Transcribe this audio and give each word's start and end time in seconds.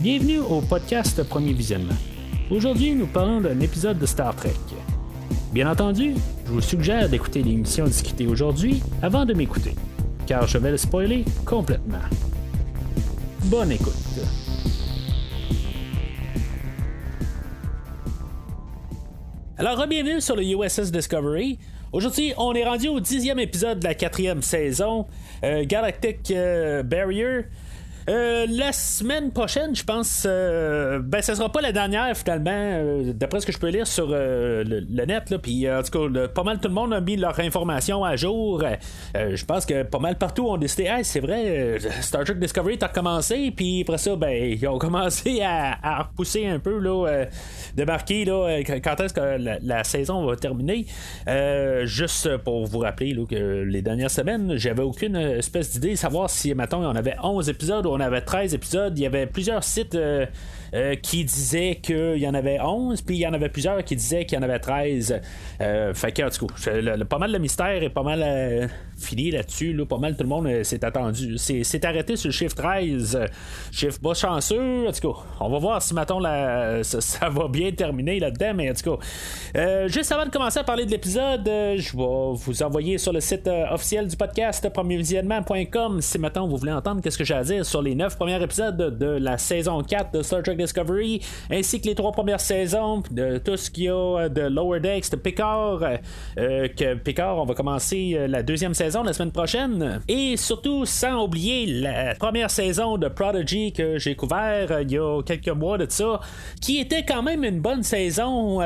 Bienvenue 0.00 0.38
au 0.38 0.60
podcast 0.60 1.20
Premier 1.24 1.52
Visionnement. 1.52 1.96
Aujourd'hui, 2.52 2.94
nous 2.94 3.08
parlons 3.08 3.40
d'un 3.40 3.58
épisode 3.58 3.98
de 3.98 4.06
Star 4.06 4.32
Trek. 4.36 4.54
Bien 5.52 5.68
entendu, 5.68 6.14
je 6.46 6.52
vous 6.52 6.60
suggère 6.60 7.08
d'écouter 7.08 7.42
l'émission 7.42 7.84
discutée 7.84 8.28
aujourd'hui 8.28 8.80
avant 9.02 9.24
de 9.24 9.34
m'écouter, 9.34 9.74
car 10.24 10.46
je 10.46 10.56
vais 10.58 10.70
le 10.70 10.76
spoiler 10.76 11.24
complètement. 11.44 11.98
Bonne 13.46 13.72
écoute. 13.72 13.92
Alors, 19.56 19.84
bienvenue 19.88 20.20
sur 20.20 20.36
le 20.36 20.44
USS 20.44 20.92
Discovery. 20.92 21.58
Aujourd'hui, 21.90 22.34
on 22.38 22.52
est 22.52 22.64
rendu 22.64 22.86
au 22.86 23.00
dixième 23.00 23.40
épisode 23.40 23.80
de 23.80 23.84
la 23.84 23.94
quatrième 23.94 24.42
saison, 24.42 25.06
euh, 25.42 25.64
Galactic 25.66 26.30
euh, 26.30 26.84
Barrier. 26.84 27.46
Euh, 28.08 28.46
la 28.48 28.72
semaine 28.72 29.32
prochaine, 29.32 29.76
je 29.76 29.84
pense, 29.84 30.24
euh, 30.26 30.98
ben, 30.98 31.20
ça 31.20 31.34
sera 31.34 31.52
pas 31.52 31.60
la 31.60 31.72
dernière 31.72 32.16
finalement, 32.16 32.50
euh, 32.54 33.12
d'après 33.12 33.40
ce 33.40 33.46
que 33.46 33.52
je 33.52 33.58
peux 33.58 33.68
lire 33.68 33.86
sur 33.86 34.06
le, 34.08 35.04
net. 35.04 35.34
Puis 35.42 35.70
en 35.70 35.82
tout 35.82 36.08
cas, 36.08 36.28
pas 36.28 36.42
mal 36.42 36.58
tout 36.58 36.68
le 36.68 36.74
monde 36.74 36.94
a 36.94 37.00
mis 37.00 37.16
leur 37.16 37.38
information 37.38 38.04
à 38.04 38.16
jour. 38.16 38.62
je 39.14 39.44
pense 39.44 39.66
que 39.66 39.82
pas 39.82 39.98
mal 39.98 40.16
partout 40.16 40.46
ont 40.48 40.56
décidé, 40.56 40.84
hey, 40.84 41.04
c'est 41.04 41.20
vrai, 41.20 41.78
Star 42.00 42.24
Trek 42.24 42.36
Discovery 42.36 42.78
a 42.80 42.88
commencé, 42.88 43.52
puis 43.54 43.82
après 43.82 43.98
ça, 43.98 44.16
ben, 44.16 44.30
ils 44.60 44.66
ont 44.66 44.78
commencé 44.78 45.42
à, 45.42 46.02
repousser 46.02 46.46
un 46.46 46.58
peu, 46.58 46.78
là, 46.78 47.26
de 47.76 47.84
marquer 47.84 48.24
là, 48.24 48.60
quand 48.82 49.00
est-ce 49.00 49.12
que 49.12 49.38
la, 49.62 49.84
saison 49.84 50.24
va 50.24 50.36
terminer. 50.36 50.86
juste 51.84 52.36
pour 52.38 52.64
vous 52.66 52.78
rappeler 52.78 53.12
là, 53.12 53.24
que 53.28 53.64
les 53.64 53.82
dernières 53.82 54.10
semaines, 54.10 54.56
j'avais 54.56 54.82
aucune 54.82 55.16
espèce 55.16 55.72
d'idée 55.72 55.90
de 55.90 55.96
savoir 55.96 56.30
si, 56.30 56.50
y 56.50 56.54
en 56.54 56.96
avait 56.96 57.16
11 57.22 57.48
épisodes 57.48 57.86
ou 57.86 57.97
on 57.98 58.00
avait 58.00 58.20
13 58.20 58.54
épisodes. 58.54 58.98
Il 58.98 59.02
y 59.02 59.06
avait 59.06 59.26
plusieurs 59.26 59.64
sites 59.64 59.98
euh, 60.74 60.88
euh, 60.88 60.94
qui 60.94 61.24
disaient 61.24 61.80
qu'il 61.82 62.18
y 62.18 62.28
en 62.28 62.34
avait 62.34 62.60
11, 62.60 63.02
puis 63.02 63.16
il 63.16 63.20
y 63.20 63.26
en 63.26 63.32
avait 63.32 63.48
plusieurs 63.48 63.82
qui 63.82 63.96
disaient 63.96 64.24
qu'il 64.24 64.38
y 64.38 64.40
en 64.40 64.44
avait 64.44 64.60
13. 64.60 65.20
Euh, 65.60 65.92
fait 65.92 66.12
que, 66.12 66.22
tout 66.36 66.46
cas, 66.46 67.04
pas 67.04 67.18
mal 67.18 67.32
de 67.32 67.38
mystère 67.38 67.82
est 67.82 67.90
pas 67.90 68.04
mal 68.04 68.70
fini 68.96 69.32
là-dessus. 69.32 69.72
Là, 69.72 69.84
pas 69.84 69.98
mal 69.98 70.16
tout 70.16 70.22
le 70.22 70.28
monde 70.28 70.62
s'est 70.62 70.84
attendu. 70.84 71.36
C'est 71.36 71.84
arrêté 71.84 72.14
sur 72.16 72.28
le 72.28 72.32
chiffre 72.32 72.54
13. 72.54 73.18
chiffre 73.72 74.00
pas 74.00 74.14
chanceux. 74.14 74.86
En 74.86 74.92
tout 74.92 75.12
cas, 75.12 75.20
on 75.40 75.50
va 75.50 75.58
voir 75.58 75.82
si, 75.82 75.94
la, 75.94 76.82
ça, 76.84 77.28
va 77.28 77.48
bien 77.48 77.72
terminer 77.72 78.20
là-dedans, 78.20 78.52
mais 78.54 78.70
en 78.70 78.74
tout 78.74 78.96
cas, 78.96 79.88
juste 79.88 80.12
avant 80.12 80.26
de 80.26 80.30
commencer 80.30 80.60
à 80.60 80.64
parler 80.64 80.86
de 80.86 80.90
l'épisode, 80.90 81.44
je 81.44 81.96
vais 81.96 82.34
vous 82.34 82.62
envoyer 82.62 82.98
sur 82.98 83.12
le 83.12 83.20
site 83.20 83.50
officiel 83.70 84.06
du 84.06 84.16
podcast 84.16 84.68
premiervisionnement.com 84.68 86.00
si, 86.00 86.18
maintenant 86.18 86.46
vous 86.46 86.56
voulez 86.56 86.72
entendre 86.72 87.02
qu'est-ce 87.02 87.18
que 87.18 87.24
j'ai 87.24 87.34
à 87.34 87.42
dire 87.42 87.66
sur 87.66 87.82
les 87.82 87.88
les 87.88 87.94
neuf 87.94 88.16
premiers 88.16 88.42
épisodes 88.42 88.76
de, 88.76 89.06
la 89.06 89.38
saison 89.38 89.82
4 89.82 90.12
de 90.12 90.22
Star 90.22 90.42
Trek 90.42 90.57
Discovery, 90.58 91.20
ainsi 91.50 91.80
que 91.80 91.86
les 91.86 91.94
trois 91.94 92.12
premières 92.12 92.40
saisons 92.40 93.02
de 93.10 93.38
tout 93.38 93.56
ce 93.56 93.70
qu'il 93.70 93.84
y 93.84 93.88
a 93.88 94.28
de 94.28 94.42
Lower 94.42 94.80
Decks, 94.80 95.10
de 95.10 95.16
Picard, 95.16 95.80
euh, 96.38 96.68
que 96.68 96.94
Picard, 96.94 97.38
on 97.38 97.44
va 97.44 97.54
commencer 97.54 98.12
euh, 98.14 98.26
la 98.26 98.42
deuxième 98.42 98.74
saison 98.74 99.02
la 99.02 99.12
semaine 99.12 99.32
prochaine, 99.32 100.00
et 100.08 100.36
surtout 100.36 100.84
sans 100.84 101.24
oublier 101.24 101.66
la 101.66 102.14
première 102.14 102.50
saison 102.50 102.98
de 102.98 103.08
Prodigy 103.08 103.72
que 103.72 103.98
j'ai 103.98 104.14
couvert 104.14 104.70
euh, 104.70 104.82
il 104.82 104.92
y 104.92 104.98
a 104.98 105.22
quelques 105.22 105.48
mois 105.48 105.78
de 105.78 105.86
ça, 105.88 106.20
qui 106.60 106.78
était 106.78 107.04
quand 107.04 107.22
même 107.22 107.44
une 107.44 107.60
bonne 107.60 107.82
saison 107.82 108.60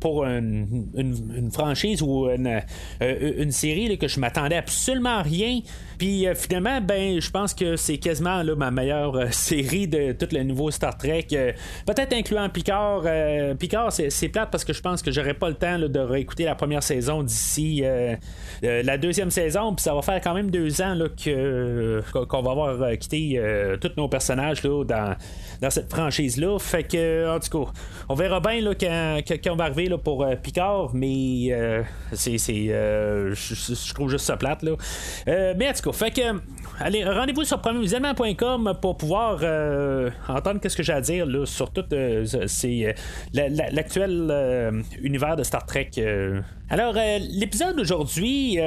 pour, 0.00 0.24
une, 0.24 1.50
franchise 1.52 2.02
ou 2.02 2.28
une 2.28 3.50
série 3.50 3.98
que 3.98 4.08
je 4.08 4.20
m'attendais 4.20 4.56
absolument 4.56 5.18
à 5.18 5.22
rien. 5.22 5.60
Puis 5.98 6.26
finalement, 6.34 6.80
ben, 6.80 7.20
je 7.20 7.30
pense 7.30 7.54
que 7.54 7.76
c'est 7.76 7.98
quasiment 7.98 8.42
là, 8.42 8.54
ma 8.54 8.70
meilleure 8.70 9.16
euh, 9.16 9.26
série 9.30 9.88
de 9.88 10.12
tout 10.12 10.28
le 10.32 10.42
nouveau 10.42 10.70
Star 10.70 10.96
Trek. 10.96 11.26
Euh, 11.32 11.52
peut-être 11.86 12.12
incluant 12.12 12.48
Picard. 12.48 13.02
Euh, 13.04 13.54
Picard, 13.54 13.92
c'est 13.92 14.28
plate 14.28 14.50
parce 14.50 14.64
que 14.64 14.72
je 14.72 14.80
pense 14.80 15.02
que 15.02 15.10
j'aurais 15.10 15.34
pas 15.34 15.48
le 15.48 15.54
temps 15.54 15.78
de 15.78 15.98
réécouter 15.98 16.44
la 16.44 16.54
première 16.54 16.82
saison 16.82 17.22
d'ici 17.22 17.82
la 18.62 18.98
deuxième 18.98 19.30
saison. 19.30 19.74
Puis 19.74 19.82
ça 19.82 19.94
va 19.94 20.02
faire 20.02 20.20
quand 20.20 20.34
même 20.34 20.50
deux 20.50 20.80
ans 20.80 20.96
que, 21.22 22.02
qu'on 22.12 22.42
va 22.42 22.50
avoir 22.50 22.90
quitté 22.98 23.40
tous 23.80 23.92
nos 23.96 24.08
personnages 24.08 24.62
là, 24.62 24.84
dans, 24.84 25.16
dans 25.60 25.70
cette 25.70 25.90
franchise-là. 25.90 26.58
Fait 26.58 26.84
que, 26.84 27.34
en 27.34 27.40
tout 27.40 27.64
cas, 27.64 27.72
on 28.08 28.14
verra 28.14 28.40
bien 28.40 28.60
là, 28.60 28.74
quand, 28.74 29.20
quand, 29.26 29.52
on 29.52 29.56
va 29.56 29.64
arriver 29.64 29.88
là, 29.88 29.98
pour 29.98 30.26
Picard, 30.42 30.90
mais 30.94 31.50
c'est, 32.12 32.38
je 32.38 33.94
trouve 33.94 34.10
juste 34.10 34.26
ça 34.26 34.36
plate. 34.36 34.62
Là. 34.62 34.72
mais 35.26 35.68
en 35.68 35.72
tout 35.72 35.90
cas, 35.90 35.93
fait 35.94 36.10
que, 36.10 36.40
allez, 36.80 37.04
rendez-vous 37.04 37.44
sur 37.44 37.60
premiervisionnement.com 37.60 38.74
pour 38.82 38.96
pouvoir 38.96 39.38
euh, 39.42 40.10
entendre 40.28 40.60
qu'est-ce 40.60 40.76
que 40.76 40.82
j'ai 40.82 40.92
à 40.92 41.00
dire 41.00 41.24
là, 41.24 41.46
sur 41.46 41.72
tout 41.72 41.84
euh, 41.92 42.24
c'est, 42.46 42.94
euh, 43.34 43.48
l'actuel 43.70 44.82
univers 45.00 45.36
de 45.36 45.42
Star 45.44 45.64
Trek. 45.64 45.90
Alors, 46.74 46.94
l'épisode 47.30 47.76
d'aujourd'hui, 47.76 48.58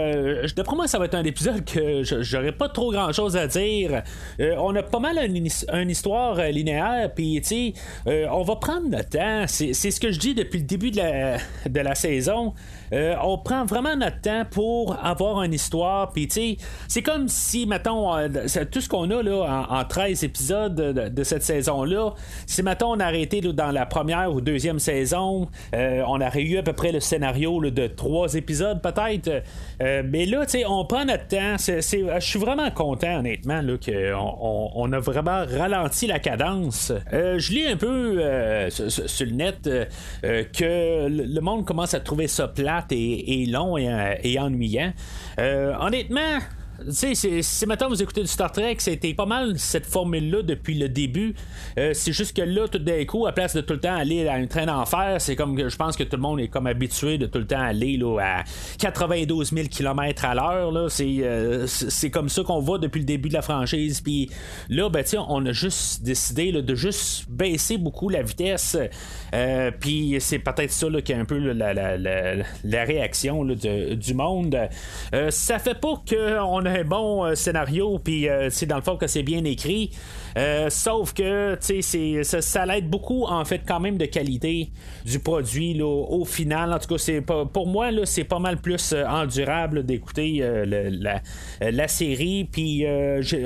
d'après 0.56 0.78
moi, 0.78 0.88
ça 0.88 0.98
va 0.98 1.08
être 1.08 1.16
un 1.16 1.26
épisode 1.26 1.66
que 1.66 2.04
j'aurais 2.04 2.54
pas 2.54 2.70
trop 2.70 2.90
grand 2.90 3.12
chose 3.12 3.36
à 3.36 3.48
dire. 3.48 4.02
on 4.40 4.74
a 4.78 4.82
pas 4.82 5.00
mal 5.00 5.18
une, 5.26 5.90
histoire 5.90 6.38
linéaire, 6.38 7.12
puis 7.14 7.42
tu 7.42 7.74
sais, 8.06 8.28
on 8.32 8.44
va 8.44 8.56
prendre 8.56 8.90
le 8.90 9.04
temps. 9.04 9.44
C'est, 9.48 9.74
ce 9.74 10.00
que 10.00 10.14
je 10.14 10.20
dis 10.20 10.34
depuis 10.34 10.60
le 10.60 10.64
début 10.64 10.92
de 10.92 10.96
la, 10.96 11.38
de 11.68 11.80
la 11.82 11.96
saison. 11.96 12.54
on 12.94 13.38
prend 13.40 13.66
vraiment 13.66 13.98
notre 13.98 14.22
temps 14.22 14.46
pour 14.50 14.98
avoir 15.04 15.44
une 15.44 15.54
histoire, 15.54 16.14
puis 16.14 16.30
tu 16.30 16.34
sais, 16.34 16.58
c'est 16.88 17.02
comme 17.02 17.28
si, 17.28 17.66
mettons, 17.66 18.14
tout 18.72 18.80
ce 18.80 18.88
qu'on 18.88 19.12
a 19.12 19.22
là 19.22 19.66
en, 19.70 19.84
13 19.84 20.24
épisodes 20.24 20.76
de, 20.76 21.24
cette 21.24 21.44
saison-là. 21.44 22.14
Si, 22.46 22.64
maintenant 22.64 22.96
on 22.96 23.02
a 23.02 23.06
arrêté 23.06 23.42
dans 23.42 23.72
la 23.72 23.86
première 23.86 24.32
ou 24.34 24.40
deuxième 24.40 24.80
saison, 24.80 25.50
euh, 25.76 26.04
on 26.08 26.22
aurait 26.22 26.44
eu 26.44 26.58
à 26.58 26.64
peu 26.64 26.72
près 26.72 26.94
le 26.94 27.02
scénario 27.02 27.60
de 27.70 27.97
trois 27.98 28.36
épisodes, 28.36 28.82
peut-être. 28.82 29.44
Euh, 29.82 30.04
mais 30.06 30.26
là, 30.26 30.46
tu 30.46 30.60
sais, 30.60 30.66
on 30.66 30.86
prend 30.86 31.04
notre 31.04 31.28
temps. 31.28 31.58
Je 31.58 32.20
suis 32.20 32.40
vraiment 32.40 32.72
content, 32.72 33.20
honnêtement, 33.20 33.62
qu'on 33.62 34.72
on, 34.76 34.94
a 34.94 35.00
vraiment 35.00 35.46
ralenti 35.46 36.08
la 36.08 36.20
cadence. 36.20 36.94
Euh, 37.12 37.38
je 37.40 37.52
lis 37.52 37.68
un 37.68 37.76
peu 37.76 38.22
sur, 38.70 39.26
le 39.26 39.32
net 39.32 39.70
que 40.24 41.08
le 41.10 41.42
monde 41.42 41.66
commence 41.66 41.94
à 41.94 42.00
trouver 42.00 42.28
ça 42.28 42.48
plate 42.48 42.92
et, 42.92 43.46
long 43.50 43.78
et 43.78 44.40
ennuyant. 44.40 44.94
honnêtement, 45.38 46.40
tu 46.86 47.16
sais, 47.16 47.42
si 47.42 47.66
maintenant 47.66 47.90
vous 47.90 48.02
écoutez 48.02 48.22
du 48.22 48.28
Star 48.28 48.52
Trek, 48.52 48.76
c'était 48.80 49.14
pas 49.14 49.26
mal 49.26 49.58
cette 49.58 49.86
formule-là 49.86 50.44
depuis 50.44 50.78
le 50.78 50.90
début. 50.90 51.34
Euh, 51.80 51.92
c'est 51.94 52.12
juste 52.12 52.36
que 52.36 52.42
là, 52.44 52.68
tout 52.68 52.78
d'un 52.78 53.04
coup, 53.06 53.26
à 53.26 53.32
place 53.32 53.56
de 53.56 53.62
tout 53.62 53.74
le 53.74 53.80
temps 53.80 53.96
aller 53.96 54.28
à 54.28 54.36
un 54.36 54.46
train 54.46 54.66
d'enfer, 54.66 55.16
c'est 55.20 55.36
comme 55.36 55.58
je 55.58 55.76
pense 55.76 55.98
que 55.98 56.04
tout 56.04 56.18
le 56.18 56.22
monde 56.22 56.40
est 56.40 56.50
comme 56.50 56.68
habitué 56.68 57.18
de 57.18 57.26
tout 57.26 57.40
le 57.40 57.48
temps 57.48 57.62
aller 57.62 57.98
là, 57.98 58.20
à 58.20 58.44
92 58.78 59.52
000 59.52 59.68
km 59.68 60.26
à 60.26 60.36
l'heure. 60.36 60.72
Euh, 60.76 61.68
c'est, 61.68 62.10
comme 62.12 62.30
ça 62.30 62.44
qu'on 62.44 62.60
va 62.60 62.78
depuis 62.78 63.00
le 63.00 63.06
début 63.06 63.30
de 63.30 63.34
la 63.34 63.42
franchise. 63.42 64.02
Puis 64.02 64.30
là, 64.70 64.90
ben, 64.90 65.04
on 65.30 65.46
a 65.46 65.52
juste 65.52 66.04
décidé 66.04 66.52
de 66.52 66.76
juste 66.76 67.30
baisser 67.30 67.78
beaucoup 67.78 68.10
la 68.10 68.22
vitesse. 68.22 68.78
Euh, 69.34 69.72
puis 69.72 70.18
c'est 70.20 70.40
peut-être 70.40 70.72
ça 70.72 70.88
qui 71.04 71.12
est 71.12 71.16
un 71.16 71.26
peu 71.26 71.38
la, 71.38 71.74
la, 71.74 71.98
la, 71.98 72.84
réaction 72.84 73.44
du 73.44 74.14
monde. 74.14 74.58
ça 75.30 75.60
fait 75.60 75.80
pas 75.80 76.02
qu'on 76.08 76.67
un 76.68 76.84
bon 76.84 77.26
euh, 77.26 77.36
scénario, 77.36 78.00
puis 78.00 78.28
c'est 78.50 78.66
euh, 78.66 78.70
dans 78.70 78.76
le 78.76 78.82
fond 78.82 78.98
que 78.98 79.08
c'est 79.08 79.24
bien 79.24 79.44
écrit. 79.44 79.92
Euh, 80.38 80.70
sauf 80.70 81.14
que 81.14 81.58
ça, 81.60 82.42
ça 82.42 82.66
l'aide 82.66 82.90
beaucoup 82.90 83.26
en 83.26 83.44
fait 83.44 83.62
quand 83.68 83.80
même 83.80 83.98
de 83.98 84.06
qualité 84.06 84.70
du 85.04 85.20
produit 85.20 85.74
là, 85.74 85.86
au 85.86 86.26
final. 86.26 86.74
En 86.74 86.80
tout 86.80 86.90
cas, 86.90 86.98
c'est 86.98 87.22
pour 87.22 87.68
moi 87.68 87.92
là, 87.92 88.06
c'est 88.06 88.24
pas 88.24 88.40
mal 88.40 88.58
plus 88.58 88.94
endurable 88.94 89.84
d'écouter 89.84 90.44
la, 90.66 91.22
la, 91.60 91.88
série. 91.88 92.48
Puis 92.52 92.86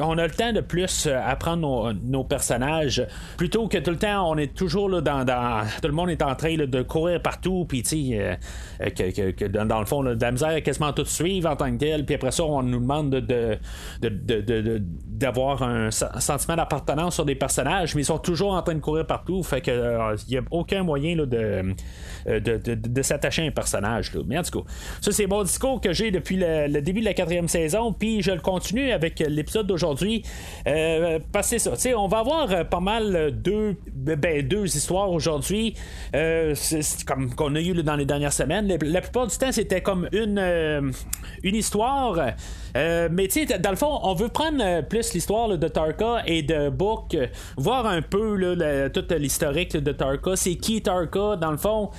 on 0.01 0.17
a 0.17 0.27
le 0.27 0.33
temps 0.33 0.51
de 0.51 0.61
plus 0.61 1.07
apprendre 1.07 1.93
nos, 2.03 2.23
personnages 2.23 3.05
plutôt 3.37 3.67
que 3.67 3.77
tout 3.77 3.91
le 3.91 3.97
temps 3.97 4.29
on 4.29 4.37
est 4.37 4.53
toujours 4.53 4.89
là, 4.89 5.01
dans, 5.01 5.65
tout 5.81 5.87
le 5.87 5.93
monde 5.93 6.09
est 6.09 6.21
en 6.21 6.35
train 6.35 6.55
de 6.55 6.81
courir 6.81 7.21
partout. 7.21 7.65
Puis 7.69 7.83
que, 7.83 9.47
dans, 9.47 9.79
le 9.79 9.85
fond 9.85 10.03
de 10.03 10.17
la 10.19 10.31
misère 10.31 10.61
quasiment 10.61 10.91
tout 10.91 11.05
suivre 11.05 11.49
en 11.49 11.55
tant 11.55 11.71
que 11.71 11.77
tel. 11.77 12.05
Puis 12.05 12.15
après 12.15 12.31
ça 12.31 12.43
on 12.43 12.63
nous 12.63 12.79
demande 12.79 13.10
de, 13.19 13.59
d'avoir 15.21 15.63
un 15.63 15.91
sentiment 15.91 16.55
d'appartenance 16.55 17.15
sur 17.15 17.25
des 17.25 17.35
personnages, 17.35 17.95
mais 17.95 18.01
ils 18.01 18.05
sont 18.05 18.17
toujours 18.17 18.53
en 18.53 18.61
train 18.61 18.75
de 18.75 18.79
courir 18.79 19.05
partout. 19.05 19.43
Fait 19.43 19.61
que 19.61 19.71
il 19.71 19.77
euh, 19.77 20.15
n'y 20.29 20.37
a 20.37 20.41
aucun 20.51 20.83
moyen 20.83 21.15
là, 21.15 21.25
de, 21.25 21.75
euh, 22.27 22.39
de, 22.39 23.01
s'attacher 23.01 23.43
à 23.43 23.45
un 23.45 23.51
personnage. 23.51 24.11
Mais 24.25 24.37
en 24.37 24.43
tout 24.43 24.61
cas, 24.61 24.71
ça 25.01 25.11
c'est 25.11 25.27
mon 25.27 25.43
discours 25.43 25.79
que 25.79 25.93
j'ai 25.93 26.11
depuis 26.11 26.37
le, 26.37 26.81
début 26.81 27.01
de 27.01 27.05
la 27.05 27.13
quatrième 27.13 27.47
saison, 27.47 27.93
puis 27.93 28.21
je 28.21 28.31
le 28.31 28.39
continue 28.39 28.91
avec 28.91 29.19
l'épisode 29.19 29.67
d'aujourd'hui. 29.67 30.23
Euh, 30.67 31.19
parce 31.31 31.51
que 31.51 31.57
ça, 31.57 31.71
on 31.97 32.07
va 32.07 32.19
avoir 32.19 32.67
pas 32.67 32.79
mal 32.79 33.31
deux, 33.31 33.75
ben, 33.93 34.47
deux 34.47 34.65
histoires 34.75 35.11
aujourd'hui. 35.11 35.75
comme 37.05 37.33
qu'on 37.35 37.55
a 37.55 37.61
eu 37.61 37.73
dans 37.83 37.95
les 37.95 38.05
dernières 38.05 38.33
semaines. 38.33 38.67
La, 38.67 39.01
plupart 39.01 39.27
du 39.27 39.37
temps, 39.37 39.51
c'était 39.51 39.81
comme 39.81 40.07
une, 40.11 40.91
une 41.43 41.55
histoire. 41.55 42.17
Mais 43.09 43.27
tu 43.27 43.45
sais, 43.45 43.59
dans 43.59 43.69
le 43.69 43.75
fond, 43.75 43.99
on 44.03 44.13
veut 44.13 44.29
prendre 44.29 44.81
plus 44.81 45.13
l'histoire 45.13 45.57
de 45.57 45.67
Tarka 45.67 46.23
et 46.25 46.43
de 46.43 46.69
Book, 46.69 47.17
voir 47.57 47.85
un 47.85 48.01
peu 48.01 48.35
là, 48.35 48.89
toute 48.89 49.11
l'historique 49.11 49.75
de 49.77 49.91
Tarka. 49.91 50.35
C'est 50.35 50.55
qui 50.55 50.81
Tarka, 50.81 51.35
dans 51.35 51.51
le 51.51 51.57
fond? 51.57 51.89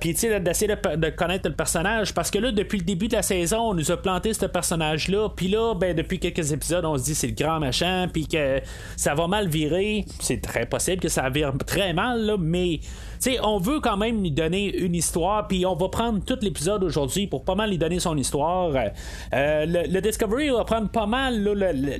Puis 0.00 0.14
tu 0.14 0.20
sais, 0.20 0.40
d'essayer 0.40 0.74
de, 0.74 1.10
connaître 1.10 1.48
le 1.48 1.54
personnage. 1.54 2.14
Parce 2.14 2.30
que 2.30 2.38
là, 2.38 2.52
depuis 2.52 2.78
le 2.78 2.84
début 2.84 3.08
de 3.08 3.14
la 3.14 3.22
saison, 3.22 3.70
on 3.70 3.74
nous 3.74 3.90
a 3.90 3.96
planté 3.96 4.32
ce 4.32 4.46
personnage-là. 4.46 5.28
Puis 5.34 5.48
là, 5.48 5.74
ben, 5.74 5.94
depuis 5.94 6.18
quelques 6.18 6.52
épisodes, 6.52 6.84
on 6.84 6.96
se 6.96 7.04
dit 7.04 7.14
c'est 7.14 7.28
le 7.28 7.34
grand 7.34 7.60
machin. 7.60 8.08
Puis 8.12 8.26
que 8.26 8.60
ça 8.96 9.14
va 9.14 9.26
mal 9.26 9.48
virer. 9.48 10.04
C'est 10.20 10.40
très 10.40 10.66
possible 10.66 11.00
que 11.00 11.08
ça 11.08 11.28
vire 11.28 11.52
très 11.66 11.92
mal, 11.92 12.24
là, 12.24 12.36
mais 12.38 12.80
on 13.42 13.58
veut 13.58 13.80
quand 13.80 13.96
même 13.96 14.22
lui 14.22 14.30
donner 14.30 14.76
une 14.76 14.94
histoire, 14.94 15.46
puis 15.48 15.66
on 15.66 15.74
va 15.74 15.88
prendre 15.88 16.24
tout 16.24 16.38
l'épisode 16.40 16.82
aujourd'hui 16.84 17.26
pour 17.26 17.44
pas 17.44 17.54
mal 17.54 17.70
lui 17.70 17.78
donner 17.78 18.00
son 18.00 18.16
histoire. 18.16 18.72
Euh, 19.32 19.66
le, 19.66 20.00
Discovery 20.00 20.50
va 20.50 20.64
prendre 20.64 20.88
pas 20.88 21.06
mal 21.06 21.44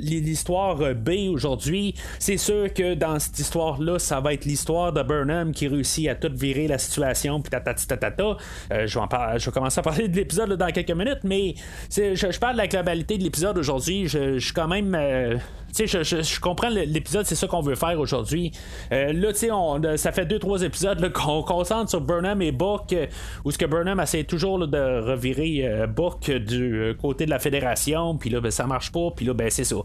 l'histoire 0.00 0.76
B 0.94 1.30
aujourd'hui. 1.30 1.94
C'est 2.18 2.38
sûr 2.38 2.72
que 2.72 2.94
dans 2.94 3.18
cette 3.18 3.38
histoire-là, 3.38 3.98
ça 3.98 4.20
va 4.20 4.34
être 4.34 4.44
l'histoire 4.44 4.92
de 4.92 5.02
Burnham 5.02 5.52
qui 5.52 5.68
réussit 5.68 6.08
à 6.08 6.14
tout 6.14 6.30
virer 6.32 6.66
la 6.68 6.78
situation, 6.78 7.40
puis 7.40 7.50
tatata. 7.50 8.36
Euh, 8.72 8.86
je, 8.86 8.98
vais 8.98 9.38
je 9.38 9.46
vais 9.46 9.52
commencer 9.52 9.78
à 9.78 9.82
parler 9.82 10.08
de 10.08 10.16
l'épisode 10.16 10.52
dans 10.52 10.70
quelques 10.70 10.90
minutes, 10.90 11.20
mais 11.24 11.54
je, 11.90 12.38
parle 12.38 12.54
de 12.54 12.58
la 12.58 12.66
globalité 12.66 13.18
de 13.18 13.22
l'épisode 13.22 13.58
aujourd'hui. 13.58 14.08
Je, 14.08 14.38
suis 14.38 14.52
quand 14.52 14.68
même. 14.68 14.94
Euh, 14.94 15.36
tu 15.74 15.86
sais, 15.86 16.04
je, 16.04 16.40
comprends 16.40 16.68
l'épisode, 16.68 17.26
c'est 17.26 17.34
ça 17.34 17.46
qu'on 17.46 17.60
veut 17.60 17.74
faire 17.74 17.98
aujourd'hui. 17.98 18.52
Euh, 18.92 19.12
là, 19.12 19.32
tu 19.32 19.48
sais, 19.48 19.96
ça 19.96 20.12
fait 20.12 20.26
deux, 20.26 20.38
trois 20.38 20.62
épisodes 20.62 21.12
qu'on 21.12 21.42
concentre 21.42 21.90
sur 21.90 22.00
Burnham 22.00 22.40
et 22.42 22.52
Buck, 22.52 22.92
euh, 22.92 23.06
où 23.44 23.50
ce 23.50 23.58
que 23.58 23.66
Burnham 23.66 24.00
essaie 24.00 24.24
toujours 24.24 24.66
de 24.66 25.00
revirer 25.00 25.62
euh, 25.64 25.86
Buck 25.86 26.30
du 26.30 26.94
côté 27.00 27.24
de 27.24 27.30
la 27.30 27.38
fédération, 27.38 28.16
puis 28.16 28.30
là, 28.30 28.40
ben, 28.40 28.50
ça 28.50 28.66
marche 28.66 28.92
pas, 28.92 29.10
puis 29.14 29.24
là, 29.26 29.34
ben, 29.34 29.50
c'est 29.50 29.64
ça. 29.64 29.76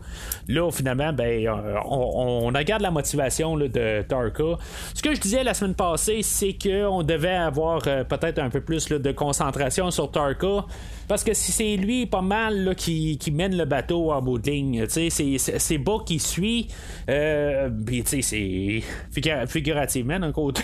Là, 0.48 0.72
finalement, 0.72 1.14
ben, 1.14 1.48
on, 1.86 2.46
on, 2.46 2.58
regarde 2.58 2.82
la 2.82 2.92
motivation 2.92 3.58
de 3.58 4.02
Tarka. 4.04 4.58
Ce 4.94 5.02
que 5.02 5.14
je 5.14 5.20
disais 5.20 5.44
la 5.44 5.54
semaine 5.54 5.76
passée, 5.76 6.22
c'est 6.22 6.54
qu'on 6.54 7.04
devait 7.04 7.36
avoir 7.36 7.82
peut-être 7.82 8.40
un 8.40 8.50
peu 8.50 8.62
plus 8.62 8.88
de 8.88 9.12
concentration 9.12 9.92
sur 9.92 10.10
Tarka. 10.12 10.66
Parce 11.08 11.24
que 11.24 11.34
si 11.34 11.52
c'est 11.52 11.78
lui 11.78 12.06
pas 12.06 12.22
mal 12.22 12.76
qui, 12.76 13.20
mène 13.32 13.58
le 13.58 13.66
bateau 13.66 14.12
en 14.12 14.22
bout 14.22 14.40
de 14.40 14.50
ligne, 14.50 14.86
c'est 14.88 15.78
bas 15.78 15.98
qui 16.06 16.20
suit. 16.20 16.68
Euh, 17.10 17.70
puis 17.86 18.04
c'est 18.06 18.82
figurativement 19.48 20.20
d'un 20.20 20.32
côté, 20.32 20.64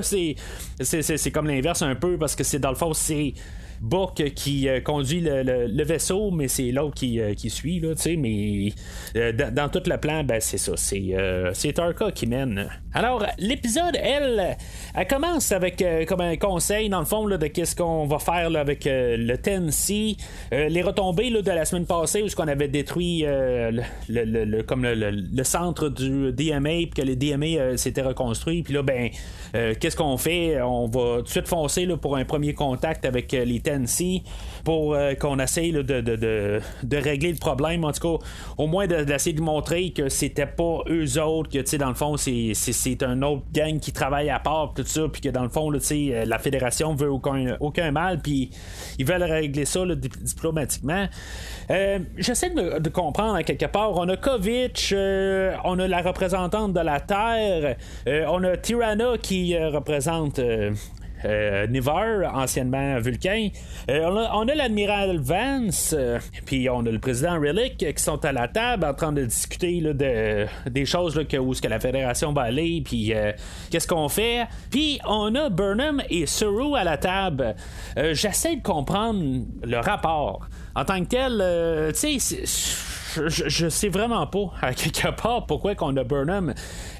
c'est 0.80 1.30
comme 1.30 1.46
l'inverse 1.46 1.82
un 1.82 1.94
peu 1.94 2.16
parce 2.16 2.34
que 2.34 2.44
c'est 2.44 2.58
dans 2.58 2.70
le 2.70 2.76
fond, 2.76 2.92
c'est 2.94 3.34
Book 3.82 4.22
qui 4.36 4.68
euh, 4.68 4.80
conduit 4.80 5.20
le, 5.20 5.82
vaisseau, 5.82 6.30
mais 6.30 6.46
c'est 6.46 6.70
l'autre 6.70 6.94
qui, 6.94 7.20
euh, 7.20 7.34
suit, 7.36 7.80
là, 7.80 7.94
mais 8.16 8.72
euh, 9.16 9.32
dans, 9.32 9.68
tout 9.68 9.82
le 9.84 9.96
plan, 9.96 10.22
ben, 10.22 10.40
c'est 10.40 10.56
ça, 10.56 10.74
c'est 10.76 11.72
Tarka 11.72 12.12
qui 12.12 12.28
mène. 12.28 12.68
Alors, 12.94 13.26
l'épisode, 13.38 13.96
elle, 14.00 14.56
elle 14.94 15.06
commence 15.08 15.50
avec 15.50 15.84
comme 16.06 16.20
un 16.20 16.36
conseil, 16.36 16.88
dans 16.88 17.00
le 17.00 17.06
fond, 17.06 17.26
de 17.26 17.46
qu'est-ce 17.48 17.74
qu'on 17.74 18.06
va 18.06 18.18
faire 18.18 18.54
avec 18.56 18.84
le 18.86 19.34
Tennessee, 19.36 20.16
les 20.52 20.82
retombées 20.82 21.30
de 21.30 21.50
la 21.50 21.64
semaine 21.64 21.86
passée, 21.86 22.22
où 22.22 22.28
ce 22.28 22.36
qu'on 22.36 22.48
avait 22.48 22.68
détruit 22.68 23.24
le, 23.26 24.62
comme 24.62 24.86
le, 24.86 25.44
centre 25.44 25.88
du 25.88 26.32
DMA, 26.32 26.68
puis 26.68 26.90
que 26.90 27.02
le 27.02 27.16
DMA 27.16 27.76
s'était 27.76 28.02
reconstruit, 28.02 28.62
puis 28.62 28.74
là, 28.74 28.82
ben, 28.82 29.10
qu'est-ce 29.52 29.96
qu'on 29.96 30.18
fait? 30.18 30.60
On 30.60 30.86
va 30.86 31.18
tout 31.18 31.22
de 31.22 31.28
suite 31.28 31.48
foncer 31.48 31.86
pour 32.00 32.16
un 32.16 32.24
premier 32.24 32.54
contact 32.54 33.06
avec 33.06 33.32
les 33.32 33.60
pour 34.64 34.94
euh, 34.94 35.14
qu'on 35.14 35.38
essaye 35.38 35.72
de, 35.72 36.60
régler 36.96 37.32
le 37.32 37.38
problème. 37.38 37.84
En 37.84 37.92
tout 37.92 38.18
cas, 38.18 38.24
au 38.58 38.66
moins 38.66 38.86
d'essayer 38.86 39.34
de, 39.34 39.42
montrer 39.42 39.90
que 39.90 40.08
c'était 40.08 40.46
pas 40.46 40.80
eux 40.88 41.20
autres, 41.20 41.50
que 41.50 41.58
tu 41.58 41.66
sais, 41.66 41.78
dans 41.78 41.88
le 41.88 41.94
fond, 41.94 42.16
c'est, 42.16 43.02
un 43.02 43.22
autre 43.22 43.42
gang 43.52 43.78
qui 43.80 43.92
travaille 43.92 44.30
à 44.30 44.38
part, 44.38 44.72
tout 44.74 44.84
ça, 44.84 45.02
puis 45.10 45.20
que 45.20 45.28
dans 45.28 45.42
le 45.42 45.48
fond, 45.48 45.72
euh, 45.72 46.24
la 46.24 46.38
fédération 46.38 46.94
veut 46.94 47.10
aucun, 47.10 47.56
aucun 47.60 47.90
mal, 47.90 48.20
puis 48.20 48.50
ils 48.98 49.06
veulent 49.06 49.22
régler 49.22 49.64
ça 49.64 49.80
diplomatiquement. 49.86 51.06
Euh, 51.70 51.98
j'essaie 52.16 52.50
de, 52.50 52.88
comprendre 52.92 53.40
quelque 53.42 53.66
part. 53.66 53.92
On 53.94 54.08
a 54.08 54.16
Kovic, 54.16 54.94
on 55.64 55.78
a 55.78 55.88
la 55.88 56.02
représentante 56.02 56.74
de 56.74 56.80
la 56.80 57.00
Terre, 57.00 57.76
on 58.28 58.44
a 58.44 58.56
Tirana 58.58 59.16
qui 59.20 59.56
représente 59.56 60.38
euh, 61.24 61.66
Nivar, 61.66 62.34
anciennement 62.34 62.98
Vulcain. 63.00 63.48
Euh, 63.90 64.26
on 64.32 64.48
a, 64.48 64.54
l'admiral 64.54 65.18
Vance, 65.18 65.94
euh, 65.96 66.18
puis 66.46 66.68
on 66.68 66.80
a 66.86 66.90
le 66.90 66.98
président 66.98 67.34
Relic 67.34 67.78
qui 67.78 68.02
sont 68.02 68.24
à 68.24 68.32
la 68.32 68.48
table 68.48 68.84
en 68.84 68.94
train 68.94 69.12
de 69.12 69.24
discuter 69.24 69.80
de, 69.80 70.46
des 70.70 70.84
choses 70.84 71.16
là, 71.16 71.40
où 71.40 71.54
ce 71.54 71.62
que 71.62 71.68
la 71.68 71.80
fédération 71.80 72.32
va 72.32 72.42
aller, 72.42 72.82
puis 72.84 73.12
qu'est-ce 73.70 73.88
qu'on 73.88 74.08
fait. 74.08 74.46
Puis 74.70 75.00
on 75.06 75.34
a 75.34 75.48
Burnham 75.48 76.02
et 76.10 76.26
Suru 76.26 76.76
à 76.76 76.84
la 76.84 76.96
table. 76.96 77.54
J'essaie 77.96 78.56
de 78.56 78.62
comprendre 78.62 79.22
le 79.62 79.78
rapport. 79.78 80.46
En 80.74 80.84
tant 80.84 81.00
que 81.04 81.08
tel, 81.08 81.92
tu 81.94 82.18
sais, 82.18 82.44
je, 83.16 83.68
sais 83.68 83.88
vraiment 83.88 84.26
pas 84.26 84.52
à 84.60 84.74
quelque 84.74 85.10
part 85.10 85.46
pourquoi 85.46 85.74
qu'on 85.74 85.96
a 85.96 86.04
Burnham 86.04 86.54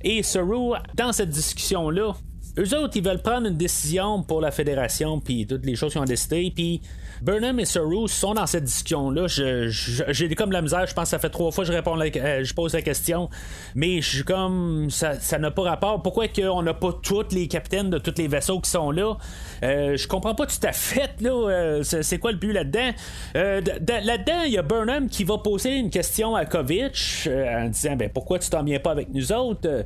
et 0.04 0.22
Saru 0.22 0.75
dans 0.94 1.12
cette 1.12 1.30
discussion 1.30 1.90
là 1.90 2.12
eux 2.58 2.78
autres, 2.78 2.96
ils 2.96 3.04
veulent 3.04 3.22
prendre 3.22 3.46
une 3.46 3.56
décision 3.56 4.22
pour 4.22 4.40
la 4.40 4.50
fédération, 4.50 5.20
puis 5.20 5.46
toutes 5.46 5.64
les 5.64 5.75
choses 5.75 5.93
qu'ils 5.93 6.00
ont 6.00 6.04
décidé, 6.04 6.52
puis 6.54 6.82
Burnham 7.22 7.60
et 7.60 7.64
Saru 7.64 8.08
sont 8.08 8.34
dans 8.34 8.48
cette 8.48 8.64
discussion-là. 8.64 9.28
J'ai 9.28 10.34
comme 10.34 10.50
la 10.50 10.60
misère, 10.60 10.88
je 10.88 10.92
pense 10.92 11.04
que 11.04 11.10
ça 11.10 11.20
fait 11.20 11.30
trois 11.30 11.52
fois 11.52 11.62
que 11.62 11.70
je 11.70 11.76
réponds 11.76 11.96
euh, 11.96 12.42
je 12.42 12.52
pose 12.52 12.74
la 12.74 12.82
question. 12.82 13.30
Mais 13.76 14.02
je 14.02 14.08
suis 14.08 14.24
comme 14.24 14.88
ça 14.90 15.38
n'a 15.38 15.52
pas 15.52 15.62
rapport. 15.62 16.02
Pourquoi 16.02 16.26
qu'on 16.26 16.62
n'a 16.62 16.74
pas 16.74 16.92
tous 17.00 17.26
les 17.30 17.46
capitaines 17.46 17.90
de 17.90 17.98
tous 17.98 18.14
les 18.19 18.26
vaisseaux 18.26 18.58
qui 18.58 18.70
sont 18.70 18.90
là? 18.90 19.16
Euh, 19.62 19.96
je 19.96 20.08
comprends 20.08 20.34
pas 20.34 20.46
tout 20.46 20.66
à 20.66 20.72
fait 20.72 21.12
là. 21.20 21.30
Euh, 21.30 21.82
c'est 21.84 22.19
quoi 22.19 22.32
le 22.32 22.38
but 22.38 22.52
là-dedans? 22.52 22.90
là-dedans, 23.34 24.42
il 24.44 24.52
y 24.52 24.58
a 24.58 24.62
Burnham 24.62 25.08
qui 25.08 25.22
va 25.22 25.38
poser 25.38 25.76
une 25.76 25.90
question 25.90 26.34
à 26.34 26.44
Kovic 26.44 27.28
en 27.28 27.68
disant 27.68 27.94
ben 27.94 28.10
pourquoi 28.12 28.40
tu 28.40 28.50
t'en 28.50 28.64
viens 28.64 28.80
pas 28.80 28.90
avec 28.90 29.14
nous 29.14 29.32
autres? 29.32 29.84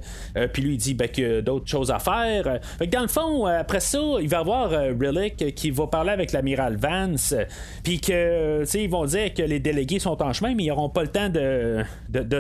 puis 0.54 0.62
lui 0.62 0.74
il 0.74 0.78
dit 0.78 0.94
ben 0.94 1.10
a 1.18 1.42
d'autres 1.42 1.68
choses 1.68 1.90
à 1.90 1.98
faire. 1.98 2.60
dans 2.90 3.02
le 3.02 3.08
fond, 3.08 3.44
après 3.44 3.80
ça, 3.80 4.00
il 4.22 4.28
va 4.28 4.38
y 4.38 4.40
avoir 4.40 4.70
Relic 4.70 5.54
qui 5.54 5.70
va 5.70 5.86
parler 5.86 6.12
avec 6.12 6.32
l'amiral 6.32 6.76
Vance 6.76 7.25
puis 7.82 8.00
que, 8.00 8.64
ils 8.76 8.90
vont 8.90 9.05
dire 9.05 9.32
que 9.34 9.43
les 9.43 9.61
délégués 9.61 9.99
sont 9.99 10.20
en 10.23 10.32
chemin, 10.32 10.55
mais 10.55 10.64
ils 10.64 10.69
n'auront 10.69 10.88
pas 10.88 11.02
le 11.02 11.08
temps 11.08 11.28
de, 11.28 11.84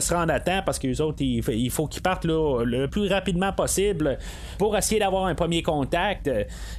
se 0.00 0.14
rendre 0.14 0.32
à 0.32 0.40
temps 0.40 0.60
parce 0.64 0.78
que 0.78 0.86
les 0.86 1.00
autres, 1.00 1.22
il, 1.22 1.70
faut 1.70 1.86
qu'ils 1.86 2.02
partent 2.02 2.24
le 2.24 2.86
plus 2.86 3.08
rapidement 3.08 3.52
possible 3.52 4.18
pour 4.58 4.76
essayer 4.76 5.00
d'avoir 5.00 5.26
un 5.26 5.34
premier 5.34 5.62
contact. 5.62 6.30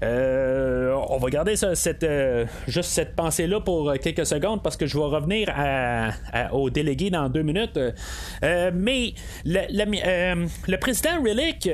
Euh, 0.03 0.95
on 1.09 1.17
va 1.17 1.29
garder 1.29 1.55
euh, 1.63 2.45
juste 2.67 2.89
cette 2.89 3.15
pensée-là 3.15 3.59
pour 3.59 3.93
quelques 4.01 4.25
secondes 4.25 4.61
parce 4.63 4.77
que 4.77 4.85
je 4.85 4.97
vais 4.97 5.03
revenir 5.03 5.49
aux 6.51 6.69
délégués 6.69 7.09
dans 7.09 7.29
deux 7.29 7.43
minutes. 7.43 7.79
Euh, 8.43 8.71
mais 8.73 9.13
le, 9.45 10.45
le 10.67 10.77
président 10.77 11.21
Relic 11.23 11.69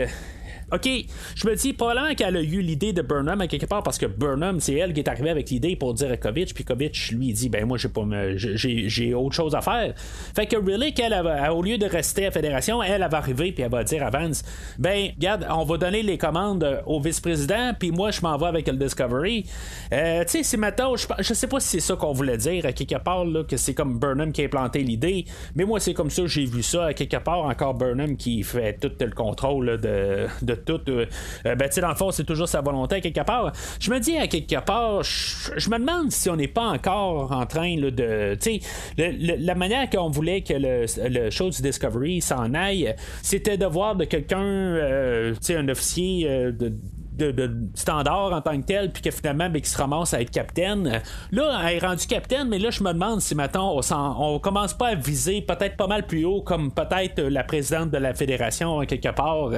OK, 0.73 0.89
je 1.35 1.47
me 1.47 1.55
dis 1.55 1.71
probablement 1.73 2.15
qu'elle 2.15 2.35
a 2.35 2.41
eu 2.41 2.61
l'idée 2.61 2.93
de 2.93 3.03
Burnham 3.03 3.39
à 3.41 3.47
quelque 3.47 3.67
part 3.67 3.83
parce 3.83 3.99
que 3.99 4.07
Burnham, 4.07 4.59
c'est 4.59 4.73
elle 4.73 4.91
qui 4.91 5.01
est 5.01 5.07
arrivée 5.07 5.29
avec 5.29 5.51
l'idée 5.51 5.75
pour 5.75 5.93
dire 5.93 6.11
à 6.11 6.17
Kovic, 6.17 6.51
puis 6.55 6.63
Kovic 6.63 7.11
lui 7.11 7.31
dit 7.31 7.47
ben 7.47 7.65
moi 7.65 7.77
j'ai 7.77 7.89
pas 7.89 8.01
j'ai 8.35 9.13
autre 9.13 9.35
chose 9.35 9.53
à 9.53 9.61
faire. 9.61 9.93
Fait 10.35 10.47
que 10.47 10.55
Relic, 10.55 10.99
elle, 10.99 11.13
au 11.51 11.61
lieu 11.61 11.77
de 11.77 11.85
rester 11.85 12.25
à 12.25 12.31
Fédération, 12.31 12.81
elle, 12.81 13.07
va 13.07 13.17
arriver 13.17 13.51
puis 13.51 13.63
elle 13.63 13.69
va 13.69 13.83
dire 13.83 14.03
à 14.03 14.09
Vance 14.09 14.43
ben 14.79 15.11
regarde, 15.15 15.45
on 15.47 15.63
va 15.63 15.77
donner 15.77 16.01
les 16.01 16.17
commandes 16.17 16.81
au 16.87 16.99
vice-président, 16.99 17.73
puis 17.77 17.91
moi 17.91 18.09
je 18.09 18.21
m'en 18.21 18.35
vais 18.37 18.47
avec 18.47 18.67
le 18.67 18.73
Discovery. 18.73 19.45
Euh, 19.91 20.23
tu 20.23 20.29
sais, 20.29 20.43
c'est 20.43 20.57
maintenant, 20.57 20.95
je, 20.95 21.05
je 21.19 21.33
sais 21.35 21.47
pas 21.47 21.59
si 21.59 21.67
c'est 21.67 21.81
ça 21.81 21.95
qu'on 21.95 22.13
voulait 22.13 22.37
dire 22.37 22.65
à 22.65 22.71
quelque 22.71 22.97
part 22.97 23.25
là, 23.25 23.43
que 23.43 23.57
c'est 23.57 23.75
comme 23.75 23.99
Burnham 23.99 24.31
qui 24.31 24.43
a 24.43 24.49
planté 24.49 24.79
l'idée, 24.79 25.25
mais 25.53 25.65
moi 25.65 25.79
c'est 25.79 25.93
comme 25.93 26.09
ça 26.09 26.25
j'ai 26.25 26.45
vu 26.45 26.63
ça 26.63 26.85
à 26.85 26.93
quelque 26.93 27.17
part 27.17 27.43
encore 27.43 27.75
Burnham 27.75 28.17
qui 28.17 28.41
fait 28.41 28.73
tout 28.79 28.91
le 28.99 29.11
contrôle 29.11 29.79
de, 29.79 30.25
de 30.41 30.62
tout. 30.63 30.81
Euh, 30.87 31.05
euh, 31.45 31.55
ben, 31.55 31.69
tu 31.69 31.79
dans 31.79 31.89
le 31.89 31.95
fond, 31.95 32.11
c'est 32.11 32.23
toujours 32.23 32.47
sa 32.47 32.61
volonté 32.61 33.01
quelque 33.01 33.23
part. 33.23 33.51
Je 33.79 33.91
me 33.91 33.99
dis 33.99 34.17
à 34.17 34.27
quelque 34.27 34.59
part, 34.63 35.03
je, 35.03 35.69
me 35.69 35.77
demande 35.77 36.11
si 36.11 36.29
on 36.29 36.35
n'est 36.35 36.47
pas 36.47 36.65
encore 36.65 37.31
en 37.31 37.45
train 37.45 37.75
de. 37.77 38.35
Tu 38.35 38.59
sais, 38.97 39.17
la 39.17 39.55
manière 39.55 39.89
qu'on 39.89 40.09
voulait 40.09 40.41
que 40.41 40.53
le, 40.53 41.29
show 41.29 41.49
du 41.49 41.61
Discovery 41.61 42.21
s'en 42.21 42.53
aille, 42.53 42.93
c'était 43.21 43.57
de 43.57 43.65
voir 43.65 43.95
de 43.95 44.05
quelqu'un, 44.05 44.41
euh, 44.41 45.33
tu 45.33 45.39
sais, 45.41 45.55
un 45.55 45.67
officier 45.67 46.51
de 46.51 46.73
de, 47.17 47.51
standard 47.75 48.33
en 48.33 48.41
tant 48.41 48.59
que 48.59 48.65
tel, 48.65 48.91
puis 48.91 49.01
que 49.01 49.11
finalement, 49.11 49.49
ben, 49.49 49.61
qu'il 49.61 49.67
se 49.67 49.77
ramasse 49.77 50.13
à 50.13 50.21
être 50.21 50.31
capitaine. 50.31 51.01
Là, 51.31 51.61
elle 51.65 51.77
est 51.77 51.85
rendue 51.85 52.05
capitaine, 52.07 52.47
mais 52.49 52.59
là, 52.59 52.69
je 52.69 52.83
me 52.83 52.91
demande 52.93 53.21
si 53.21 53.35
maintenant 53.35 53.79
on, 54.19 54.39
commence 54.39 54.73
pas 54.73 54.89
à 54.89 54.95
viser 54.95 55.41
peut-être 55.41 55.77
pas 55.77 55.87
mal 55.87 56.05
plus 56.05 56.25
haut, 56.25 56.41
comme 56.41 56.71
peut-être 56.71 57.21
la 57.21 57.43
présidente 57.43 57.91
de 57.91 57.97
la 57.97 58.13
fédération, 58.13 58.79
quelque 58.81 59.09
part. 59.09 59.51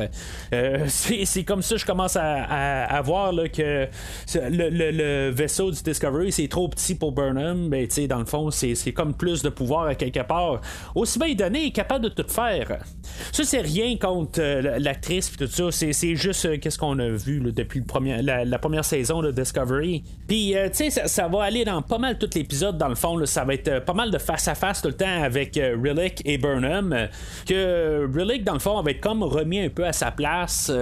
c'est 0.88 1.44
comme 1.44 1.62
ça, 1.62 1.78
je 1.78 1.86
commence 1.86 2.18
à, 2.20 3.02
voir 3.04 3.34
que 3.54 3.88
le, 4.34 5.30
vaisseau 5.32 5.72
du 5.72 5.82
Discovery, 5.82 6.32
c'est 6.32 6.48
trop 6.48 6.68
petit 6.68 6.96
pour 6.96 7.12
Burnham. 7.12 7.70
Ben, 7.70 7.88
dans 8.10 8.20
le 8.20 8.26
fond, 8.26 8.52
c'est 8.52 8.94
comme 8.94 9.14
plus 9.14 9.42
de 9.42 9.50
pouvoir 9.50 9.88
à 9.88 9.96
quelque 9.96 10.24
part. 10.24 10.62
Aussi 10.94 11.20
bien 11.20 11.34
donné, 11.34 11.68
est 11.68 11.72
capable 11.72 12.06
de 12.06 12.10
tout 12.10 12.28
faire. 12.28 12.80
Ça, 13.32 13.44
c'est 13.44 13.62
rien 13.62 13.98
contre 13.98 14.40
euh, 14.40 14.80
l'actrice 14.80 15.30
tout 15.38 15.48
ça. 15.48 15.72
C'est 15.72 16.16
juste 16.16 16.46
euh, 16.46 16.58
qu'est-ce 16.58 16.78
qu'on 16.78 17.00
a 17.00 17.10
vu 17.10 17.40
depuis 17.52 17.84
la, 18.22 18.60
première 18.60 18.86
saison 18.86 19.22
de 19.22 19.32
Discovery. 19.32 20.04
Puis, 20.28 20.56
euh, 20.56 20.70
tu 20.70 20.90
sais, 20.90 21.08
ça, 21.08 21.28
va 21.28 21.44
aller 21.44 21.66
dans 21.66 21.82
pas 21.82 21.98
mal 21.98 22.18
tout 22.18 22.30
l'épisode, 22.34 22.78
dans 22.78 22.88
le 22.88 22.96
fond. 22.96 23.24
ça 23.26 23.44
va 23.44 23.54
être 23.54 23.80
pas 23.86 23.94
mal 23.94 24.12
de 24.12 24.18
face-à-face 24.18 24.82
tout 24.82 24.90
le 24.90 24.96
temps 24.96 25.24
avec 25.24 25.56
Rillick 25.56 26.22
et 26.26 26.38
Burnham. 26.38 27.08
Que 27.48 28.10
Rillick, 28.14 28.44
dans 28.44 28.54
le 28.54 28.60
fond, 28.60 28.82
va 28.82 28.92
être 28.92 29.02
comme 29.02 29.24
remis 29.24 29.60
un 29.60 29.70
peu 29.70 29.86
à 29.86 29.94
sa 29.94 30.12
place. 30.12 30.66
tu 30.68 30.74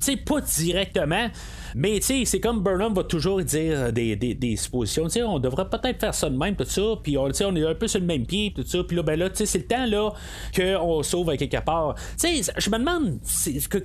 sais, 0.00 0.16
pas 0.16 0.40
directement. 0.40 1.28
Mais 1.74 2.00
c'est 2.00 2.40
comme 2.40 2.62
Burnham 2.62 2.94
va 2.94 3.04
toujours 3.04 3.42
dire 3.42 3.92
des, 3.92 4.16
des, 4.16 4.34
des 4.34 4.56
suppositions. 4.56 5.08
On 5.26 5.38
devrait 5.38 5.68
peut-être 5.68 6.00
faire 6.00 6.14
ça 6.14 6.28
de 6.28 6.36
même, 6.36 6.56
tout 6.56 6.64
ça. 6.64 6.82
Puis 7.02 7.16
on, 7.16 7.28
on 7.28 7.56
est 7.56 7.66
un 7.66 7.74
peu 7.74 7.88
sur 7.88 8.00
le 8.00 8.06
même 8.06 8.26
pied, 8.26 8.52
tout 8.54 8.64
ça. 8.64 8.82
Puis 8.84 8.96
là, 8.96 9.02
ben 9.02 9.18
là, 9.18 9.30
tu 9.30 9.36
sais, 9.36 9.46
c'est 9.46 9.58
le 9.58 9.66
temps 9.66 9.86
là 9.86 10.10
qu'on 10.54 11.02
sauve 11.02 11.30
à 11.30 11.36
quelque 11.36 11.62
part. 11.62 11.94
Je 12.22 12.70
me 12.70 12.78
demande 12.78 13.18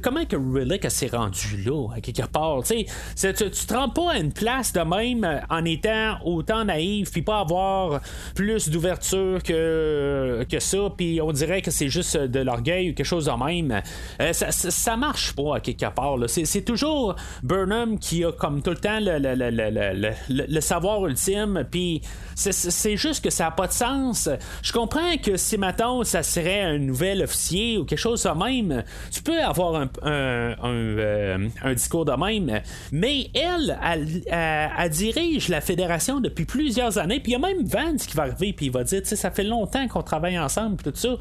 comment 0.02 0.26
que 0.26 0.36
Relic 0.36 0.90
s'est 0.90 1.08
rendu 1.08 1.64
là, 1.66 1.90
à 1.96 2.02
quelque 2.02 2.28
part? 2.28 2.64
Tu 2.64 2.86
tu, 3.16 3.34
te 3.34 3.74
rends 3.74 3.90
pas 3.90 4.14
à 4.14 4.18
une 4.18 4.32
place 4.32 4.74
de 4.74 4.82
même 4.82 5.42
en 5.50 5.66
étant 5.66 6.18
autant 6.26 6.66
naïf, 6.66 7.12
puis 7.12 7.22
pas 7.22 7.40
avoir 7.40 8.02
plus 8.36 8.70
d'ouverture 8.70 9.42
que, 9.44 10.46
que 10.50 10.60
ça. 10.60 10.78
Puis 10.96 11.22
on 11.22 11.32
dirait 11.32 11.62
que 11.62 11.72
c'est 11.72 11.90
juste 11.90 12.18
de 12.18 12.40
l'orgueil 12.40 12.92
ou 12.92 12.94
quelque 12.94 13.06
chose 13.06 13.26
de 13.26 13.46
même. 13.46 13.82
Euh, 14.22 14.34
ça, 14.34 14.52
ça, 14.52 14.98
marche 14.98 15.34
pas 15.36 15.58
à 15.58 15.60
quelque 15.60 15.90
part. 15.94 16.18
C'est 16.28 16.64
toujours 16.64 17.16
Burnham 17.42 17.73
qui 18.00 18.24
a 18.24 18.32
comme 18.32 18.62
tout 18.62 18.72
le 18.72 18.78
temps 18.78 19.00
le, 19.00 20.60
savoir 20.62 21.06
ultime, 21.06 21.66
puis 21.70 22.02
c'est 22.36 22.98
juste 22.98 23.24
que 23.24 23.30
ça 23.30 23.46
n'a 23.46 23.52
pas 23.52 23.68
de 23.68 23.74
sens. 23.74 24.30
Je 24.62 24.72
comprends 24.72 25.18
que 25.18 25.38
si, 25.38 25.58
maintenant 25.58 26.04
ça 26.04 26.24
serait 26.24 26.62
un 26.62 26.78
nouvel 26.78 27.22
officier 27.24 27.78
ou 27.78 27.86
quelque 27.86 28.00
chose 28.00 28.24
de 28.24 28.30
même, 28.30 28.84
tu 29.12 29.22
peux 29.22 29.42
avoir 29.42 29.76
un, 29.76 29.90
euh, 30.04 31.50
discours 31.76 32.06
de 32.06 32.14
même, 32.14 32.62
mais 32.92 33.30
elle, 33.34 33.78
elle, 34.28 34.90
dirige 34.90 35.50
la 35.50 35.62
fédération 35.62 36.20
depuis 36.20 36.46
plusieurs 36.46 36.98
années, 36.98 37.20
puis 37.20 37.34
il 37.34 37.36
y 37.42 37.44
a 37.44 37.48
même 37.48 37.64
Vance 37.64 38.06
qui 38.06 38.16
va 38.16 38.24
arriver, 38.24 38.54
puis 38.54 38.68
il 38.68 38.72
va 38.72 38.84
dire, 38.84 39.02
tu 39.02 39.10
sais, 39.10 39.16
ça 39.16 39.32
fait 39.32 39.44
longtemps 39.44 39.88
qu'on 39.88 40.04
travaille 40.04 40.38
ensemble, 40.38 40.78
tout 40.84 40.92
ça, 40.94 41.16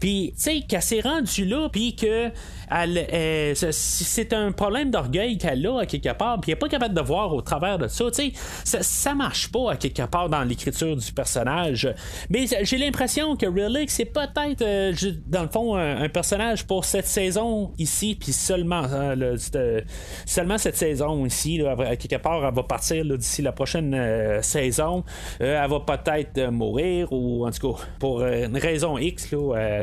puis 0.00 0.32
tu 0.36 0.42
sais, 0.42 0.60
qu'elle 0.66 0.82
s'est 0.82 1.00
rendue 1.00 1.44
là, 1.44 1.68
puis 1.70 1.96
que 1.96 2.30
elle, 2.70 3.54
c'est 3.72 4.32
un 4.32 4.52
problème 4.52 4.90
d'orgueil 4.90 5.38
qu'elle 5.38 5.66
a 5.66 5.86
part, 6.06 6.40
puis 6.40 6.50
elle 6.50 6.56
n'est 6.56 6.58
pas 6.58 6.68
capable 6.68 6.94
de 6.94 7.00
voir 7.00 7.34
au 7.34 7.42
travers 7.42 7.78
de 7.78 7.88
ça. 7.88 8.04
Tu 8.10 8.32
sais, 8.64 8.82
ça, 8.82 9.14
marche 9.14 9.50
pas 9.50 9.72
à 9.72 9.76
quelque 9.76 10.02
part 10.02 10.28
dans 10.28 10.42
l'écriture 10.44 10.96
du 10.96 11.12
personnage. 11.12 11.92
Mais 12.30 12.46
j'ai 12.62 12.78
l'impression 12.78 13.36
que 13.36 13.46
Relic, 13.46 13.90
c'est 13.90 14.04
peut-être, 14.04 14.62
euh, 14.62 14.92
dans 15.26 15.42
le 15.42 15.48
fond, 15.48 15.76
un, 15.76 16.08
personnage 16.08 16.66
pour 16.66 16.84
cette 16.84 17.06
saison 17.06 17.72
ici, 17.78 18.16
puis 18.18 18.32
seulement, 18.32 18.84
euh, 18.90 19.36
seulement 20.26 20.58
cette 20.58 20.76
saison 20.76 21.26
ici. 21.26 21.62
quelque 21.98 22.16
part, 22.16 22.44
elle 22.46 22.54
va 22.54 22.62
partir 22.62 23.04
d'ici 23.04 23.42
la 23.42 23.52
prochaine 23.52 23.94
euh, 23.94 24.42
saison. 24.42 25.04
elle 25.40 25.68
va 25.68 25.80
peut-être 25.80 26.50
mourir, 26.50 27.12
ou 27.12 27.46
en 27.46 27.50
tout 27.50 27.72
cas, 27.72 27.82
pour 27.98 28.22
une 28.24 28.56
raison 28.56 28.98
X, 28.98 29.28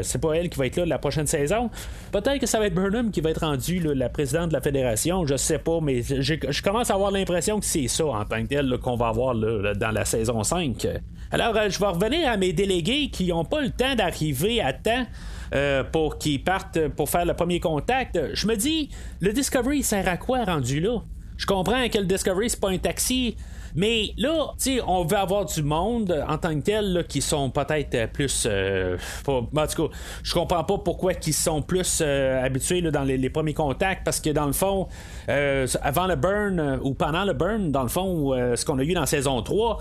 c'est 0.01 0.21
pas 0.21 0.33
elle 0.33 0.49
qui 0.49 0.59
va 0.59 0.65
être 0.67 0.77
là 0.77 0.85
la 0.85 0.99
prochaine 0.99 1.27
saison. 1.27 1.69
Peut-être 2.11 2.39
que 2.39 2.47
ça 2.47 2.59
va 2.59 2.67
être 2.67 2.75
Burnham 2.75 3.11
qui 3.11 3.21
va 3.21 3.31
être 3.31 3.41
rendu 3.45 3.79
la 3.79 4.09
présidente 4.09 4.49
de 4.49 4.53
la 4.53 4.61
fédération, 4.61 5.25
je 5.25 5.35
sais 5.35 5.59
pas, 5.59 5.79
mais 5.81 6.01
je 6.07 6.61
commence 6.61 6.91
à 6.91 6.93
avoir 6.93 7.11
l'impression 7.11 7.59
que 7.59 7.65
c'est 7.65 7.87
ça 7.87 8.05
en 8.05 8.25
tant 8.25 8.41
que 8.43 8.47
tel 8.47 8.77
qu'on 8.81 8.95
va 8.95 9.07
avoir 9.07 9.35
dans 9.35 9.91
la 9.91 10.05
saison 10.05 10.43
5. 10.43 10.87
Alors, 11.31 11.55
euh, 11.57 11.69
je 11.69 11.79
vais 11.79 11.87
revenir 11.87 12.29
à 12.29 12.37
mes 12.37 12.53
délégués 12.53 13.09
qui 13.09 13.27
n'ont 13.27 13.45
pas 13.45 13.61
le 13.61 13.71
temps 13.71 13.95
d'arriver 13.95 14.61
à 14.61 14.73
temps. 14.73 15.05
Euh, 15.53 15.83
pour 15.83 16.17
qu'ils 16.17 16.43
partent 16.43 16.87
pour 16.89 17.07
faire 17.07 17.23
le 17.23 17.35
premier 17.35 17.59
contact. 17.59 18.19
Je 18.33 18.47
me 18.47 18.55
dis, 18.55 18.89
le 19.21 19.31
Discovery 19.31 19.83
sert 19.83 20.07
à 20.07 20.17
quoi 20.17 20.43
rendu 20.43 20.81
là? 20.81 20.97
Je 21.37 21.45
comprends 21.45 21.87
que 21.87 21.99
le 21.99 22.05
Discovery, 22.05 22.49
c'est 22.49 22.59
pas 22.59 22.71
un 22.71 22.79
taxi. 22.79 23.37
Mais 23.75 24.11
là, 24.17 24.53
tu 24.57 24.75
sais, 24.75 24.81
on 24.87 25.03
veut 25.03 25.17
avoir 25.17 25.45
du 25.45 25.61
monde 25.61 26.23
en 26.27 26.37
tant 26.37 26.55
que 26.55 26.61
tel 26.61 27.05
qui 27.09 27.21
sont 27.21 27.49
peut-être 27.49 28.11
plus. 28.11 28.45
Euh, 28.49 28.97
pas, 29.25 29.33
en 29.33 29.67
tout 29.67 29.87
cas, 29.87 29.95
je 30.23 30.33
comprends 30.33 30.63
pas 30.63 30.77
pourquoi 30.77 31.11
ils 31.25 31.33
sont 31.33 31.61
plus 31.61 31.99
euh, 32.01 32.43
habitués 32.43 32.81
dans 32.81 33.03
les, 33.03 33.29
premiers 33.29 33.53
contacts 33.53 34.03
parce 34.05 34.21
que 34.21 34.29
dans 34.29 34.45
le 34.45 34.53
fond, 34.53 34.87
euh, 35.29 35.67
avant 35.81 36.07
le 36.07 36.15
burn 36.15 36.79
ou 36.83 36.93
pendant 36.93 37.25
le 37.25 37.33
burn, 37.33 37.71
dans 37.71 37.83
le 37.83 37.89
fond, 37.89 38.33
ce 38.55 38.63
qu'on 38.63 38.79
a 38.79 38.83
eu 38.83 38.93
dans 38.93 39.05
saison 39.05 39.41
3, 39.41 39.79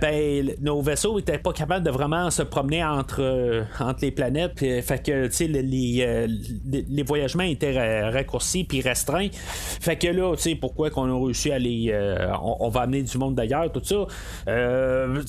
ben, 0.00 0.50
nos 0.60 0.80
vaisseaux 0.80 1.18
étaient 1.18 1.38
pas 1.38 1.52
capables 1.52 1.84
de 1.84 1.90
vraiment 1.90 2.30
se 2.30 2.42
promener 2.42 2.84
entre, 2.84 3.66
entre 3.80 3.98
les 4.02 4.10
planètes. 4.10 4.58
fait 4.58 5.02
que, 5.02 5.26
tu 5.26 5.32
sais, 5.32 5.46
les, 5.46 5.62
les, 5.64 7.02
voyagements 7.02 7.44
étaient 7.44 8.08
raccourcis 8.08 8.64
puis 8.64 8.80
restreints. 8.80 9.28
Fait 9.32 9.96
que 9.96 10.08
là, 10.08 10.34
tu 10.36 10.42
sais, 10.42 10.54
pourquoi 10.54 10.90
qu'on 10.90 11.10
a 11.10 11.26
réussi 11.26 11.52
à 11.52 11.58
les. 11.58 11.94
On, 12.42 12.56
on, 12.60 12.68
va 12.68 12.82
amener 12.82 13.02
du 13.02 13.18
monde 13.18 13.25
d'ailleurs, 13.34 13.70
tout 13.72 13.82
ça. 13.82 14.06
Euh, 14.48 15.22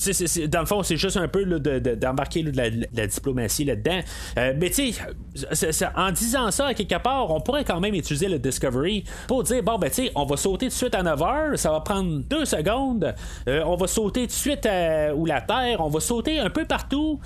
dans 0.48 0.60
le 0.60 0.66
fond, 0.66 0.82
c'est 0.82 0.96
juste 0.96 1.16
un 1.16 1.28
peu 1.28 1.44
d'embarquer 1.44 2.42
de, 2.42 2.56
la, 2.56 3.06
diplomatie 3.06 3.64
là-dedans. 3.64 4.00
Euh, 4.38 4.52
mais 4.58 4.70
tu 4.70 4.92
sais, 4.92 5.86
en 5.96 6.10
disant 6.12 6.50
ça, 6.50 6.66
à 6.66 6.74
quelque 6.74 6.98
part, 7.02 7.30
on 7.30 7.40
pourrait 7.40 7.64
quand 7.64 7.80
même 7.80 7.94
utiliser 7.94 8.28
le 8.28 8.38
Discovery 8.38 9.04
pour 9.26 9.42
dire 9.42 9.62
bon, 9.62 9.78
ben 9.78 9.88
tu 9.88 10.06
sais, 10.06 10.12
on 10.14 10.24
va 10.24 10.36
sauter 10.36 10.66
de 10.66 10.72
suite 10.72 10.94
à 10.94 11.02
9h, 11.02 11.56
ça 11.56 11.70
va 11.70 11.80
prendre 11.80 12.22
deux 12.28 12.44
secondes, 12.44 13.14
euh, 13.48 13.62
on 13.66 13.76
va 13.76 13.86
sauter 13.86 14.26
de 14.26 14.32
suite 14.32 14.66
à, 14.66 15.14
ou 15.14 15.26
la 15.26 15.40
Terre, 15.40 15.80
on 15.80 15.88
va 15.88 16.00
sauter 16.00 16.38
un 16.38 16.50
peu 16.50 16.64
partout 16.64 17.20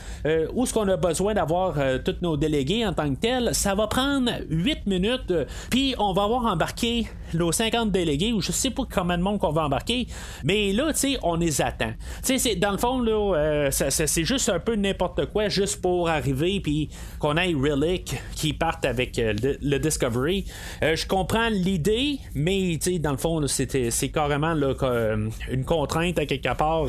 où 0.55 0.67
ce 0.67 0.73
qu'on 0.73 0.89
a 0.89 0.97
besoin 0.97 1.35
d'avoir 1.35 1.75
tous 2.05 2.17
nos 2.23 2.37
délégués 2.37 2.87
en 2.87 2.93
tant 2.93 3.13
que 3.13 3.21
tel. 3.21 3.55
Ça 3.55 3.75
va 3.75 3.87
prendre 3.87 4.31
8 4.49 4.87
minutes, 4.87 5.33
puis 5.71 5.95
on 5.99 6.13
va 6.13 6.25
avoir 6.25 6.47
embarqué 6.47 7.07
nos 7.35 7.53
50 7.53 7.91
délégués, 7.91 8.33
ou 8.33 8.41
je 8.41 8.53
sais 8.53 8.71
pas 8.71 8.83
combien 8.93 9.19
de 9.19 9.23
monde 9.23 9.39
qu'on 9.39 9.53
va 9.53 9.65
embarquer, 9.65 10.07
mais 10.45 10.62
là, 10.73 10.93
tu 10.93 10.99
sais, 10.99 11.19
on 11.23 11.37
les 11.37 11.61
attend. 11.61 11.93
Tu 12.25 12.39
sais, 12.39 12.57
dans 12.57 12.71
le 12.71 12.79
fond, 12.79 13.01
là, 13.01 13.37
euh, 13.37 13.69
c'est 13.71 14.25
juste 14.25 14.49
un 14.49 14.61
peu 14.61 14.77
n'importe 14.77 15.27
quoi, 15.27 15.49
juste 15.49 15.81
pour 15.81 16.09
arriver, 16.09 16.61
puis 16.61 16.91
qu'on 17.19 17.37
ait 17.37 17.53
Relic 17.55 18.15
qui 18.35 18.53
partent 18.53 18.85
avec 18.85 19.19
euh, 19.19 19.35
le, 19.61 19.79
Discovery. 19.79 20.45
Euh, 20.83 20.95
je 20.95 21.07
comprends 21.07 21.49
l'idée, 21.49 22.19
mais 22.35 22.79
tu 22.81 22.93
sais, 22.93 22.99
dans 22.99 23.11
le 23.11 23.17
fond, 23.17 23.45
c'est 23.47 24.09
carrément 24.11 24.55
une 24.55 25.65
contrainte 25.65 26.19
à 26.19 26.27
quelque 26.27 26.55
part 26.55 26.87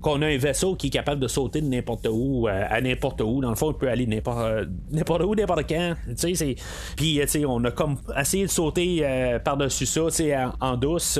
qu'on 0.00 0.22
a 0.22 0.26
un 0.26 0.38
vaisseau 0.38 0.76
qui 0.76 0.88
est 0.88 0.90
capable 0.90 1.20
de 1.20 1.28
sauter 1.28 1.60
de 1.60 1.66
n'importe 1.66 2.06
où 2.10 2.46
à 2.46 2.80
n'importe 2.80 3.20
où. 3.22 3.40
Dans 3.40 3.50
le 3.50 3.56
fond, 3.56 3.72
il 3.72 3.78
peut 3.78 3.88
aller 3.88 4.06
n'importe 4.06 5.24
où, 5.24 5.34
n'importe 5.34 5.68
quand. 5.68 5.94
Tu 6.16 6.34
sais, 6.36 6.54
puis, 6.96 7.18
tu 7.20 7.28
sais, 7.28 7.44
on 7.44 7.64
a 7.64 7.70
comme 7.70 7.96
essayé 8.16 8.44
de 8.44 8.50
sauter 8.50 9.04
par-dessus 9.44 9.86
ça, 9.86 10.02
tu 10.06 10.10
sais, 10.10 10.36
en 10.60 10.76
douce. 10.76 11.18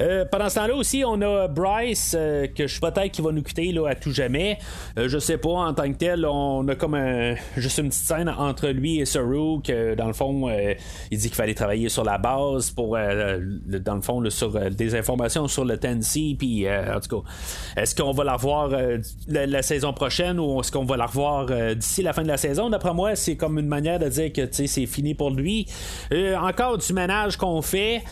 Euh, 0.00 0.24
pendant 0.30 0.48
ce 0.48 0.56
temps-là 0.56 0.74
aussi, 0.74 1.04
on 1.06 1.20
a 1.22 1.48
Bryce, 1.48 2.16
euh, 2.18 2.46
que 2.48 2.66
je 2.66 2.80
peut-être 2.80 3.10
qui 3.10 3.22
va 3.22 3.32
nous 3.32 3.42
quitter 3.42 3.72
là, 3.72 3.88
à 3.88 3.94
tout 3.94 4.12
jamais. 4.12 4.58
Euh, 4.98 5.08
je 5.08 5.18
sais 5.18 5.38
pas, 5.38 5.50
en 5.50 5.72
tant 5.72 5.90
que 5.90 5.96
tel, 5.96 6.26
on 6.26 6.66
a 6.68 6.74
comme 6.74 6.94
un, 6.94 7.34
juste 7.56 7.78
une 7.78 7.88
petite 7.88 8.04
scène 8.04 8.28
entre 8.28 8.68
lui 8.68 9.00
et 9.00 9.06
Saru, 9.06 9.62
que 9.62 9.94
dans 9.94 10.06
le 10.06 10.12
fond, 10.12 10.48
il 11.10 11.18
dit 11.18 11.28
qu'il 11.28 11.36
fallait 11.36 11.54
travailler 11.54 11.88
sur 11.88 12.04
la 12.04 12.18
base 12.18 12.70
pour, 12.70 12.96
dans 12.96 13.94
le 13.94 14.00
fond, 14.00 14.22
sur 14.30 14.70
des 14.70 14.94
informations 14.94 15.48
sur 15.48 15.64
le 15.64 15.76
Tennessee. 15.76 16.36
Puis, 16.38 16.66
en 16.68 17.00
tout 17.00 17.22
cas, 17.22 17.28
est-ce 17.80 17.94
qu'on 17.94 18.12
va 18.12 18.24
la 18.24 18.34
revoir 18.34 18.70
la, 19.28 19.62
saison 19.62 19.92
prochaine 19.92 20.38
ou 20.38 20.60
est-ce 20.60 20.72
qu'on 20.72 20.84
va 20.84 20.96
la 20.96 21.06
revoir 21.06 21.46
d'ici 21.74 22.02
la 22.02 22.12
fin 22.12 22.22
de 22.22 22.28
la 22.28 22.36
saison? 22.36 22.70
D'après 22.70 22.94
moi, 22.94 23.14
c'est 23.16 23.36
comme 23.36 23.58
une 23.58 23.68
manière 23.68 23.98
de 23.98 24.08
dire 24.08 24.32
que 24.32 24.42
c'est 24.50 24.86
fini 24.86 25.14
pour 25.14 25.30
lui. 25.30 25.66
encore 26.40 26.78
du 26.78 26.92
ménage 26.92 27.36
qu'on 27.36 27.62
fait. 27.62 28.02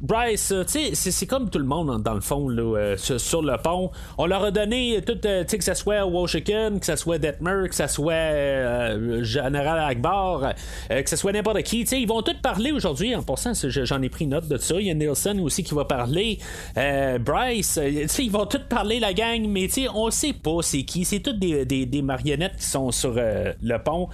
Bryce, 0.00 0.52
c'est 0.92 1.26
comme 1.26 1.50
tout 1.50 1.58
le 1.58 1.64
monde, 1.64 2.02
dans 2.02 2.14
le 2.14 2.20
fond, 2.20 2.48
là, 2.48 2.96
sur, 2.96 3.42
le 3.42 3.56
pont. 3.62 3.90
On 4.18 4.26
leur 4.26 4.44
a 4.44 4.50
donné 4.50 5.00
tout, 5.06 5.18
que 5.18 5.64
ce 5.64 5.74
soit 5.74 6.04
Washington, 6.04 6.78
que 6.78 6.86
ce 6.86 6.96
soit 6.96 7.18
Detmer, 7.18 7.68
que 7.68 7.74
ce 7.74 7.86
soit 7.86 9.22
Général 9.22 9.90
Akbar, 9.90 10.54
que 10.88 11.08
ce 11.10 11.16
soit 11.16 11.32
n'importe 11.32 11.62
qui. 11.62 11.82
Ils 11.82 12.08
vont 12.08 12.22
tous 12.22 12.36
parler 12.42 12.72
aujourd'hui. 12.72 13.14
En 13.14 13.22
passant, 13.22 13.52
j'en 13.54 14.02
ai 14.02 14.08
pris 14.08 14.26
note 14.26 14.48
de 14.48 14.56
ça. 14.56 14.76
Il 14.78 14.86
y 14.86 14.90
a 14.90 14.94
Nielsen 14.94 15.40
aussi 15.40 15.62
qui 15.62 15.74
va 15.74 15.84
parler. 15.84 16.38
Bryce, 16.74 17.78
ils 18.18 18.30
vont 18.30 18.46
tous 18.46 18.62
parler, 18.68 19.00
la 19.00 19.12
gang, 19.12 19.46
mais 19.46 19.68
on 19.94 20.10
sait 20.10 20.32
pas 20.32 20.62
c'est 20.62 20.82
qui. 20.82 21.04
C'est 21.04 21.20
toutes 21.20 21.38
des, 21.38 22.02
marionnettes 22.02 22.56
qui 22.56 22.66
sont 22.66 22.90
sur 22.90 23.14
le 23.14 23.76
pont. 23.78 24.08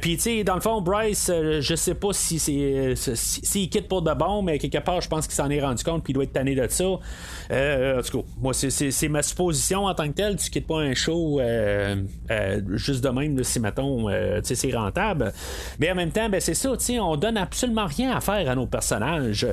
Puis, 0.00 0.16
tu 0.16 0.22
sais, 0.22 0.44
dans 0.44 0.54
le 0.54 0.60
fond, 0.60 0.80
Bryce, 0.80 1.30
je 1.60 1.74
sais 1.74 1.94
pas 1.94 2.12
si 2.12 3.68
quitte 3.70 3.88
pour 3.88 4.02
de 4.02 4.12
bon, 4.12 4.42
mais 4.42 4.58
quelque 4.58 4.78
part, 4.78 5.00
je 5.00 5.08
pense 5.08 5.26
qu'il 5.26 5.34
s'en 5.34 5.50
est 5.50 5.60
rendu 5.60 5.82
compte, 5.84 5.95
puis 6.02 6.12
il 6.12 6.14
doit 6.14 6.24
être 6.24 6.32
tanné 6.32 6.54
de 6.54 6.66
ça. 6.68 6.84
Euh, 7.50 7.98
en 7.98 8.02
tout 8.02 8.18
cas, 8.18 8.28
moi, 8.40 8.52
c'est 8.54 9.08
ma 9.08 9.22
supposition 9.22 9.84
en 9.84 9.94
tant 9.94 10.06
que 10.08 10.12
tel. 10.12 10.36
Tu 10.36 10.50
quittes 10.50 10.66
pas 10.66 10.80
un 10.80 10.94
show 10.94 11.40
euh, 11.40 11.96
euh, 12.30 12.60
juste 12.74 13.02
de 13.02 13.08
même, 13.08 13.42
si 13.44 13.60
mettons, 13.60 14.08
c'est 14.42 14.74
rentable. 14.74 15.32
Mais 15.78 15.90
en 15.90 15.94
même 15.94 16.10
temps, 16.10 16.28
ben, 16.28 16.40
c'est 16.40 16.54
ça, 16.54 16.72
on 17.00 17.16
donne 17.16 17.36
absolument 17.36 17.86
rien 17.86 18.16
à 18.16 18.20
faire 18.20 18.48
à 18.48 18.54
nos 18.54 18.66
personnages. 18.66 19.46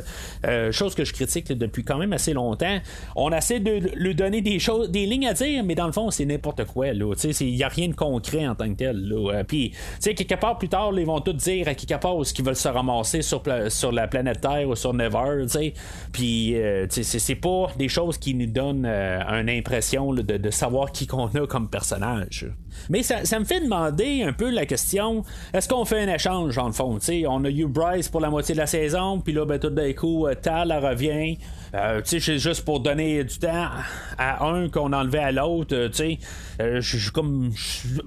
chose 0.71 0.95
que 0.95 1.05
je 1.05 1.13
critique 1.13 1.51
depuis 1.51 1.83
quand 1.83 1.97
même 1.97 2.13
assez 2.13 2.33
longtemps. 2.33 2.79
On 3.15 3.31
essaie 3.31 3.59
de 3.59 3.95
lui 3.95 4.15
donner 4.15 4.41
des 4.41 4.59
choses, 4.59 4.89
des 4.89 5.05
lignes 5.05 5.27
à 5.27 5.33
dire, 5.33 5.63
mais 5.63 5.75
dans 5.75 5.87
le 5.87 5.91
fond, 5.91 6.11
c'est 6.11 6.25
n'importe 6.25 6.65
quoi. 6.65 6.87
Il 6.87 7.55
n'y 7.55 7.63
a 7.63 7.67
rien 7.67 7.87
de 7.87 7.95
concret 7.95 8.47
en 8.47 8.55
tant 8.55 8.69
que 8.69 8.77
tel. 8.77 9.13
Puis, 9.47 9.73
quelque 10.01 10.35
part 10.35 10.57
plus 10.57 10.69
tard, 10.69 10.91
ils 10.97 11.05
vont 11.05 11.19
tous 11.19 11.33
dire 11.33 11.67
à 11.67 11.75
quelque 11.75 11.99
part 11.99 12.15
où 12.15 12.23
ils 12.23 12.45
veulent 12.45 12.55
se 12.55 12.67
ramasser 12.67 13.21
sur, 13.21 13.43
sur 13.69 13.91
la 13.91 14.07
planète 14.07 14.41
Terre 14.41 14.67
ou 14.67 14.75
sur 14.75 14.93
Never. 14.93 15.45
Puis, 16.11 16.32
c'est 16.89 17.35
pas 17.35 17.67
des 17.77 17.89
choses 17.89 18.17
qui 18.17 18.33
nous 18.35 18.47
donnent 18.47 18.85
euh, 18.85 19.19
une 19.29 19.49
impression 19.49 20.13
de, 20.13 20.49
savoir 20.51 20.91
qui 20.91 21.07
qu'on 21.07 21.27
a 21.27 21.47
comme 21.47 21.69
personnage. 21.69 22.47
Mais 22.89 23.03
ça, 23.03 23.39
me 23.39 23.45
fait 23.45 23.61
demander 23.61 24.23
un 24.23 24.33
peu 24.33 24.49
la 24.49 24.65
question 24.65 25.23
est-ce 25.53 25.67
qu'on 25.67 25.85
fait 25.85 26.01
un 26.01 26.13
échange 26.13 26.57
en 26.57 26.71
fond? 26.71 26.99
On 27.27 27.45
a 27.45 27.49
eu 27.49 27.67
Bryce 27.67 28.09
pour 28.09 28.21
la 28.21 28.29
moitié 28.29 28.53
de 28.53 28.59
la 28.59 28.67
saison, 28.67 29.19
puis 29.19 29.33
là, 29.33 29.45
ben, 29.45 29.59
tout 29.59 29.69
d'un 29.69 29.93
coup, 29.93 30.27
euh, 30.27 30.35
Tal 30.35 30.71
revient. 30.71 31.37
Euh, 31.75 32.01
sais, 32.03 32.19
juste 32.19 32.65
pour 32.65 32.79
donner 32.79 33.23
du 33.23 33.39
temps 33.39 33.69
à 34.17 34.45
un 34.45 34.69
qu'on 34.69 34.93
enlevait 34.93 35.19
à 35.19 35.31
l'autre, 35.31 35.75
euh, 35.75 35.89
tu 35.89 36.19
sais, 36.99 37.11
comme 37.11 37.51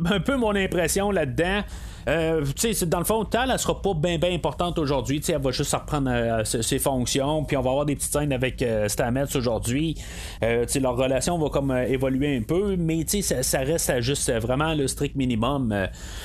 un 0.05 0.21
peu 0.21 0.37
mon 0.37 0.55
impression 0.55 1.11
là-dedans. 1.11 1.63
Euh, 2.09 2.45
dans 2.87 2.99
le 2.99 3.05
fond, 3.05 3.25
Tal, 3.25 3.51
elle 3.51 3.59
sera 3.59 3.81
pas 3.83 3.95
bien 3.95 4.19
ben 4.19 4.33
importante 4.33 4.79
aujourd'hui. 4.79 5.21
Elle 5.29 5.41
va 5.41 5.51
juste 5.51 5.75
reprendre 5.75 6.11
euh, 6.13 6.45
ses 6.45 6.79
fonctions. 6.79 7.45
Puis 7.45 7.57
on 7.57 7.63
va 7.63 7.71
avoir 7.71 7.87
des 7.87 7.97
petites 7.97 8.13
scènes 8.13 8.33
avec 8.33 8.63
euh, 8.63 8.89
Stamets 8.89 9.35
aujourd'hui. 9.35 9.97
Euh, 10.43 10.65
leur 10.81 10.97
relation 10.97 11.39
va 11.39 11.49
comme 11.49 11.73
évoluer 11.73 12.37
un 12.37 12.43
peu. 12.43 12.77
Mais 12.77 13.05
ça, 13.07 13.43
ça 13.43 13.59
reste 13.61 13.91
à 13.91 14.01
juste 14.01 14.31
vraiment 14.33 14.75
le 14.75 14.87
strict 14.87 15.17
minimum. 15.17 15.75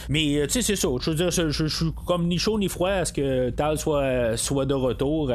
mais 0.10 0.46
c'est 0.50 0.62
ça. 0.62 0.88
Je 1.02 1.10
veux 1.10 1.16
dire, 1.16 1.32
je 1.32 1.68
suis 1.68 1.86
comme 2.06 2.28
ni 2.28 2.38
chaud 2.38 2.60
ni 2.60 2.68
froid 2.68 2.90
à 2.90 3.06
ce 3.06 3.14
que 3.14 3.50
Tal 3.50 3.78
soit, 3.78 4.38
soit 4.38 4.66
de 4.66 4.74
retour. 4.74 5.32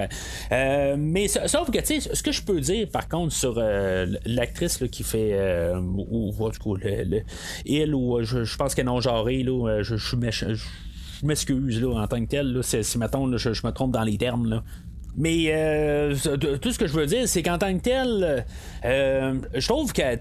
mais 0.50 1.28
sauf 1.28 1.70
que, 1.70 1.84
ce 1.84 2.22
que 2.22 2.32
je 2.32 2.42
peux 2.42 2.60
dire 2.60 2.88
par 2.88 3.08
contre 3.08 3.32
sur 3.32 3.60
l'actrice 4.26 4.82
qui 4.92 5.02
fait. 5.02 5.72
ou, 5.76 6.32
le, 6.76 7.22
il, 7.64 7.94
ou 7.94 8.22
je, 8.22 8.56
pense 8.56 8.74
qu'elle 8.74 8.84
est 8.84 8.86
non-genrée, 8.86 9.42
là, 9.42 9.82
je, 9.82 9.96
je 9.96 10.06
suis 10.06 10.16
méchant 10.16 10.35
je, 10.44 11.26
m'excuse 11.26 11.82
en 11.84 12.06
tant 12.06 12.22
que 12.24 12.28
tel, 12.28 12.52
là, 12.52 12.62
si, 12.62 12.98
mettons, 12.98 13.36
je, 13.36 13.48
me 13.48 13.70
trompe 13.70 13.92
dans 13.92 14.02
les 14.02 14.18
termes. 14.18 14.62
Mais 15.16 15.46
euh, 15.48 16.14
tout 16.60 16.72
ce 16.72 16.78
que 16.78 16.86
je 16.86 16.92
veux 16.92 17.06
dire, 17.06 17.26
c'est 17.26 17.42
qu'en 17.42 17.56
tant 17.56 17.74
que 17.74 17.82
tel, 17.82 18.44
euh, 18.84 19.34
je 19.54 19.66
trouve 19.66 19.92
qu'elle 19.92 20.18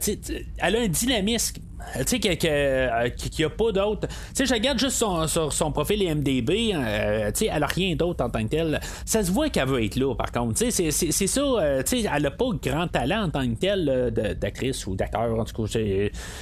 a 0.59 0.67
un 0.67 0.87
dynamisme 0.87 1.61
tu 2.05 2.19
sais, 2.19 2.19
qu'il 2.19 3.31
n'y 3.39 3.45
a 3.45 3.49
pas 3.49 3.71
d'autre. 3.71 4.07
Tu 4.07 4.15
sais, 4.33 4.45
je 4.45 4.53
regarde 4.53 4.79
juste 4.79 4.97
son, 4.97 5.27
sur 5.27 5.53
son 5.53 5.71
profil 5.71 6.01
IMDB, 6.01 6.73
euh, 6.73 7.31
tu 7.31 7.45
sais, 7.45 7.49
elle 7.53 7.63
a 7.63 7.67
rien 7.67 7.95
d'autre 7.95 8.23
en 8.23 8.29
tant 8.29 8.43
que 8.43 8.49
tel. 8.49 8.79
Ça 9.05 9.23
se 9.23 9.31
voit 9.31 9.49
qu'elle 9.49 9.67
veut 9.67 9.83
être 9.83 9.95
là, 9.95 10.13
par 10.15 10.31
contre. 10.31 10.59
Tu 10.59 10.71
sais, 10.71 10.91
c'est 10.91 11.27
ça, 11.27 11.41
euh, 11.41 11.83
tu 11.83 12.01
sais, 12.01 12.09
elle 12.13 12.25
a 12.25 12.31
pas 12.31 12.45
grand 12.61 12.87
talent 12.87 13.23
en 13.23 13.29
tant 13.29 13.47
que 13.47 13.55
tel 13.55 14.11
d'actrice 14.39 14.85
ou 14.87 14.95
d'acteur, 14.95 15.37
en 15.37 15.45
tout 15.45 15.63
cas. 15.63 15.79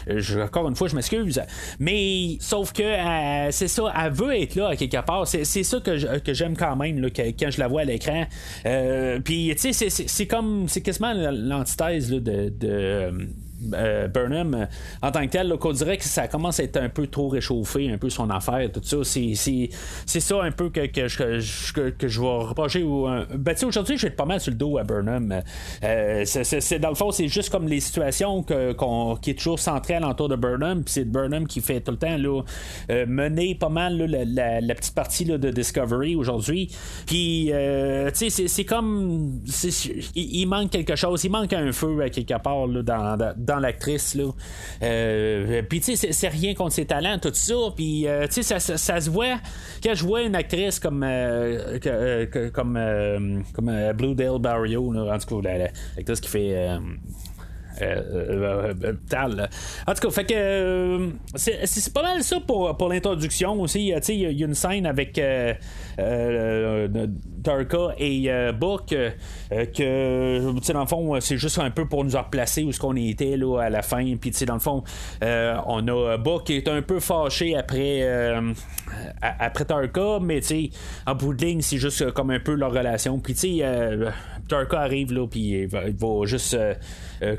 Je, 0.07 0.39
encore 0.39 0.67
une 0.67 0.75
fois, 0.75 0.87
je 0.87 0.95
m'excuse. 0.95 1.41
Mais, 1.79 2.37
sauf 2.39 2.73
que, 2.73 2.83
euh, 2.83 3.51
c'est 3.51 3.67
ça, 3.67 3.93
elle 3.99 4.11
veut 4.11 4.35
être 4.35 4.55
là, 4.55 4.69
à 4.69 4.75
quelque 4.75 5.03
part. 5.05 5.27
C'est 5.27 5.43
ça 5.45 5.79
que, 5.79 6.19
que 6.19 6.33
j'aime 6.33 6.55
quand 6.55 6.75
même, 6.75 6.99
là, 6.99 7.09
quand 7.09 7.51
je 7.51 7.59
la 7.59 7.67
vois 7.67 7.81
à 7.81 7.85
l'écran. 7.85 8.25
Puis, 9.23 9.53
tu 9.55 9.73
sais, 9.73 9.89
c'est 9.89 10.27
comme, 10.27 10.67
c'est 10.67 10.81
quasiment 10.81 11.13
l'antithèse 11.13 12.09
de 12.09 13.11
euh, 13.73 14.07
Burnham 14.07 14.53
euh, 14.53 14.65
en 15.01 15.11
tant 15.11 15.25
que 15.25 15.31
tel, 15.31 15.55
qu'on 15.57 15.71
dirait 15.71 15.97
que 15.97 16.03
ça 16.03 16.27
commence 16.27 16.59
à 16.59 16.63
être 16.63 16.77
un 16.77 16.89
peu 16.89 17.07
trop 17.07 17.27
réchauffé, 17.27 17.91
un 17.91 17.97
peu 17.97 18.09
son 18.09 18.29
affaire, 18.29 18.69
tout 18.71 18.81
ça. 18.83 18.97
C'est 19.03 20.19
ça 20.19 20.41
un 20.41 20.51
peu 20.51 20.69
que, 20.69 20.85
que, 20.87 21.07
je, 21.07 21.73
que, 21.73 22.07
je 22.07 22.21
vais 22.21 22.27
reprocher. 22.27 22.83
Ben, 23.35 23.55
aujourd'hui, 23.65 23.97
je 23.97 24.03
vais 24.03 24.07
être 24.09 24.15
pas 24.15 24.25
mal 24.25 24.39
sur 24.39 24.51
le 24.51 24.57
dos 24.57 24.77
à 24.77 24.83
Burnham. 24.83 25.41
Euh, 25.83 26.23
c'est, 26.25 26.79
dans 26.79 26.89
le 26.89 26.95
fond, 26.95 27.11
c'est 27.11 27.27
juste 27.27 27.49
comme 27.49 27.67
les 27.67 27.79
situations 27.79 28.43
que, 28.43 28.75
qui 29.21 29.31
est 29.31 29.35
toujours 29.35 29.59
centrées 29.59 29.95
alentour 29.95 30.29
de 30.29 30.35
Burnham. 30.35 30.83
Puis 30.83 30.93
c'est 30.93 31.05
Burnham 31.05 31.47
qui 31.47 31.61
fait 31.61 31.81
tout 31.81 31.91
le 31.91 31.97
temps 31.97 32.17
là, 32.17 32.41
mener 33.05 33.55
pas 33.55 33.69
mal 33.69 33.97
la, 33.97 34.75
petite 34.75 34.95
partie 34.95 35.25
de 35.25 35.49
Discovery 35.51 36.15
aujourd'hui. 36.15 36.69
Puis, 37.05 37.51
tu 37.51 38.29
sais, 38.29 38.47
c'est, 38.47 38.65
comme. 38.65 39.41
il, 40.15 40.45
manque 40.47 40.71
quelque 40.71 40.95
chose. 40.95 41.23
Il 41.23 41.31
manque 41.31 41.53
un 41.53 41.71
feu 41.71 42.01
à 42.01 42.09
quelque 42.09 42.37
part 42.41 42.67
dans, 42.67 43.33
dans 43.37 43.52
l'actrice. 43.59 44.15
Là. 44.15 44.31
Euh, 44.81 45.61
puis, 45.67 45.81
tu 45.81 45.95
sais, 45.95 46.11
c'est 46.11 46.27
rien 46.27 46.53
contre 46.53 46.73
ses 46.73 46.85
talents, 46.85 47.17
tout 47.19 47.33
ça. 47.33 47.53
Puis, 47.75 48.07
euh, 48.07 48.27
tu 48.27 48.43
sais, 48.43 48.59
ça, 48.59 48.99
se 49.01 49.09
voit. 49.09 49.39
Quand 49.83 49.93
je 49.93 50.03
vois 50.03 50.21
une 50.23 50.35
actrice 50.35 50.79
comme, 50.79 51.03
euh, 51.03 51.79
comme, 52.53 53.43
comme 53.53 53.93
Blue 53.93 54.15
Dale 54.15 54.39
Barrio, 54.39 54.91
là, 54.91 55.15
en 55.15 55.17
tout 55.17 55.41
cas, 55.41 55.57
l'actrice 55.95 56.19
qui 56.19 56.29
fait. 56.29 56.77
Tal. 59.09 59.49
En 59.87 59.93
tout 59.93 60.07
cas, 60.07 60.11
fait 60.11 60.25
que 60.25 61.09
c'est 61.35 61.93
pas 61.93 62.03
mal 62.03 62.23
ça 62.23 62.39
pour, 62.39 62.75
pour 62.77 62.89
l'introduction 62.89 63.59
aussi. 63.61 63.93
Il 64.09 64.15
y, 64.15 64.43
a 64.43 64.45
une 64.45 64.53
scène 64.53 64.85
avec 64.85 65.19
Tarka 67.43 67.93
et 67.97 68.31
euh, 68.31 68.51
Book, 68.51 68.93
euh, 68.93 69.11
que, 69.49 70.71
dans 70.71 70.81
le 70.81 70.87
fond, 70.87 71.19
c'est 71.19 71.37
juste 71.37 71.59
un 71.59 71.69
peu 71.69 71.85
pour 71.85 72.03
nous 72.03 72.17
replacer 72.17 72.63
où 72.63 72.71
ce 72.71 72.79
qu'on 72.79 72.95
était 72.95 73.37
là, 73.37 73.59
à 73.59 73.69
la 73.69 73.81
fin. 73.81 74.15
Puis, 74.19 74.31
dans 74.47 74.55
le 74.55 74.59
fond, 74.59 74.83
euh, 75.23 75.55
on 75.65 75.87
a 75.87 76.17
Book 76.17 76.45
qui 76.45 76.55
est 76.55 76.67
un 76.67 76.81
peu 76.81 76.99
fâché 76.99 77.55
après, 77.55 78.07
après 79.21 79.65
Tarka, 79.65 80.19
mais 80.21 80.39
en 81.05 81.15
bout 81.15 81.33
de 81.33 81.45
ligne, 81.45 81.61
c'est 81.61 81.77
juste 81.77 82.11
comme 82.11 82.31
un 82.31 82.39
peu 82.39 82.53
leur 82.53 82.71
relation. 82.71 83.19
Puis, 83.19 83.33
tu 83.33 83.59
sais, 83.59 83.97
Tarka 84.47 84.79
arrive 84.79 85.13
là, 85.13 85.27
puis 85.27 85.63
il 85.63 85.67
va, 85.67 86.25
juste 86.25 86.57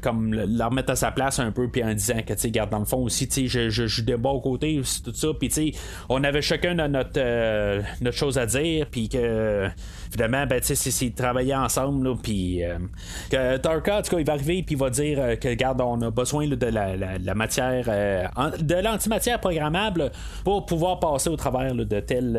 comme 0.03 0.24
la 0.33 0.69
remettre 0.69 0.91
à 0.91 0.97
sa 0.97 1.11
place 1.11 1.39
un 1.39 1.53
peu, 1.53 1.69
puis 1.69 1.83
en 1.85 1.93
disant 1.93 2.21
que, 2.27 2.33
tu 2.33 2.41
sais, 2.41 2.51
garde 2.51 2.71
dans 2.71 2.79
le 2.79 2.85
fond 2.85 2.99
aussi, 2.99 3.29
tu 3.29 3.49
sais, 3.49 3.69
je, 3.71 3.87
suis 3.87 4.03
de 4.03 4.17
bon 4.17 4.41
côté, 4.41 4.81
tout 5.05 5.15
ça. 5.15 5.29
Puis, 5.39 5.49
tu 5.49 5.55
sais, 5.55 5.73
on 6.09 6.23
avait 6.25 6.43
chacun 6.43 6.75
notre, 6.89 7.83
notre 8.03 8.17
chose 8.17 8.39
à 8.39 8.47
dire, 8.47 8.87
puis 8.91 9.09
que 9.09 9.69
finalement, 10.11 10.47
ben, 10.47 10.61
tu 10.61 10.75
sais, 10.75 10.91
c'est 10.91 11.11
travailler 11.11 11.55
ensemble, 11.55 12.17
puis 12.17 12.63
euh, 12.65 13.59
Tarka, 13.59 13.99
en 13.99 14.19
il 14.19 14.27
va 14.27 14.33
arriver, 14.35 14.63
puis 14.63 14.75
il 14.75 14.79
va 14.79 14.91
dire 14.91 15.19
euh, 15.21 15.37
que, 15.37 15.49
regarde, 15.49 15.81
on 15.81 16.01
a 16.03 16.11
besoin 16.11 16.47
de 16.47 16.67
la, 16.67 17.35
matière, 17.35 17.85
euh, 17.89 18.25
de 18.61 18.75
l'antimatière 18.75 19.41
programmable 19.41 20.11
pour 20.45 20.67
pouvoir 20.67 21.01
passer 21.01 21.31
au 21.31 21.37
travers 21.37 21.75
de 21.75 22.01
tel 22.01 22.33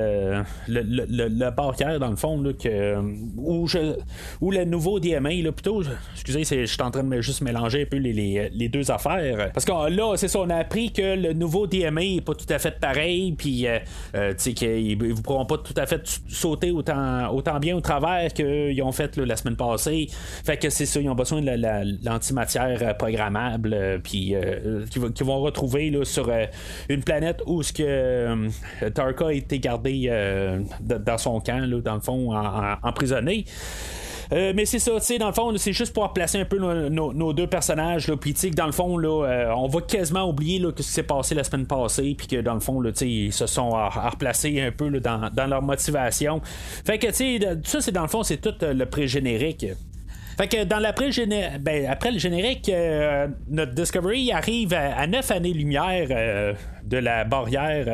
le, 0.68 0.84
le, 0.88 1.50
barrière, 1.52 2.00
dans 2.00 2.10
le 2.10 2.16
fond, 2.16 2.42
là, 2.42 2.54
que, 2.54 2.98
où, 3.38 3.68
je, 3.68 3.96
où 4.42 4.52
le 4.52 4.66
nouveau 4.66 5.00
DMA, 5.00 5.42
là, 5.44 5.52
plutôt, 5.52 5.82
excusez, 6.14 6.44
je 6.44 6.66
suis 6.66 6.82
en 6.82 6.92
train 6.92 7.04
de 7.04 7.22
juste 7.22 7.42
mélanger 7.42 7.84
un 7.84 7.86
peu 7.86 7.98
les, 7.98 8.50
les, 8.54 8.70
deux 8.70 8.92
affaires. 8.92 9.52
Parce 9.54 9.66
que 9.66 9.72
là, 9.72 10.16
c'est 10.18 10.28
ça, 10.28 10.40
on 10.40 10.50
a 10.50 10.56
appris 10.56 10.92
que 10.92 11.16
le 11.16 11.34
nouveau 11.34 11.68
DMA 11.68 12.02
n'est 12.02 12.22
pas 12.22 12.34
tout 12.36 12.46
à 12.50 12.60
fait 12.60 12.80
pareil, 12.80 13.34
puis, 13.34 13.68
tu 14.14 14.20
sais, 14.38 14.54
qu'ils 14.54 14.98
ne 14.98 15.14
pourront 15.22 15.46
pas 15.46 15.58
tout 15.58 15.74
à 15.78 15.86
fait 15.86 16.22
sauter 16.28 16.72
autant, 16.72 17.34
autant 17.34 17.60
bien 17.60 17.65
au 17.74 17.82
travers 17.82 18.32
qu'ils 18.34 18.82
ont 18.82 18.92
fait 18.92 19.18
la 19.18 19.36
semaine 19.36 19.56
passée. 19.56 20.08
Fait 20.44 20.58
que 20.58 20.70
c'est 20.70 20.86
ça, 20.86 21.00
ils 21.00 21.10
ont 21.10 21.16
besoin 21.16 21.42
de 21.42 22.06
l'antimatière 22.06 22.78
euh, 22.82 22.94
programmable, 22.94 23.74
euh, 23.74 23.98
puis 23.98 24.36
euh, 24.36 24.86
qu'ils 24.88 25.26
vont 25.26 25.40
retrouver 25.40 25.92
sur 26.04 26.30
une 26.90 27.04
planète 27.04 27.42
où 27.46 27.64
ce 27.64 27.74
que 27.74 28.90
Tarka 28.90 29.28
a 29.28 29.34
été 29.34 29.60
gardé 29.60 30.10
dans 30.82 31.18
son 31.18 31.40
camp, 31.40 31.68
dans 31.84 31.96
le 31.96 32.00
fond, 32.00 32.36
emprisonné. 32.84 33.46
Mais 34.32 34.66
c'est 34.66 34.80
ça, 34.80 34.92
tu 35.00 35.06
sais, 35.06 35.18
dans 35.18 35.28
le 35.28 35.34
fond, 35.34 35.56
c'est 35.58 35.74
juste 35.74 35.94
pour 35.94 36.04
replacer 36.04 36.40
un 36.40 36.46
peu 36.46 36.58
nos, 36.58 37.34
deux 37.34 37.48
personnages. 37.48 38.12
Puis, 38.16 38.34
tu 38.34 38.40
sais, 38.42 38.50
dans 38.50 38.66
le 38.66 38.72
fond, 38.72 38.98
là, 38.98 39.54
on 39.58 39.68
va 39.68 39.82
quasiment 39.82 40.28
oublier 40.30 40.60
là, 40.60 40.70
ce 40.70 40.76
qui 40.76 40.84
s'est 40.84 41.04
passé 41.04 41.36
la 41.36 41.44
semaine 41.44 41.68
passée. 41.68 42.16
Puis 42.18 42.28
que 42.28 42.42
dans 42.42 42.54
le 42.54 42.60
fond, 42.60 42.80
là, 42.82 42.92
ils 43.02 43.34
se 43.34 43.48
sont 43.48 43.72
replacés 43.72 44.62
un 44.62 44.72
peu 44.72 44.90
dans, 45.00 45.30
dans, 45.30 45.48
leur 45.48 45.62
motivation. 45.62 46.42
Fait 46.86 46.98
que, 46.98 47.08
tu 47.08 47.14
sais, 47.14 47.40
ça, 47.64 47.82
c'est 47.82 47.92
dans 47.92 48.04
le 48.04 48.08
fond, 48.08 48.24
c'est 48.24 48.38
tout 48.38 48.54
le 48.62 48.86
pré-générique. 48.86 49.66
Fait 50.38 50.48
que 50.48 50.64
dans 50.66 50.80
l'après 50.80 51.10
ben, 51.60 51.86
après 51.88 52.12
le 52.12 52.20
générique, 52.20 52.70
notre 53.48 53.74
Discovery 53.74 54.32
arrive 54.32 54.74
à, 54.74 55.08
9 55.08 55.32
années-lumière 55.32 56.56
de 56.84 56.98
la 56.98 57.24
barrière 57.24 57.86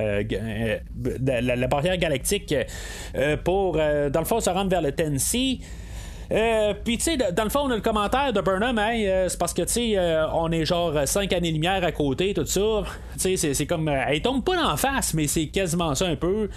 la, 1.24 1.67
barrière 1.67 1.98
galactique 1.98 2.56
pour 3.44 3.74
dans 3.74 4.20
le 4.20 4.26
fond 4.26 4.39
se 4.39 4.50
rendre 4.50 4.70
vers 4.70 4.82
le 4.82 4.91
Tennessee. 4.91 5.60
Euh, 6.32 6.74
puis, 6.84 6.98
tu 6.98 7.04
sais, 7.04 7.17
dans 7.17 7.44
le 7.44 7.50
fond, 7.50 7.62
on 7.65 7.72
a 7.72 7.76
le 7.76 7.82
commentaire 7.82 8.32
de 8.32 8.39
Burnham, 8.41 8.78
hein, 8.78 8.94
euh, 8.96 9.30
c'est 9.30 9.38
parce 9.38 9.54
que, 9.54 9.63
tu 9.63 9.74
sais, 9.74 9.98
euh, 9.98 10.26
on 10.34 10.52
est 10.52 10.65
genre 10.65 10.94
5 11.06 11.32
années-lumière 11.34 11.84
à 11.84 11.91
côté, 11.91 12.34
tout 12.34 12.46
ça. 12.46 12.84
Tu 13.20 13.38
sais, 13.38 13.54
c'est 13.54 13.65
comme. 13.65 13.89
elle 13.89 14.22
tombe 14.22 14.44
pas 14.44 14.72
en 14.72 14.78
face, 14.78 15.13
mais 15.13 15.28
c'est 15.28 15.48
quasiment 15.48 15.94
ça 15.94 16.08
un 16.08 16.15
peu. 16.15 16.50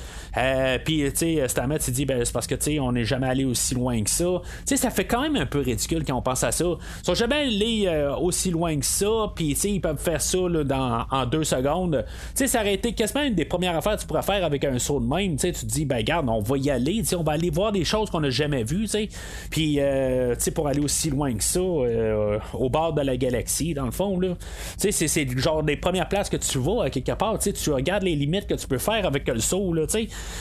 Puis, 0.85 1.05
tu 1.13 1.17
sais, 1.17 1.49
Stammet, 1.49 1.79
il 1.87 1.93
dit, 1.93 2.07
ben, 2.07 2.25
c'est 2.25 2.33
parce 2.33 2.47
que, 2.47 2.55
tu 2.55 2.63
sais, 2.63 2.81
on 2.81 2.93
n'est 2.93 3.05
jamais 3.05 3.27
allé 3.27 3.45
aussi 3.45 3.75
loin 3.75 4.03
que 4.03 4.11
ça. 4.11 4.25
Tu 4.45 4.63
sais, 4.67 4.77
ça 4.77 4.91
fait 4.91 5.05
quand 5.05 5.23
même 5.23 5.37
un 5.37 5.47
peu 5.47 5.61
ridicule 5.61 6.05
quand 6.05 6.15
on 6.15 6.23
pense 6.23 6.45
à 6.45 6.53
ça. 6.53 6.65
Ils 6.65 7.05
sont 7.05 7.15
jamais 7.15 7.47
allés 7.47 8.07
aussi 8.21 8.51
loin 8.51 8.79
que 8.79 8.87
ça, 8.87 9.33
puis, 9.35 9.55
tu 9.55 9.61
sais, 9.61 9.71
ils 9.73 9.81
peuvent 9.81 9.99
faire 9.99 10.21
ça 10.21 10.39
dans, 10.65 11.05
en 11.11 11.27
deux 11.27 11.45
secondes. 11.45 12.05
Tu 12.07 12.13
sais, 12.35 12.47
ça 12.47 12.61
aurait 12.61 12.75
été 12.75 12.93
quasiment 12.93 13.25
une 13.25 13.35
des 13.35 13.45
premières 13.45 13.77
affaires 13.77 13.97
que 13.97 14.01
tu 14.01 14.07
pourrais 14.07 14.23
faire 14.23 14.45
avec 14.45 14.65
un 14.65 14.79
saut 14.79 15.01
de 15.01 15.07
même. 15.07 15.37
Tu 15.37 15.49
sais, 15.49 15.53
tu 15.53 15.67
te 15.67 15.73
dis, 15.73 15.85
ben, 15.85 15.97
regarde, 15.97 16.29
on 16.29 16.41
va 16.41 16.59
y 16.59 16.71
aller, 16.71 16.99
tu 16.99 17.07
sais, 17.07 17.17
on 17.17 17.25
va 17.25 17.33
aller 17.33 17.51
voir 17.51 17.73
des 17.73 17.85
choses 17.85 18.11
qu'on 18.11 18.21
n'a 18.21 18.31
jamais 18.31 18.63
vues, 18.63 18.83
tu 18.83 18.89
sais. 18.89 19.09
Puis, 19.51 19.64
euh, 19.79 20.35
pour 20.55 20.69
aller 20.69 20.81
aussi 20.81 21.11
loin 21.11 21.33
que 21.35 21.43
ça, 21.43 21.61
euh, 21.61 22.39
au 22.53 22.69
bord 22.69 22.93
de 22.93 23.03
la 23.03 23.17
galaxie, 23.17 23.75
dans 23.75 23.85
le 23.85 23.91
fond, 23.91 24.19
là. 24.19 24.37
c'est, 24.77 24.93
c'est 24.93 25.29
genre 25.39 25.63
des 25.63 25.77
premières 25.77 26.09
places 26.09 26.29
que 26.29 26.37
tu 26.37 26.59
vas 26.59 26.89
quelque 26.91 27.13
part. 27.13 27.39
Tu 27.39 27.71
regardes 27.71 28.03
les 28.03 28.17
limites 28.17 28.47
que 28.47 28.55
tu 28.55 28.67
peux 28.67 28.79
faire 28.79 29.07
avec 29.07 29.27
le 29.29 29.41
saut, 29.41 29.73
là, 29.73 29.87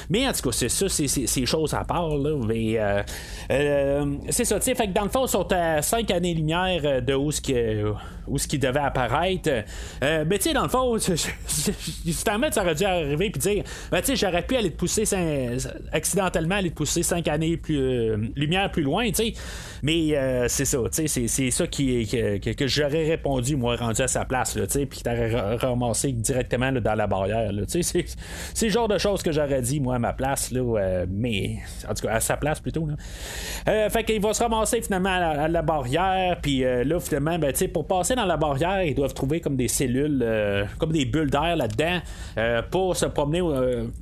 Mais 0.09 0.27
en 0.27 0.33
tout 0.33 0.49
cas, 0.49 0.51
c'est 0.51 0.69
ça, 0.69 0.87
c'est, 0.89 1.45
choses 1.45 1.73
à 1.73 1.83
part, 1.83 2.15
là. 2.17 2.37
Mais, 2.47 2.75
euh, 2.77 4.15
c'est 4.29 4.45
ça, 4.45 4.59
tu 4.59 4.65
sais, 4.65 4.75
fait 4.75 4.87
que 4.87 4.93
dans 4.93 5.03
le 5.03 5.09
fond, 5.09 5.25
ils 5.25 5.29
sont 5.29 5.51
à 5.51 5.81
5 5.81 6.09
années-lumière 6.11 7.01
de 7.01 7.13
où 7.13 7.31
ce 7.31 7.41
qui 7.41 7.53
où 8.25 8.37
ce 8.37 8.47
qui 8.47 8.57
devait 8.57 8.79
apparaître. 8.79 9.49
mais 10.01 10.37
tu 10.37 10.43
sais, 10.43 10.53
dans 10.53 10.63
le 10.63 10.69
fond, 10.69 10.97
justement, 12.05 12.47
ça 12.51 12.63
aurait 12.63 12.75
dû 12.75 12.85
arriver 12.85 13.29
puis 13.29 13.41
dire, 13.41 13.63
ben 13.91 13.99
tu 13.99 14.07
sais, 14.07 14.15
j'aurais 14.15 14.43
pu 14.43 14.55
aller 14.55 14.71
te 14.71 14.77
pousser 14.77 15.03
accidentellement 15.91 16.55
aller 16.55 16.69
te 16.69 16.75
pousser 16.75 17.03
5 17.03 17.27
années 17.27 17.57
plus 17.57 18.15
lumière 18.35 18.71
plus 18.71 18.83
loin, 18.83 19.11
mais 19.83 20.15
euh, 20.15 20.45
c'est 20.47 20.63
ça, 20.63 20.77
c'est, 20.91 21.51
ça 21.51 21.67
qui, 21.67 22.07
que, 22.07 22.53
que, 22.53 22.67
j'aurais 22.67 23.05
répondu, 23.05 23.57
moi, 23.57 23.75
rendu 23.75 24.01
à 24.01 24.07
sa 24.07 24.23
place, 24.23 24.57
puis 24.73 24.87
qui 24.87 25.03
t'aurait 25.03 25.57
ramassé 25.57 26.13
directement 26.13 26.71
dans 26.71 26.95
la 26.95 27.05
barrière. 27.05 27.51
c'est, 27.67 28.05
le 28.61 28.69
genre 28.69 28.87
de 28.87 28.97
choses 28.97 29.21
que 29.21 29.33
j'aurais 29.33 29.61
dit, 29.61 29.81
moi, 29.81 29.95
à 29.95 29.99
ma 29.99 30.13
place, 30.13 30.51
là, 30.51 30.61
euh, 30.61 31.05
mais 31.09 31.57
en 31.89 31.93
tout 31.93 32.07
cas, 32.07 32.13
à 32.13 32.19
sa 32.21 32.37
place 32.37 32.61
plutôt. 32.61 32.87
Euh, 33.67 33.89
fait 33.89 34.05
qu'il 34.05 34.21
va 34.21 34.33
se 34.33 34.41
ramasser 34.41 34.81
finalement 34.81 35.09
à 35.09 35.49
la, 35.49 35.61
barrière, 35.61 36.39
puis 36.41 36.61
là, 36.61 36.99
finalement, 37.01 37.37
ben, 37.37 37.53
pour 37.73 37.85
passer 37.85 38.15
dans 38.15 38.25
la 38.25 38.37
barrière, 38.37 38.83
ils 38.83 38.95
doivent 38.95 39.13
trouver 39.13 39.41
comme 39.41 39.57
des 39.57 39.67
cellules, 39.67 40.25
comme 40.77 40.93
des 40.93 41.05
bulles 41.05 41.29
d'air 41.29 41.57
là-dedans, 41.57 41.99
pour 42.71 42.95
se 42.95 43.05
promener, 43.05 43.41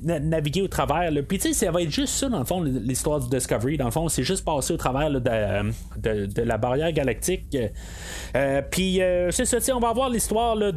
naviguer 0.03 0.61
au 0.61 0.67
travers. 0.67 1.09
Puis, 1.27 1.39
tu 1.39 1.53
sais, 1.53 1.65
ça 1.65 1.71
va 1.71 1.81
être 1.81 1.91
juste 1.91 2.13
ça, 2.13 2.29
dans 2.29 2.39
le 2.39 2.45
fond, 2.45 2.61
l'histoire 2.61 3.19
du 3.19 3.29
Discovery. 3.29 3.77
Dans 3.77 3.85
le 3.85 3.91
fond, 3.91 4.07
c'est 4.09 4.23
juste 4.23 4.45
passer 4.45 4.73
au 4.73 4.77
travers 4.77 4.90
de, 4.91 6.41
la 6.41 6.57
barrière 6.57 6.91
galactique. 6.91 7.57
Euh, 8.35 8.61
puis 8.69 9.01
euh, 9.01 9.31
c'est 9.31 9.45
ça, 9.45 9.75
on 9.75 9.79
va 9.79 9.93
voir 9.93 10.09
l'histoire 10.09 10.55
de, 10.55 10.71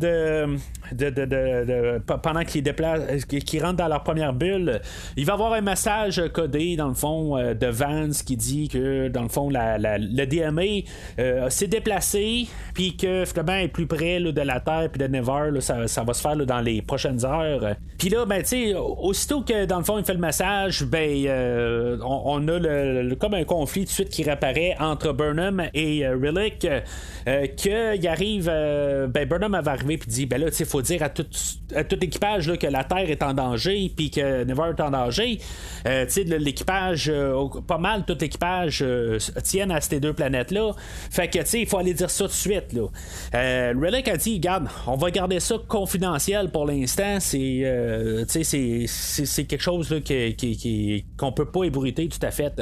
de, 0.93 1.99
pendant 2.23 2.45
qu'ils 2.45 2.63
déplacent, 2.63 3.25
qu'ils 3.25 3.63
rentrent 3.63 3.77
dans 3.77 3.89
leur 3.89 4.03
première 4.03 4.33
bulle. 4.33 4.81
Il 5.17 5.25
va 5.25 5.33
y 5.33 5.35
avoir 5.35 5.53
un 5.53 5.61
message 5.61 6.23
codé 6.33 6.77
dans 6.77 6.89
le 6.89 6.95
fond 6.95 7.37
euh, 7.37 7.55
de 7.55 7.67
Vance 7.67 8.23
qui 8.23 8.37
dit 8.37 8.69
que 8.69 9.09
dans 9.09 9.23
le 9.23 9.29
fond 9.29 9.51
la, 9.51 9.79
le 9.79 10.25
DMA 10.25 11.51
s'est 11.51 11.69
déplacé, 11.69 12.47
puis 12.75 12.97
que 12.97 13.25
finalement 13.25 13.57
est 13.57 13.69
plus 13.69 13.87
près 13.87 14.21
de 14.21 14.41
la 14.41 14.61
Terre 14.61 14.89
puis 14.91 15.01
de 15.01 15.07
Never. 15.07 15.61
ça, 15.61 16.03
va 16.03 16.15
se 16.15 16.21
faire 16.21 16.37
dans 16.37 16.61
les 16.61 16.83
prochaines 16.83 17.25
heures. 17.25 17.77
Puis 17.99 18.09
là, 18.09 18.27
ben 18.27 18.43
tu 18.43 18.75
aussitôt 18.75 19.43
que 19.43 19.65
dans 19.65 19.79
le 19.79 19.85
fond 19.85 19.99
il 19.99 20.05
fait 20.05 20.15
le 20.15 20.21
message, 20.21 20.85
ben 20.85 21.99
on, 22.05 22.47
a 22.49 22.59
le, 22.59 23.15
comme 23.15 23.35
un 23.35 23.45
conflit 23.45 23.83
tout 23.83 23.91
de 23.91 23.95
suite 23.95 24.04
qui 24.09 24.23
réapparaît 24.23 24.77
entre 24.81 25.13
Burnham 25.13 25.63
et 25.75 26.07
euh, 26.07 26.17
Relic, 26.17 26.67
euh, 27.27 27.47
qu'il 27.57 28.09
arrive, 28.09 28.49
euh, 28.51 29.07
ben 29.07 29.29
Burnham 29.29 29.59
va 29.61 29.73
arriver 29.73 29.99
puis 29.99 30.11
dit, 30.11 30.27
ben 30.27 30.41
là, 30.41 30.49
il 30.59 30.67
faut 30.67 30.83
dire 30.83 31.03
à 31.03 31.09
tout, 31.09 31.27
à 31.75 31.85
tout 31.85 31.97
l'équipage 32.01 32.53
que 32.59 32.67
la 32.67 32.85
Terre 32.85 33.11
est 33.11 33.23
en 33.23 33.35
danger, 33.35 33.91
puis 33.95 34.11
que 34.11 34.45
Never 34.45 34.71
est 34.77 34.81
en 34.81 34.91
danger. 34.91 35.39
l'équipage, 35.85 37.13
pas 37.67 37.79
mal 37.79 38.05
tout 38.05 38.17
l'équipage 38.21 38.85
tiennent 39.43 39.71
à 39.71 39.81
ces 39.81 40.01
deux 40.01 40.13
planètes-là. 40.13 40.73
Fait 41.11 41.29
que, 41.29 41.39
tu 41.39 41.47
sais, 41.47 41.61
il 41.61 41.67
faut 41.67 41.79
aller 41.79 41.95
dire 41.95 42.11
ça 42.11 42.25
tout 42.25 42.31
de 42.31 42.35
suite, 42.35 42.73
là. 42.73 43.73
Relic 43.75 44.09
a 44.09 44.17
dit, 44.17 44.35
regarde, 44.35 44.69
on 44.87 44.97
va 44.97 45.11
garder 45.11 45.41
ça 45.41 45.57
confidentiel 45.67 46.51
pour 46.51 46.67
l'instant. 46.67 47.19
C'est, 47.21 47.65
c'est 48.29 49.45
quelque 49.45 49.63
chose 49.63 49.89
qu'on 50.07 51.05
qu'on 51.17 51.33
peut 51.33 51.51
pas 51.51 51.65
ébruiter 51.65 52.09
tout 52.09 52.25
à 52.25 52.31
fait. 52.31 52.55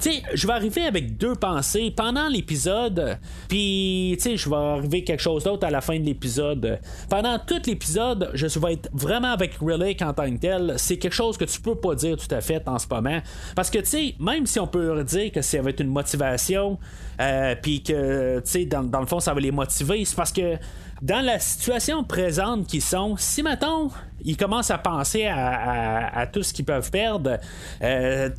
Tu 0.00 0.12
sais, 0.12 0.22
je 0.34 0.46
vais 0.46 0.52
arriver 0.52 0.75
avec 0.82 1.16
deux 1.16 1.34
pensées 1.34 1.92
pendant 1.94 2.28
l'épisode, 2.28 3.18
puis 3.48 4.14
tu 4.18 4.22
sais, 4.22 4.36
je 4.36 4.48
vais 4.48 4.56
arriver 4.56 5.04
quelque 5.04 5.22
chose 5.22 5.44
d'autre 5.44 5.66
à 5.66 5.70
la 5.70 5.80
fin 5.80 5.98
de 5.98 6.04
l'épisode. 6.04 6.78
Pendant 7.08 7.38
tout 7.38 7.60
l'épisode, 7.66 8.30
je 8.34 8.46
vais 8.58 8.74
être 8.74 8.88
vraiment 8.92 9.32
avec 9.32 9.56
Relic 9.60 10.02
en 10.02 10.12
tant 10.12 10.30
que 10.30 10.38
tel. 10.38 10.74
C'est 10.76 10.98
quelque 10.98 11.14
chose 11.14 11.36
que 11.36 11.44
tu 11.44 11.60
peux 11.60 11.74
pas 11.74 11.94
dire 11.94 12.16
tout 12.16 12.32
à 12.34 12.40
fait 12.40 12.66
en 12.66 12.78
ce 12.78 12.86
moment. 12.90 13.20
Parce 13.54 13.70
que 13.70 13.78
tu 13.78 13.86
sais, 13.86 14.14
même 14.18 14.46
si 14.46 14.58
on 14.60 14.66
peut 14.66 15.02
dire 15.04 15.32
que 15.32 15.42
ça 15.42 15.60
va 15.62 15.70
être 15.70 15.80
une 15.80 15.90
motivation, 15.90 16.78
euh, 17.20 17.54
puis 17.60 17.82
que 17.82 18.40
tu 18.40 18.50
sais, 18.50 18.64
dans, 18.66 18.82
dans 18.82 19.00
le 19.00 19.06
fond, 19.06 19.20
ça 19.20 19.32
va 19.32 19.40
les 19.40 19.50
motiver, 19.50 20.04
c'est 20.04 20.16
parce 20.16 20.32
que 20.32 20.56
dans 21.02 21.20
la 21.20 21.38
situation 21.38 22.04
présente 22.04 22.66
qu'ils 22.66 22.82
sont, 22.82 23.16
si 23.18 23.42
mettons, 23.42 23.90
ils 24.24 24.36
commencent 24.36 24.70
à 24.70 24.78
penser 24.78 25.26
à, 25.26 26.26
tout 26.32 26.42
ce 26.42 26.52
qu'ils 26.52 26.64
peuvent 26.64 26.90
perdre, 26.90 27.38
euh, 27.82 28.30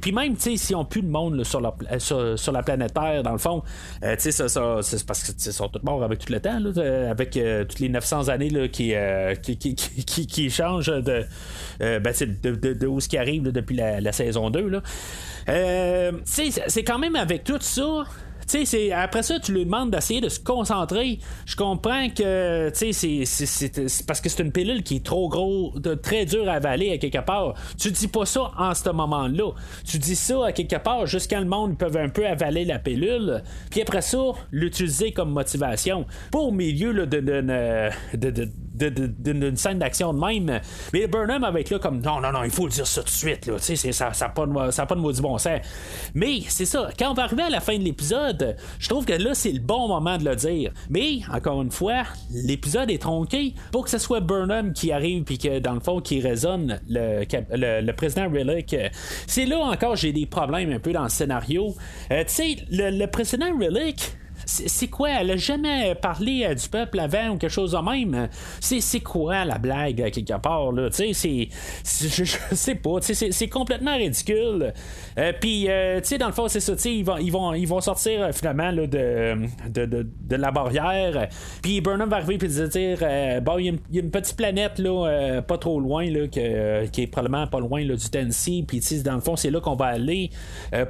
puis 0.00 0.12
même 0.12 0.36
si 0.38 0.74
on 0.74 0.84
plus 0.84 1.02
de 1.02 1.08
monde 1.08 1.42
sur, 1.44 1.60
la, 1.60 1.74
sur, 1.98 2.52
la 2.52 2.62
planète 2.62 2.94
Terre, 2.94 3.22
dans 3.22 3.32
le 3.32 3.38
fond, 3.38 3.62
euh, 4.04 4.14
c'est 4.18 5.06
parce 5.06 5.22
qu'ils 5.22 5.52
sont 5.52 5.68
tous 5.68 5.82
morts 5.82 6.04
avec 6.04 6.18
tout 6.18 6.32
le 6.32 6.40
temps, 6.40 6.58
avec 7.10 7.36
euh, 7.36 7.64
toutes 7.64 7.80
les 7.80 7.88
900 7.88 8.28
années 8.28 8.50
là, 8.50 8.68
qui, 8.68 8.94
qui, 9.42 9.74
qui, 9.74 10.26
qui, 10.26 10.50
changent 10.50 10.86
de, 10.86 11.24
ben, 11.80 12.02
de, 12.02 12.54
de, 12.54 12.74
de, 12.74 12.86
où 12.86 13.00
ce 13.00 13.08
qui 13.08 13.16
arrive 13.16 13.44
depuis 13.44 13.76
la, 13.76 14.00
la, 14.00 14.12
saison 14.12 14.50
2. 14.50 14.68
Là. 14.68 14.82
c'est 16.24 16.84
quand 16.84 16.98
même 16.98 17.16
avec 17.16 17.44
tout 17.44 17.58
ça 17.60 18.04
après 18.94 19.22
ça, 19.22 19.38
tu 19.40 19.52
lui 19.52 19.64
demandes 19.64 19.90
d'essayer 19.90 20.20
de 20.20 20.28
se 20.28 20.40
concentrer. 20.40 21.18
Je 21.46 21.56
comprends 21.56 22.08
que 22.08 22.70
c'est, 22.74 24.04
parce 24.06 24.20
que 24.20 24.28
c'est 24.28 24.42
une 24.42 24.52
pilule 24.52 24.82
qui 24.82 24.96
est 24.96 25.04
trop 25.04 25.28
gros, 25.28 25.72
de, 25.76 25.94
très 25.94 26.24
dure 26.24 26.48
à 26.48 26.54
avaler 26.54 26.92
à 26.92 26.98
quelque 26.98 27.24
part. 27.24 27.54
Tu 27.78 27.90
dis 27.90 28.08
pas 28.08 28.26
ça 28.26 28.52
en 28.58 28.74
ce 28.74 28.90
moment-là. 28.90 29.52
Tu 29.84 29.98
dis 29.98 30.16
ça 30.16 30.46
à 30.46 30.52
quelque 30.52 30.76
part 30.76 31.06
jusqu'à 31.06 31.40
le 31.40 31.46
monde 31.46 31.78
peut 31.78 31.90
un 31.94 32.08
peu 32.08 32.26
avaler 32.26 32.64
la 32.64 32.78
pilule. 32.78 33.42
Puis 33.70 33.82
après 33.82 34.02
ça, 34.02 34.18
l'utiliser 34.50 35.12
comme 35.12 35.30
motivation. 35.30 36.06
Pas 36.30 36.38
au 36.38 36.50
milieu 36.50 37.06
de, 37.06 37.20
de, 37.20 38.48
d'une 38.90 39.56
scène 39.56 39.78
d'action 39.78 40.12
de 40.12 40.18
même. 40.18 40.60
Mais 40.92 41.06
Burnham 41.06 41.44
avec 41.44 41.70
là 41.70 41.78
comme 41.78 42.00
non, 42.00 42.20
non, 42.20 42.32
non, 42.32 42.44
il 42.44 42.50
faut 42.50 42.68
dire 42.68 42.86
ça 42.86 43.02
tout 43.02 43.06
de 43.06 43.10
suite. 43.10 43.46
Là. 43.46 43.58
Ça 43.58 44.06
n'a 44.06 44.12
ça 44.12 44.28
pas, 44.28 44.46
pas 44.46 44.94
de 44.94 45.00
maudit 45.00 45.22
bon 45.22 45.38
sens. 45.38 45.60
Mais 46.14 46.40
c'est 46.48 46.64
ça, 46.64 46.88
quand 46.98 47.10
on 47.10 47.14
va 47.14 47.24
arriver 47.24 47.42
à 47.42 47.50
la 47.50 47.60
fin 47.60 47.76
de 47.76 47.82
l'épisode, 47.84 48.56
je 48.78 48.88
trouve 48.88 49.04
que 49.04 49.12
là, 49.12 49.34
c'est 49.34 49.52
le 49.52 49.60
bon 49.60 49.88
moment 49.88 50.18
de 50.18 50.24
le 50.24 50.36
dire. 50.36 50.72
Mais, 50.90 51.20
encore 51.32 51.62
une 51.62 51.70
fois, 51.70 52.02
l'épisode 52.30 52.90
est 52.90 53.02
tronqué 53.02 53.54
pour 53.70 53.84
que 53.84 53.90
ce 53.90 53.98
soit 53.98 54.20
Burnham 54.20 54.72
qui 54.72 54.92
arrive 54.92 55.24
puis 55.24 55.38
que 55.38 55.58
dans 55.58 55.74
le 55.74 55.80
fond, 55.80 56.00
qui 56.00 56.20
résonne 56.20 56.80
le, 56.88 57.24
le, 57.52 57.92
président 57.92 58.28
Relic. 58.28 58.76
C'est 59.26 59.46
là 59.46 59.58
encore, 59.58 59.96
j'ai 59.96 60.12
des 60.12 60.26
problèmes 60.26 60.72
un 60.72 60.78
peu 60.78 60.92
dans 60.92 61.04
le 61.04 61.08
scénario. 61.08 61.74
Euh, 62.10 62.24
tu 62.24 62.32
sais, 62.32 62.56
le, 62.70 62.90
le 62.90 63.06
président 63.06 63.52
Relic, 63.58 64.16
c'est 64.46 64.88
quoi? 64.88 65.10
Elle 65.20 65.30
a 65.32 65.36
jamais 65.36 65.94
parlé 65.94 66.44
euh, 66.44 66.54
du 66.54 66.68
peuple 66.68 66.98
avant 67.00 67.30
ou 67.30 67.38
quelque 67.38 67.50
chose 67.50 67.72
de 67.72 67.78
même? 67.78 68.28
C'est 68.60 69.00
quoi 69.00 69.44
la 69.44 69.58
blague, 69.58 70.10
quelque 70.10 70.38
part, 70.40 70.72
là? 70.72 70.88
C'est. 70.90 71.12
Je, 71.12 72.24
sais 72.52 72.74
pas. 72.74 72.98
C'est 73.00 73.48
complètement 73.48 73.96
ridicule. 73.96 74.72
Euh, 75.18 75.32
puis, 75.40 75.66
euh, 75.68 76.00
dans 76.18 76.26
le 76.26 76.32
fond, 76.32 76.48
c'est 76.48 76.60
ça. 76.60 76.74
Ils 76.84 77.04
vont, 77.04 77.18
ils, 77.18 77.30
vont, 77.30 77.54
ils 77.54 77.66
vont 77.66 77.80
sortir 77.80 78.30
finalement 78.32 78.72
de, 78.72 78.86
de, 78.86 79.86
de, 79.86 80.36
la 80.36 80.50
barrière. 80.50 81.28
Puis 81.62 81.80
Burnham 81.80 82.08
va 82.08 82.16
arriver 82.16 82.34
et 82.34 82.68
dire 82.68 82.98
Bon, 83.42 83.58
il 83.58 83.78
y, 83.90 83.98
a 83.98 84.02
une 84.02 84.10
petite 84.10 84.36
planète 84.36 84.78
là, 84.78 85.42
pas 85.42 85.58
trop 85.58 85.80
loin, 85.80 86.04
là, 86.10 86.26
qui 86.28 86.40
est 86.40 87.06
probablement 87.10 87.46
pas 87.46 87.60
loin 87.60 87.84
là, 87.84 87.94
du 87.94 88.10
Tennessee. 88.10 88.64
Puis, 88.66 88.80
dans 89.04 89.14
le 89.14 89.20
fond, 89.20 89.36
c'est 89.36 89.50
là 89.50 89.60
qu'on 89.60 89.76
va 89.76 89.86
aller 89.86 90.30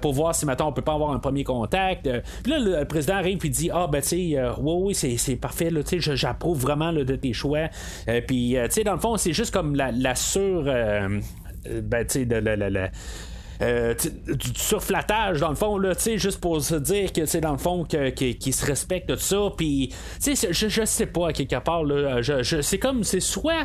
pour 0.01 0.13
voir 0.13 0.35
si 0.35 0.47
maintenant 0.47 0.69
on 0.69 0.73
peut 0.73 0.83
pas 0.83 0.95
avoir 0.95 1.13
un 1.13 1.19
premier 1.19 1.45
contact. 1.45 2.09
Puis 2.43 2.53
là, 2.53 2.59
le 2.59 2.85
président 2.85 3.15
arrive 3.15 3.39
puis 3.43 3.51
dit 3.51 3.71
ah 3.73 3.89
ben 3.91 4.01
tu 4.01 4.09
sais 4.09 4.39
euh, 4.39 4.53
oui 4.61 4.95
c'est 4.95 5.35
parfait 5.35 5.69
là 5.69 5.83
tu 5.83 6.01
sais 6.01 6.17
j'approuve 6.17 6.61
vraiment 6.61 6.93
de 6.93 7.17
tes 7.17 7.33
choix 7.33 7.69
euh, 8.09 8.21
puis 8.25 8.57
euh, 8.57 8.69
tu 8.69 8.75
sais 8.75 8.85
dans 8.85 8.93
le 8.93 9.01
fond 9.01 9.17
c'est 9.17 9.33
juste 9.33 9.53
comme 9.53 9.75
la, 9.75 9.91
la 9.91 10.15
sur 10.15 10.63
ben 10.63 12.07
tu 12.07 12.25
sais 12.25 12.25
la, 12.25 12.91
du 13.61 14.53
surflatage 14.55 15.41
dans 15.41 15.49
le 15.49 15.57
fond 15.57 15.77
là, 15.77 15.93
juste 15.97 16.41
pour 16.41 16.63
se 16.63 16.77
dire 16.77 17.13
que 17.13 17.27
c'est 17.27 17.41
dans 17.41 17.51
le 17.51 17.59
fond 17.59 17.85
qu'ils 17.85 18.55
se 18.55 18.67
respectent 18.67 19.09
tout 19.09 19.17
ça. 19.17 19.51
Puis, 19.57 19.95
je, 20.21 20.69
je 20.69 20.85
sais 20.85 21.07
pas 21.07 21.29
à 21.29 21.33
quelque 21.33 21.61
part 21.61 21.85
là, 21.85 22.23
je, 22.23 22.61
c'est 22.61 22.79
comme 22.79 23.05
c'est 23.05 23.21
soit 23.21 23.63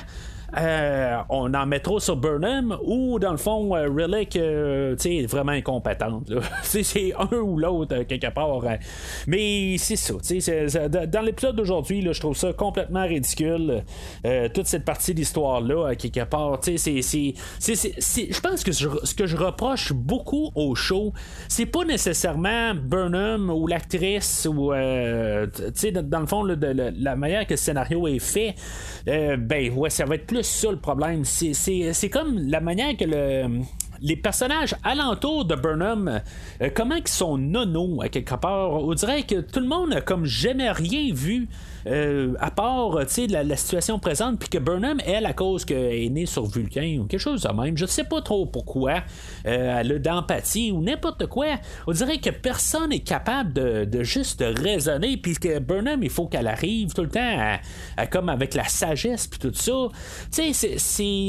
euh, 0.55 1.17
on 1.27 1.53
en 1.53 1.65
met 1.65 1.81
trop 1.81 1.99
sur 1.99 2.15
Burnham 2.15 2.77
ou 2.85 3.19
dans 3.19 3.31
le 3.31 3.37
fond 3.37 3.75
euh, 3.75 3.89
Relic 3.89 4.37
euh, 4.37 4.95
est 5.03 5.25
vraiment 5.25 5.51
incompétente 5.51 6.31
c'est 6.63 7.13
un 7.17 7.35
ou 7.35 7.57
l'autre 7.59 8.03
quelque 8.03 8.29
part 8.29 8.61
mais 9.27 9.77
c'est 9.77 9.97
ça 9.97 10.13
dans 10.87 11.21
l'épisode 11.21 11.57
d'aujourd'hui 11.57 12.07
je 12.13 12.19
trouve 12.19 12.37
ça 12.37 12.53
complètement 12.53 13.03
ridicule 13.05 13.83
toute 14.53 14.67
cette 14.67 14.85
partie 14.85 15.13
d'histoire 15.13 15.59
là 15.59 15.93
quelque 15.95 16.23
part 16.23 16.61
je 16.63 18.39
pense 18.39 18.63
que 18.63 18.71
ce 18.71 19.13
que 19.15 19.25
je 19.25 19.35
reproche 19.35 19.91
beaucoup 19.91 20.51
au 20.55 20.75
show 20.75 21.11
c'est 21.49 21.65
pas 21.65 21.83
nécessairement 21.83 22.73
Burnham 22.73 23.49
ou 23.49 23.67
l'actrice 23.67 24.47
ou 24.49 24.71
dans 24.71 26.19
le 26.21 26.25
fond 26.25 26.43
la 26.43 27.15
manière 27.17 27.45
que 27.45 27.53
le 27.53 27.57
scénario 27.57 28.07
est 28.07 28.19
fait 28.19 28.55
ben 29.05 29.73
ouais 29.73 29.89
ça 29.89 30.05
va 30.05 30.15
être 30.15 30.25
plus 30.25 30.36
ça 30.41 30.71
le 30.71 30.77
problème. 30.77 31.23
C'est 31.23 32.09
comme 32.09 32.37
la 32.39 32.61
manière 32.61 32.95
que 32.97 33.05
le 33.05 33.61
les 34.01 34.15
personnages 34.15 34.75
alentour 34.83 35.45
de 35.45 35.55
Burnham, 35.55 36.21
euh, 36.61 36.69
comment 36.73 36.95
ils 36.95 37.07
sont 37.07 37.37
nono 37.37 38.01
à 38.01 38.09
quelque 38.09 38.35
part? 38.35 38.71
On 38.71 38.93
dirait 38.93 39.23
que 39.23 39.41
tout 39.41 39.59
le 39.59 39.67
monde 39.67 39.93
a 39.93 40.01
comme 40.01 40.25
jamais 40.25 40.71
rien 40.71 41.13
vu 41.13 41.47
euh, 41.87 42.33
à 42.39 42.51
part 42.51 42.99
la, 43.29 43.43
la 43.43 43.55
situation 43.55 43.97
présente, 43.99 44.39
puis 44.39 44.49
que 44.49 44.57
Burnham, 44.57 44.99
elle, 45.05 45.25
à 45.25 45.33
cause 45.33 45.63
qu'elle 45.63 45.93
est 45.93 46.09
née 46.09 46.25
sur 46.25 46.45
Vulcain 46.45 46.97
ou 46.99 47.05
quelque 47.05 47.19
chose 47.19 47.43
de 47.43 47.49
même, 47.49 47.77
je 47.77 47.85
sais 47.85 48.03
pas 48.03 48.21
trop 48.21 48.45
pourquoi, 48.45 49.03
euh, 49.45 49.79
elle 49.79 49.93
a 49.93 49.99
d'empathie 49.99 50.71
ou 50.71 50.81
n'importe 50.81 51.27
quoi. 51.27 51.47
On 51.85 51.93
dirait 51.93 52.17
que 52.17 52.29
personne 52.29 52.91
est 52.91 53.07
capable 53.07 53.53
de, 53.53 54.03
juste 54.03 54.43
raisonner, 54.45 55.17
puis 55.17 55.35
que 55.35 55.59
Burnham, 55.59 56.03
il 56.03 56.09
faut 56.09 56.27
qu'elle 56.27 56.47
arrive 56.47 56.93
tout 56.93 57.03
le 57.03 57.09
temps 57.09 57.57
comme 58.11 58.29
avec 58.29 58.53
la 58.53 58.65
sagesse, 58.65 59.27
puis 59.27 59.39
tout 59.39 59.53
ça. 59.53 59.87
Tu 60.31 60.53
sais, 60.53 60.77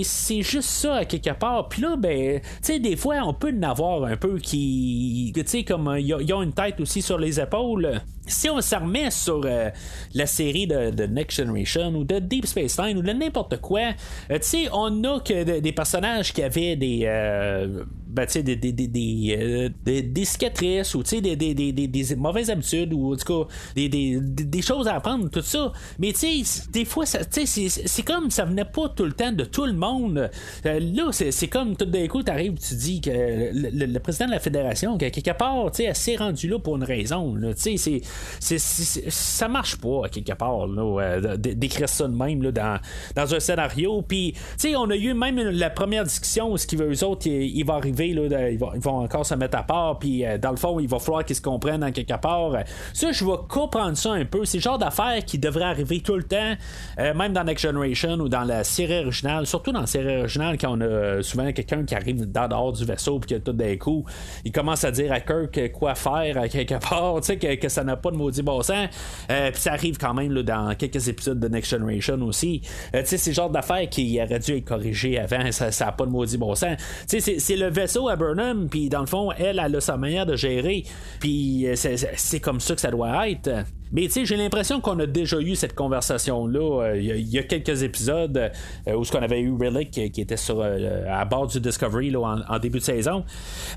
c'est 0.04 0.42
juste 0.42 0.68
ça 0.68 0.96
à 0.96 1.04
quelque 1.04 1.30
part. 1.30 1.68
Puis 1.68 1.82
là, 1.82 1.96
ben, 1.96 2.40
sais, 2.62 2.78
des 2.80 2.96
fois, 2.96 3.16
on 3.24 3.34
peut 3.34 3.52
en 3.56 3.62
avoir 3.62 4.04
un 4.04 4.16
peu 4.16 4.38
qui, 4.38 5.32
tu 5.34 5.42
sais, 5.46 5.64
comme 5.64 5.94
ils 5.98 6.32
ont 6.32 6.42
une 6.42 6.52
tête 6.52 6.80
aussi 6.80 7.02
sur 7.02 7.18
les 7.18 7.40
épaules 7.40 8.00
si 8.28 8.48
on 8.50 8.60
se 8.60 8.74
remet 8.74 9.10
sur 9.10 9.42
euh, 9.44 9.70
la 10.14 10.26
série 10.26 10.66
de, 10.66 11.06
Next 11.06 11.38
Generation 11.38 11.88
ou 11.94 12.04
de 12.04 12.18
Deep 12.18 12.46
Space 12.46 12.78
Nine 12.78 12.98
ou 12.98 13.02
de 13.02 13.12
n'importe 13.12 13.60
quoi, 13.60 13.92
euh, 14.30 14.38
tu 14.38 14.42
sais, 14.42 14.68
on 14.72 15.02
a 15.04 15.20
que 15.20 15.60
des 15.60 15.72
personnages 15.72 16.32
qui 16.32 16.42
avaient 16.42 16.76
des, 16.76 17.02
euh, 17.04 17.84
ben, 18.06 18.26
des, 18.26 18.42
des, 18.56 18.72
des, 18.72 18.88
des, 18.88 20.02
des, 20.02 20.24
cicatrices 20.24 20.94
ou 20.94 21.02
des, 21.02 21.36
des, 21.36 21.54
des, 21.54 21.72
des, 21.72 22.16
mauvaises 22.16 22.50
habitudes 22.50 22.92
ou 22.92 23.12
en 23.12 23.16
tout 23.16 23.44
cas 23.44 23.48
des, 23.74 23.88
des, 23.88 24.20
des 24.20 24.62
choses 24.62 24.88
à 24.88 24.96
apprendre, 24.96 25.30
tout 25.30 25.42
ça. 25.42 25.72
Mais 25.98 26.12
tu 26.12 26.44
sais, 26.44 26.62
des 26.70 26.84
fois, 26.84 27.04
c'est 27.06 28.02
comme 28.04 28.30
ça 28.30 28.44
venait 28.44 28.64
pas 28.64 28.88
tout 28.90 29.04
le 29.04 29.12
temps 29.12 29.32
de 29.32 29.44
tout 29.44 29.66
le 29.66 29.72
monde. 29.72 30.30
là, 30.64 31.10
c'est 31.12 31.48
comme 31.48 31.76
tout 31.76 31.84
d'un 31.84 32.06
coup, 32.06 32.22
tu 32.22 32.30
arrives 32.30 32.58
tu 32.58 32.74
dis 32.74 33.00
que 33.00 33.10
le, 33.10 33.98
président 33.98 34.26
de 34.26 34.32
la 34.32 34.40
fédération, 34.40 34.96
quelque 34.98 35.30
part, 35.32 35.70
tu 35.70 35.84
sais, 35.84 35.94
s'est 35.94 36.16
rendue 36.16 36.48
là 36.48 36.58
pour 36.58 36.76
une 36.76 36.84
raison. 36.84 37.34
Tu 37.34 37.52
sais, 37.56 37.76
c'est, 37.76 38.00
ça 38.40 39.48
marche 39.48 39.76
pas 39.76 40.06
à 40.06 40.08
quelque 40.08 40.32
part 40.32 40.66
là, 40.66 41.36
d'écrire 41.36 41.88
ça 41.88 42.06
de 42.06 42.14
même 42.14 42.42
là, 42.42 42.52
dans, 42.52 42.78
dans 43.14 43.34
un 43.34 43.40
scénario. 43.40 44.02
Puis, 44.02 44.32
tu 44.32 44.40
sais, 44.56 44.76
on 44.76 44.90
a 44.90 44.96
eu 44.96 45.14
même 45.14 45.38
la 45.38 45.70
première 45.70 46.04
discussion 46.04 46.52
où 46.52 46.56
ce 46.56 46.66
qu'ils 46.66 46.78
veulent 46.78 46.92
eux 46.92 47.04
autres, 47.04 47.26
il, 47.26 47.64
va 47.64 47.74
arriver, 47.74 48.12
là, 48.12 48.50
ils, 48.50 48.58
vont, 48.58 48.86
encore 48.86 49.26
se 49.26 49.34
mettre 49.34 49.58
à 49.58 49.62
part. 49.62 49.98
Puis, 49.98 50.24
euh, 50.24 50.38
dans 50.38 50.50
le 50.50 50.56
fond, 50.56 50.78
il 50.80 50.88
va 50.88 50.98
falloir 50.98 51.24
qu'ils 51.24 51.36
se 51.36 51.42
comprennent 51.42 51.84
en 51.84 51.92
quelque 51.92 52.18
part. 52.18 52.52
Ça, 52.92 53.12
je 53.12 53.24
vais 53.24 53.36
comprendre 53.48 53.96
ça 53.96 54.12
un 54.12 54.24
peu. 54.24 54.44
C'est 54.44 54.58
le 54.58 54.62
genre 54.62 54.78
d'affaires 54.78 55.24
qui 55.24 55.38
devrait 55.38 55.64
arriver 55.64 56.00
tout 56.00 56.16
le 56.16 56.24
temps, 56.24 56.54
euh, 56.98 57.14
même 57.14 57.32
dans 57.32 57.44
Next 57.44 57.64
Generation 57.64 58.14
ou 58.14 58.28
dans 58.28 58.44
la 58.44 58.64
série 58.64 59.00
originale. 59.00 59.46
Surtout 59.46 59.72
dans 59.72 59.80
la 59.80 59.86
série 59.86 60.18
originale, 60.18 60.56
quand 60.58 60.76
on 60.76 60.80
a 60.80 61.22
souvent 61.22 61.50
quelqu'un 61.52 61.84
qui 61.84 61.94
arrive 61.94 62.30
dehors 62.30 62.72
du 62.72 62.84
vaisseau, 62.84 63.18
puis 63.18 63.36
que 63.36 63.40
tout 63.40 63.52
d'un 63.52 63.76
coup, 63.76 64.04
il 64.44 64.52
commence 64.52 64.84
à 64.84 64.90
dire 64.90 65.12
à 65.12 65.20
Kirk 65.20 65.72
quoi 65.72 65.94
faire 65.94 66.38
à 66.38 66.48
quelque 66.48 66.78
part, 66.78 67.16
tu 67.20 67.26
sais, 67.26 67.38
que, 67.38 67.54
que 67.54 67.68
ça 67.68 67.84
n'a 67.84 67.96
pas 67.96 68.07
de 68.10 68.16
maudit 68.16 68.42
bon 68.42 68.62
sens. 68.62 68.88
Euh, 69.30 69.50
puis 69.50 69.60
ça 69.60 69.72
arrive 69.72 69.98
quand 69.98 70.14
même 70.14 70.32
là, 70.32 70.42
dans 70.42 70.74
quelques 70.74 71.08
épisodes 71.08 71.38
de 71.38 71.48
Next 71.48 71.70
Generation 71.70 72.20
aussi. 72.22 72.62
Euh, 72.94 73.02
tu 73.02 73.08
sais, 73.08 73.16
c'est 73.18 73.30
le 73.30 73.34
genre 73.34 73.50
d'affaires 73.50 73.88
qui 73.88 74.20
aurait 74.22 74.38
dû 74.38 74.56
être 74.56 74.64
corrigé 74.64 75.18
avant. 75.18 75.50
Ça 75.52 75.70
n'a 75.84 75.92
pas 75.92 76.06
de 76.06 76.10
maudit 76.10 76.38
bon 76.38 76.54
sens. 76.54 76.76
Tu 77.08 77.20
sais, 77.20 77.38
c'est 77.38 77.56
le 77.56 77.68
vaisseau 77.68 78.08
à 78.08 78.16
Burnham, 78.16 78.68
puis 78.68 78.88
dans 78.88 79.00
le 79.00 79.06
fond, 79.06 79.30
elle, 79.32 79.60
elle 79.64 79.76
a 79.76 79.80
sa 79.80 79.96
manière 79.96 80.26
de 80.26 80.36
gérer. 80.36 80.84
Puis 81.20 81.66
euh, 81.66 81.74
c'est 81.76 82.40
comme 82.40 82.60
ça 82.60 82.74
que 82.74 82.80
ça 82.80 82.90
doit 82.90 83.28
être. 83.28 83.64
Mais 83.92 84.02
tu 84.02 84.10
sais, 84.10 84.24
j'ai 84.24 84.36
l'impression 84.36 84.80
qu'on 84.80 84.98
a 85.00 85.06
déjà 85.06 85.40
eu 85.40 85.54
cette 85.54 85.74
conversation-là. 85.74 86.94
Il 86.96 87.28
y, 87.28 87.38
a 87.38 87.42
quelques 87.42 87.82
épisodes 87.82 88.50
où 88.86 89.04
ce 89.04 89.12
qu'on 89.12 89.22
avait 89.22 89.40
eu 89.40 89.52
Relic 89.52 89.90
qui 89.90 90.20
était 90.20 90.36
sur 90.36 90.62
à 90.62 91.24
bord 91.24 91.46
du 91.46 91.60
Discovery 91.60 92.10
là, 92.10 92.44
en, 92.48 92.58
début 92.58 92.78
de 92.78 92.84
saison. 92.84 93.24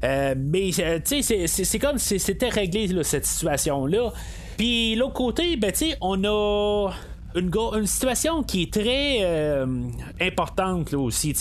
mais 0.02 0.72
tu 1.06 1.24
sais, 1.24 1.48
c'est 1.48 1.80
comme 1.80 1.98
si 1.98 2.20
c'était 2.20 2.50
réglé 2.50 2.90
cette 3.04 3.26
situation-là. 3.26 4.12
Puis 4.58 4.96
l'autre 4.96 5.14
côté, 5.14 5.56
ben 5.56 5.72
tu 5.72 5.86
on 6.02 6.24
a 6.24 6.92
une, 7.36 7.86
situation 7.86 8.44
qui 8.44 8.64
est 8.64 8.74
très 8.74 9.20
euh, 9.22 9.66
importante 10.20 10.92
là 10.92 11.00
aussi. 11.00 11.32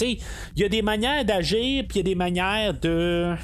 Il 0.56 0.62
y 0.62 0.64
a 0.64 0.68
des 0.68 0.82
manières 0.82 1.24
d'agir, 1.24 1.84
puis 1.88 1.98
il 2.00 2.06
y 2.06 2.10
a 2.10 2.14
des 2.14 2.14
manières 2.14 2.74
de 2.80 3.34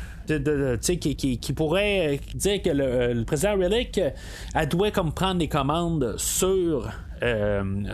qui, 0.98 1.38
qui, 1.38 1.52
pourrait 1.52 2.20
dire 2.34 2.62
que 2.62 2.70
le, 2.70 3.12
le 3.12 3.24
président 3.24 3.54
Relic 3.54 4.00
a 4.54 4.66
doit 4.66 4.90
comme 4.90 5.12
prendre 5.12 5.38
des 5.38 5.48
commandes 5.48 6.14
sur 6.18 6.86
euh, 6.86 6.90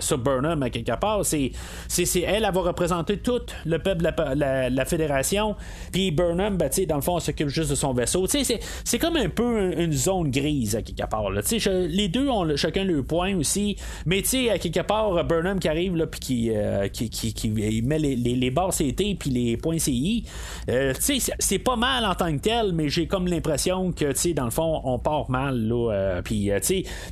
sur 0.00 0.18
Burnham 0.18 0.62
à 0.62 0.70
quelque 0.70 0.98
part. 0.98 1.24
C'est, 1.24 1.52
c'est, 1.88 2.20
elle, 2.20 2.44
elle 2.44 2.54
va 2.54 2.60
représenter 2.60 3.18
tout 3.18 3.40
le 3.64 3.78
peuple 3.78 4.02
de 4.02 4.74
la, 4.74 4.84
fédération. 4.84 5.56
Puis 5.92 6.10
Burnham, 6.10 6.56
ben, 6.56 6.70
dans 6.88 6.96
le 6.96 7.02
fond, 7.02 7.18
s'occupe 7.20 7.48
juste 7.48 7.70
de 7.70 7.74
son 7.74 7.92
vaisseau. 7.92 8.26
C'est, 8.26 8.98
comme 8.98 9.16
un 9.16 9.28
peu 9.28 9.72
une 9.78 9.92
zone 9.92 10.30
grise 10.30 10.76
à 10.76 10.82
quelque 10.82 11.08
part. 11.08 11.30
Les 11.30 12.08
deux 12.08 12.28
ont 12.28 12.56
chacun 12.56 12.84
leur 12.84 13.04
point 13.04 13.36
aussi. 13.36 13.76
Mais 14.06 14.22
à 14.50 14.58
quelque 14.58 14.80
part, 14.80 15.24
Burnham 15.24 15.58
qui 15.58 15.68
arrive 15.68 15.96
là, 15.96 16.06
puis 16.06 16.20
qui, 16.20 16.50
euh, 16.54 16.88
qui, 16.88 17.10
qui, 17.10 17.82
met 17.82 17.98
les, 17.98 18.16
les, 18.16 18.50
barres 18.50 18.72
CT 18.72 19.16
puis 19.18 19.30
les 19.30 19.56
points 19.56 19.78
CI. 19.78 20.24
Euh, 20.68 20.92
c'est 20.98 21.58
pas 21.58 21.76
mal 21.76 22.04
en 22.04 22.14
tant 22.14 22.32
que 22.32 22.40
tel, 22.40 22.72
mais 22.72 22.88
j'ai 22.88 23.06
comme 23.06 23.26
l'impression 23.26 23.92
que 23.92 24.12
dans 24.32 24.44
le 24.44 24.50
fond, 24.50 24.80
on 24.84 24.98
part 24.98 25.30
mal. 25.30 25.56
Là, 25.66 26.20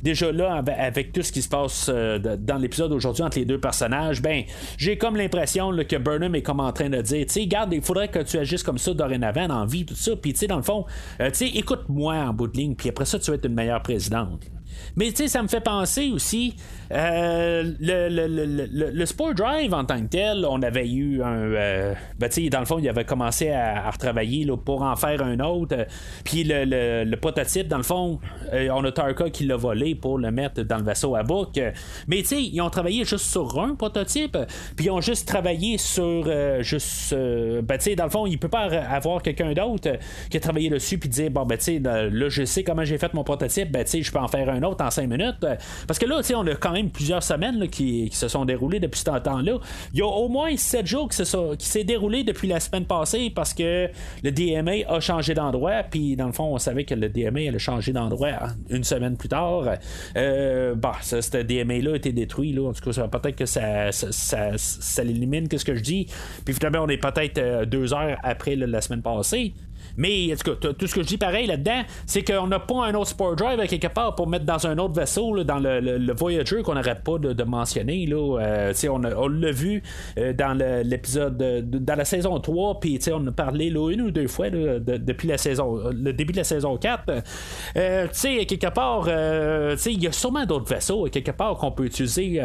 déjà 0.03 0.31
là, 0.31 0.63
avec, 0.77 1.13
tout 1.13 1.21
ce 1.21 1.31
qui 1.31 1.41
se 1.41 1.49
passe 1.49 1.89
euh, 2.01 2.37
dans 2.37 2.57
l'épisode 2.57 2.91
aujourd'hui 2.91 3.23
entre 3.23 3.39
les 3.39 3.45
deux 3.45 3.59
personnages, 3.59 4.21
ben, 4.21 4.43
j'ai 4.77 4.97
comme 4.97 5.15
l'impression 5.15 5.71
que 5.71 5.95
Burnham 5.97 6.35
est 6.35 6.41
comme 6.41 6.59
en 6.59 6.71
train 6.71 6.89
de 6.89 7.01
dire, 7.01 7.25
tu 7.25 7.33
sais, 7.33 7.47
garde, 7.47 7.73
il 7.73 7.81
faudrait 7.81 8.07
que 8.07 8.19
tu 8.19 8.37
agisses 8.37 8.63
comme 8.63 8.77
ça 8.77 8.93
dorénavant 8.93 9.47
dans 9.47 9.65
vie, 9.65 9.85
tout 9.85 9.95
ça, 9.95 10.15
puis 10.15 10.33
tu 10.33 10.39
sais, 10.39 10.47
dans 10.47 10.57
le 10.57 10.63
fond, 10.63 10.85
euh, 11.19 11.29
tu 11.31 11.45
écoute-moi 11.45 12.15
en 12.15 12.33
bout 12.33 12.47
de 12.47 12.57
ligne, 12.57 12.75
puis 12.75 12.89
après 12.89 13.05
ça, 13.05 13.19
tu 13.19 13.31
vas 13.31 13.35
être 13.35 13.45
une 13.45 13.53
meilleure 13.53 13.81
présidente. 13.81 14.41
Mais 14.95 15.09
tu 15.09 15.17
sais, 15.17 15.27
ça 15.27 15.41
me 15.41 15.47
fait 15.47 15.61
penser 15.61 16.09
aussi, 16.11 16.55
euh, 16.93 17.71
le, 17.79 18.09
le, 18.09 18.91
le, 18.91 19.05
Sport 19.05 19.33
Drive 19.33 19.73
en 19.73 19.85
tant 19.85 20.01
que 20.01 20.07
tel, 20.07 20.45
on 20.45 20.61
avait 20.61 20.89
eu 20.89 21.21
un. 21.21 21.53
Euh, 21.53 21.93
ben, 22.19 22.27
tu 22.29 22.43
sais, 22.43 22.49
dans 22.49 22.59
le 22.59 22.65
fond, 22.65 22.79
il 22.79 22.89
avait 22.89 23.05
commencé 23.05 23.49
à, 23.49 23.89
retravailler 23.89 24.45
pour 24.65 24.81
en 24.81 24.95
faire 24.95 25.21
un 25.21 25.39
autre. 25.39 25.75
Puis 26.25 26.43
le, 26.45 27.15
prototype, 27.15 27.67
dans 27.67 27.77
le 27.77 27.83
fond, 27.83 28.19
euh, 28.51 28.69
on 28.73 28.83
a 28.83 28.91
Tarka 28.91 29.29
qui 29.29 29.45
l'a 29.45 29.55
volé 29.55 29.95
pour 29.95 30.17
le 30.17 30.31
mettre 30.31 30.63
dans 30.63 30.77
le 30.77 30.83
vaisseau 30.83 31.15
à 31.15 31.23
bouc. 31.23 31.59
Mais 32.07 32.17
tu 32.17 32.25
sais, 32.25 32.43
ils 32.43 32.61
ont 32.61 32.69
travaillé 32.69 33.05
juste 33.05 33.25
sur 33.25 33.59
un 33.59 33.75
prototype, 33.75 34.37
puis 34.75 34.87
ils 34.87 34.91
ont 34.91 35.01
juste 35.01 35.27
travaillé 35.27 35.77
sur. 35.77 36.29
juste. 36.61 37.13
ben, 37.13 37.77
tu 37.77 37.83
sais, 37.83 37.95
dans 37.95 38.05
le 38.05 38.09
fond, 38.09 38.25
il 38.25 38.37
peut 38.37 38.49
pas 38.49 38.63
avoir 38.63 39.21
quelqu'un 39.21 39.53
d'autre 39.53 39.91
qui 40.29 40.37
a 40.37 40.39
travaillé 40.39 40.69
dessus, 40.69 40.97
puis 40.97 41.09
dire, 41.09 41.31
bon, 41.31 41.45
ben, 41.45 41.57
tu 41.57 41.63
sais, 41.63 41.79
là, 41.79 42.09
je 42.29 42.43
sais 42.43 42.63
comment 42.63 42.83
j'ai 42.83 42.97
fait 42.97 43.13
mon 43.13 43.23
prototype, 43.23 43.71
ben, 43.71 43.83
tu 43.83 43.91
sais, 43.91 44.01
je 44.01 44.11
peux 44.11 44.19
en 44.19 44.27
faire 44.27 44.49
un 44.49 44.60
autre 44.63 44.83
en 44.83 44.91
5 44.91 45.07
minutes. 45.07 45.45
Parce 45.87 45.99
que 45.99 46.05
là, 46.05 46.21
on 46.35 46.47
a 46.47 46.55
quand 46.55 46.71
même 46.71 46.89
plusieurs 46.89 47.23
semaines 47.23 47.67
qui, 47.69 48.09
se 48.11 48.27
sont 48.27 48.45
déroulées 48.45 48.79
depuis 48.79 48.99
ce 48.99 49.05
temps-là. 49.05 49.57
Il 49.93 49.99
y 49.99 50.01
a 50.01 50.07
au 50.07 50.27
moins 50.27 50.55
7 50.55 50.85
jours 50.85 51.09
qui, 51.09 51.17
se 51.17 51.55
qui 51.55 51.67
s'est 51.67 51.83
déroulé 51.83 52.23
depuis 52.23 52.47
la 52.47 52.59
semaine 52.59 52.85
passée 52.85 53.31
parce 53.33 53.53
que 53.53 53.89
le 54.23 54.31
DMA 54.31 54.87
a 54.87 54.99
changé 54.99 55.33
d'endroit. 55.33 55.83
Puis 55.89 56.15
dans 56.15 56.27
le 56.27 56.33
fond, 56.33 56.53
on 56.53 56.57
savait 56.57 56.83
que 56.83 56.95
le 56.95 57.09
DMA 57.09 57.47
allait 57.47 57.59
changer 57.59 57.93
d'endroit 57.93 58.49
une 58.69 58.83
semaine 58.83 59.17
plus 59.17 59.29
tard. 59.29 59.63
Euh, 60.17 60.75
bah, 60.75 60.93
ce 61.01 61.41
DMA-là 61.41 61.93
a 61.93 61.95
été 61.95 62.11
détruit. 62.11 62.53
Là. 62.53 62.69
En 62.69 62.73
tout 62.73 62.89
cas, 62.89 63.07
peut-être 63.07 63.35
que 63.35 63.45
ça, 63.45 65.03
l'élimine, 65.03 65.47
qu'est-ce 65.47 65.65
que 65.65 65.75
je 65.75 65.83
dis? 65.83 66.07
Puis 66.45 66.53
finalement, 66.53 66.83
on 66.83 66.89
est 66.89 66.97
peut-être 66.97 67.37
euh, 67.37 67.65
deux 67.65 67.93
heures 67.93 68.17
après 68.23 68.55
la 68.55 68.81
semaine 68.81 69.01
passée. 69.01 69.53
Mais 69.97 70.35
tout 70.35 70.87
ce 70.87 70.95
que 70.95 71.01
je 71.01 71.07
dis 71.07 71.17
pareil 71.17 71.47
là-dedans, 71.47 71.81
c'est 72.05 72.23
qu'on 72.23 72.47
n'a 72.47 72.59
pas 72.59 72.85
un 72.85 72.93
autre 72.93 73.09
Sport 73.09 73.35
Drive 73.35 73.59
quelque 73.67 73.87
part 73.87 74.15
pour 74.15 74.27
mettre 74.27 74.45
dans 74.45 74.67
un 74.67 74.77
autre 74.77 74.93
vaisseau, 74.93 75.43
dans 75.43 75.59
le, 75.59 76.13
Voyager 76.13 76.61
qu'on 76.61 76.75
n'arrête 76.75 77.03
pas 77.03 77.17
de, 77.17 77.43
mentionner. 77.43 78.05
Là. 78.05 78.39
Euh, 78.39 78.73
on, 78.89 79.27
l'a 79.27 79.51
vu 79.51 79.81
euh, 80.17 80.33
dans 80.33 80.57
l'épisode, 80.83 81.37
dans 81.37 81.95
la 81.95 82.05
saison 82.05 82.39
3, 82.39 82.79
puis 82.79 82.99
on 83.11 83.27
a 83.27 83.31
parlé 83.31 83.67
une 83.67 84.01
ou 84.01 84.11
deux 84.11 84.27
fois 84.27 84.49
depuis 84.49 85.27
la 85.27 85.37
saison, 85.37 85.79
le 85.91 86.13
début 86.13 86.33
de 86.33 86.37
la 86.37 86.43
saison 86.43 86.77
4. 86.77 87.23
Euh, 87.77 88.07
quelque 88.13 88.69
part, 88.69 89.07
il 89.07 90.03
y 90.03 90.07
a 90.07 90.11
sûrement 90.11 90.45
d'autres 90.45 90.73
vaisseaux, 90.73 91.05
quelque 91.05 91.31
part, 91.31 91.55
qu'on 91.57 91.71
peut 91.71 91.85
utiliser 91.85 92.41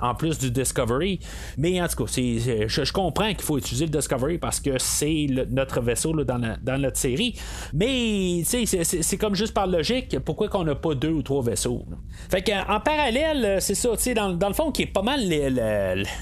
en 0.00 0.14
plus 0.14 0.38
du 0.38 0.50
Discovery. 0.50 1.20
Mais 1.58 1.80
en 1.80 1.88
tout 1.88 2.04
cas, 2.04 2.12
je, 2.12 2.92
comprends 2.92 3.28
qu'il 3.28 3.42
faut 3.42 3.58
utiliser 3.58 3.86
le 3.86 3.90
Discovery 3.90 4.38
parce 4.38 4.60
que 4.60 4.78
c'est 4.78 5.26
notre 5.50 5.80
vaisseau 5.80 6.12
là, 6.12 6.24
dans, 6.24 6.69
dans 6.70 6.78
notre 6.78 6.98
série. 6.98 7.34
Mais 7.72 8.42
c'est 8.44 9.16
comme 9.16 9.34
juste 9.34 9.54
par 9.54 9.66
logique, 9.66 10.18
pourquoi 10.20 10.48
qu'on 10.48 10.64
n'a 10.64 10.74
pas 10.74 10.94
deux 10.94 11.10
ou 11.10 11.22
trois 11.22 11.42
vaisseaux? 11.42 11.84
Fait 12.30 12.44
en 12.68 12.80
parallèle, 12.80 13.60
c'est 13.60 13.74
ça, 13.74 13.90
dans, 14.14 14.32
dans 14.32 14.48
le 14.48 14.54
fond, 14.54 14.70
qui 14.72 14.82
est 14.82 14.86
pas 14.86 15.02
mal 15.02 15.20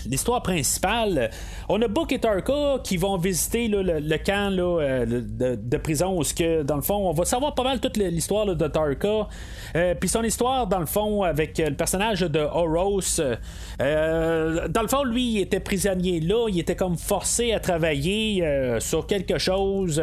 l'histoire 0.07 0.43
principale. 0.43 1.31
On 1.69 1.81
a 1.83 1.89
Book 1.89 2.13
et 2.13 2.19
Tarka 2.19 2.79
qui 2.85 2.97
vont 2.97 3.17
visiter 3.17 3.69
le, 3.69 4.17
camp 4.19 4.53
euh, 4.59 5.07
de, 5.07 5.77
prison 5.77 6.19
où, 6.19 6.23
que, 6.23 6.63
dans 6.63 6.77
le 6.77 6.83
fond, 6.83 7.09
on 7.09 7.13
va 7.13 7.25
savoir 7.25 7.55
pas 7.55 7.63
mal 7.63 7.81
toute 7.81 7.97
l'histoire 7.97 8.47
de 8.47 8.67
Tarka. 8.67 9.29
Euh, 9.77 9.95
puis 9.95 10.09
son 10.09 10.23
histoire, 10.23 10.67
dans 10.67 10.81
le 10.81 10.87
fond, 10.87 11.23
avec 11.23 11.59
le 11.59 11.75
personnage 11.75 12.21
de 12.21 12.41
Horos. 12.41 13.21
Euh, 13.81 14.69
dans 14.69 14.83
le 14.83 14.89
fond, 14.89 15.05
lui, 15.05 15.33
il 15.33 15.41
était 15.41 15.61
prisonnier 15.61 16.21
là, 16.21 16.49
il 16.49 16.59
était 16.59 16.77
comme 16.77 16.97
forcé 16.97 17.53
à 17.53 17.61
travailler 17.61 18.45
sur 18.81 19.07
quelque 19.07 19.39
chose. 19.39 20.03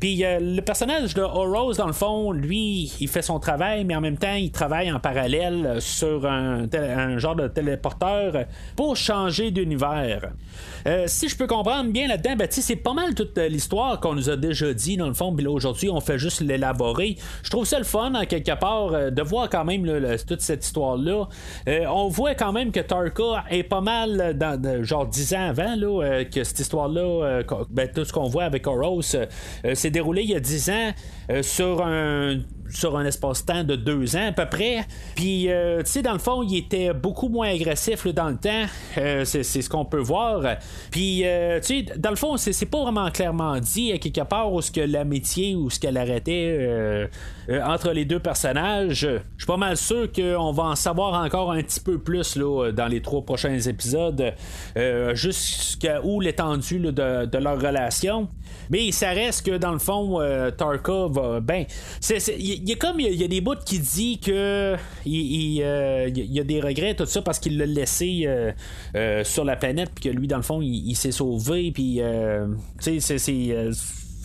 Puis 0.00 0.22
le 0.22 0.60
personnage 0.60 1.14
de 1.14 1.22
Horos, 1.22 1.74
dans 1.74 1.86
le 1.86 1.92
fond, 1.92 2.32
lui, 2.32 2.92
il 3.00 3.08
fait 3.08 3.22
son 3.22 3.38
travail, 3.38 3.84
mais 3.84 3.94
en 3.94 4.00
même 4.00 4.18
temps, 4.18 4.34
il 4.34 4.50
travaille 4.50 4.90
en 4.92 5.00
parallèle 5.00 5.76
sur 5.80 6.26
un, 6.26 6.68
genre 7.18 7.36
de 7.36 7.48
téléporteur 7.48 8.44
pour 8.76 8.96
changer 8.96 9.50
d'univers. 9.50 10.32
Euh, 10.86 11.04
si 11.06 11.28
je 11.28 11.36
peux 11.36 11.46
comprendre 11.46 11.90
bien 11.90 12.08
là-dedans, 12.08 12.36
ben, 12.36 12.48
c'est 12.50 12.76
pas 12.76 12.92
mal 12.92 13.14
toute 13.14 13.38
l'histoire 13.38 14.00
qu'on 14.00 14.14
nous 14.14 14.30
a 14.30 14.36
déjà 14.36 14.72
dit 14.72 14.96
dans 14.96 15.06
le 15.06 15.14
fond, 15.14 15.30
mais 15.30 15.42
là 15.42 15.50
aujourd'hui 15.50 15.88
on 15.90 16.00
fait 16.00 16.18
juste 16.18 16.40
l'élaborer. 16.40 17.16
Je 17.42 17.50
trouve 17.50 17.64
ça 17.64 17.78
le 17.78 17.84
fun, 17.84 18.14
en 18.14 18.24
quelque 18.24 18.58
part, 18.58 18.92
euh, 18.92 19.10
de 19.10 19.22
voir 19.22 19.48
quand 19.48 19.64
même 19.64 19.86
toute 20.26 20.40
cette 20.40 20.64
histoire-là. 20.64 21.28
Euh, 21.68 21.84
on 21.86 22.08
voit 22.08 22.34
quand 22.34 22.52
même 22.52 22.72
que 22.72 22.80
Tarka 22.80 23.44
est 23.50 23.62
pas 23.62 23.80
mal 23.80 24.36
dans 24.36 24.82
genre 24.82 25.06
10 25.06 25.34
ans 25.34 25.48
avant 25.48 25.76
là, 25.76 26.24
que 26.24 26.44
cette 26.44 26.58
histoire-là, 26.58 27.42
ben, 27.70 27.88
tout 27.94 28.04
ce 28.04 28.12
qu'on 28.12 28.28
voit 28.28 28.44
avec 28.44 28.66
Horos, 28.66 29.16
s'est 29.74 29.90
déroulé 29.90 30.22
il 30.22 30.30
y 30.30 30.34
a 30.34 30.40
10 30.40 30.70
ans 30.70 30.92
sur 31.42 31.82
un 31.84 32.40
sur 32.72 32.96
un 32.96 33.04
espace-temps 33.04 33.64
de 33.64 33.76
deux 33.76 34.16
ans 34.16 34.28
à 34.28 34.32
peu 34.32 34.46
près. 34.46 34.86
Puis, 35.14 35.50
euh, 35.50 35.82
tu 35.82 35.90
sais, 35.90 36.02
dans 36.02 36.12
le 36.12 36.18
fond, 36.18 36.42
il 36.42 36.56
était 36.56 36.92
beaucoup 36.92 37.28
moins 37.28 37.48
agressif 37.48 38.06
dans 38.08 38.28
le 38.28 38.36
temps. 38.36 38.64
Euh, 38.98 39.24
c'est, 39.24 39.42
ce 39.42 39.68
qu'on 39.68 39.84
peut 39.84 40.00
voir. 40.00 40.42
Puis, 40.90 41.22
euh, 41.24 41.60
tu 41.60 41.86
sais, 41.86 41.98
dans 41.98 42.10
le 42.10 42.16
fond, 42.16 42.36
c'est, 42.36 42.66
pas 42.66 42.82
vraiment 42.82 43.10
clairement 43.10 43.58
dit 43.58 43.92
à 43.92 43.98
quelque 43.98 44.22
part 44.22 44.52
où 44.52 44.62
ce 44.62 44.70
que 44.70 44.80
l'amitié 44.80 45.54
ou 45.54 45.68
ce 45.68 45.78
qu'elle 45.78 45.96
arrêtait 45.96 47.08
entre 47.64 47.90
les 47.90 48.04
deux 48.04 48.20
personnages. 48.20 49.00
Je 49.00 49.18
suis 49.38 49.46
pas 49.46 49.56
mal 49.56 49.76
sûr 49.76 50.10
qu'on 50.10 50.52
va 50.52 50.62
en 50.64 50.76
savoir 50.76 51.22
encore 51.22 51.52
un 51.52 51.62
petit 51.62 51.80
peu 51.80 51.98
plus 51.98 52.36
là, 52.36 52.70
dans 52.72 52.86
les 52.86 53.02
trois 53.02 53.22
prochains 53.22 53.58
épisodes, 53.58 54.32
jusqu'à 55.12 56.00
où 56.02 56.20
l'étendue 56.20 56.78
de, 56.78 57.26
de, 57.26 57.38
leur 57.38 57.60
relation. 57.60 58.28
Mais 58.70 58.90
ça 58.92 59.10
reste 59.10 59.44
que 59.44 59.56
dans 59.58 59.72
le 59.72 59.78
fond, 59.78 60.20
Tarka 60.56 61.08
va. 61.10 61.40
Ben, 61.40 61.64
c'est, 62.00 62.22
il 62.62 62.68
y 62.68 62.72
a 62.72 62.76
comme 62.76 63.00
il 63.00 63.14
y, 63.14 63.24
a 63.24 63.28
des 63.28 63.40
bouts 63.40 63.56
qui 63.66 63.80
dit 63.80 64.18
que 64.18 64.76
il, 65.04 65.62
euh, 65.62 66.08
y 66.08 66.40
a 66.40 66.44
des 66.44 66.60
regrets 66.60 66.94
tout 66.94 67.06
ça 67.06 67.20
parce 67.20 67.40
qu'il 67.40 67.58
l'a 67.58 67.66
laissé 67.66 68.22
euh, 68.26 68.52
euh, 68.94 69.24
sur 69.24 69.44
la 69.44 69.56
planète 69.56 69.90
puis 69.94 70.10
que 70.10 70.16
lui 70.16 70.28
dans 70.28 70.36
le 70.36 70.42
fond 70.42 70.60
il, 70.62 70.94
s'est 70.94 71.12
sauvé 71.12 71.72
puis 71.72 72.00
tu 72.80 73.00
sais 73.00 73.18
c'est 73.18 73.70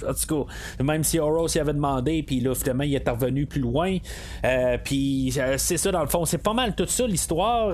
en 0.04 0.14
tout 0.14 0.46
cas, 0.46 0.84
même 0.84 1.04
si 1.04 1.20
Horos 1.20 1.48
y 1.56 1.60
avait 1.60 1.74
demandé, 1.74 2.24
puis 2.24 2.40
là, 2.40 2.54
finalement, 2.56 2.84
il 2.84 2.96
est 2.96 3.08
revenu 3.10 3.46
plus 3.46 3.62
loin. 3.62 3.98
Euh, 4.46 4.78
puis 4.84 5.34
euh, 5.38 5.56
c'est 5.58 5.78
ça, 5.78 5.92
dans 5.92 6.02
le 6.02 6.08
fond, 6.08 6.26
c'est 6.26 6.38
pas 6.38 6.54
mal 6.54 6.76
tout 6.76 6.88
ça, 6.88 7.08
l'histoire. 7.08 7.74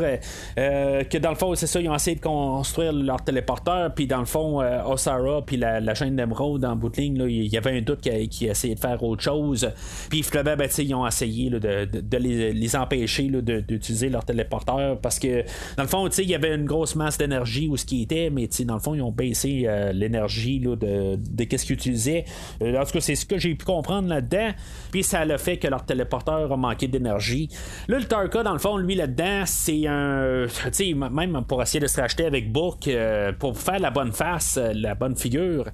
Euh, 0.57 1.03
que 1.03 1.17
dans 1.17 1.29
le 1.29 1.35
fond, 1.35 1.53
c'est 1.55 1.67
ça, 1.67 1.79
ils 1.81 1.89
ont 1.89 1.95
essayé 1.95 2.15
de 2.15 2.21
construire 2.21 2.93
leur 2.93 3.23
téléporteur, 3.23 3.93
puis 3.93 4.07
dans 4.07 4.19
le 4.19 4.25
fond, 4.25 4.61
Osara, 4.85 5.41
puis 5.45 5.57
la, 5.57 5.93
chaîne 5.93 6.15
d'émeraude 6.15 6.61
dans 6.61 6.75
bout 6.75 6.91
il 6.97 7.47
y 7.47 7.57
avait 7.57 7.77
un 7.77 7.81
doute 7.81 8.01
qui, 8.01 8.45
essayait 8.45 8.75
de 8.75 8.79
faire 8.79 9.01
autre 9.03 9.21
chose. 9.21 9.69
Puis 10.09 10.23
finalement, 10.23 10.55
ben, 10.57 10.69
ils 10.77 10.95
ont 10.95 11.05
essayé 11.05 11.49
de, 11.49 12.17
les, 12.17 12.75
empêcher 12.75 13.29
d'utiliser 13.67 14.09
leur 14.09 14.25
téléporteur 14.25 14.99
parce 14.99 15.19
que, 15.19 15.43
dans 15.77 15.83
le 15.83 15.89
fond, 15.89 16.07
il 16.07 16.29
y 16.29 16.35
avait 16.35 16.55
une 16.55 16.65
grosse 16.65 16.95
masse 16.95 17.17
d'énergie 17.17 17.67
où 17.67 17.77
ce 17.77 17.85
qui 17.85 18.03
était, 18.03 18.29
mais 18.29 18.49
dans 18.65 18.75
le 18.75 18.79
fond, 18.79 18.95
ils 18.95 19.01
ont 19.01 19.11
baissé 19.11 19.67
l'énergie 19.93 20.59
de, 20.59 20.75
de 21.15 21.43
qu'est-ce 21.43 21.65
qu'ils 21.65 21.75
utilisaient 21.75 22.12
euh, 22.61 22.79
en 22.79 22.85
tout 22.85 22.91
cas, 22.91 23.01
c'est 23.01 23.15
ce 23.15 23.25
que 23.25 23.37
j'ai 23.37 23.55
pu 23.55 23.65
comprendre 23.65 24.07
là-dedans. 24.09 24.51
Puis 24.91 25.03
ça 25.03 25.25
le 25.25 25.37
fait 25.37 25.57
que 25.57 25.67
leur 25.67 25.85
téléporteur 25.85 26.51
a 26.51 26.57
manqué 26.57 26.87
d'énergie. 26.87 27.49
Là, 27.87 27.97
le 27.97 28.05
Tarka, 28.05 28.43
dans 28.43 28.53
le 28.53 28.59
fond, 28.59 28.77
lui 28.77 28.95
là-dedans, 28.95 29.43
c'est 29.45 29.87
un. 29.87 30.45
Tu 30.47 30.71
sais, 30.71 30.93
même 30.93 31.43
pour 31.47 31.61
essayer 31.61 31.79
de 31.79 31.87
se 31.87 31.99
racheter 31.99 32.25
avec 32.25 32.51
Book, 32.51 32.87
euh, 32.87 33.31
pour 33.33 33.57
faire 33.57 33.79
la 33.79 33.91
bonne 33.91 34.11
face, 34.11 34.57
euh, 34.57 34.71
la 34.73 34.95
bonne 34.95 35.15
figure, 35.15 35.65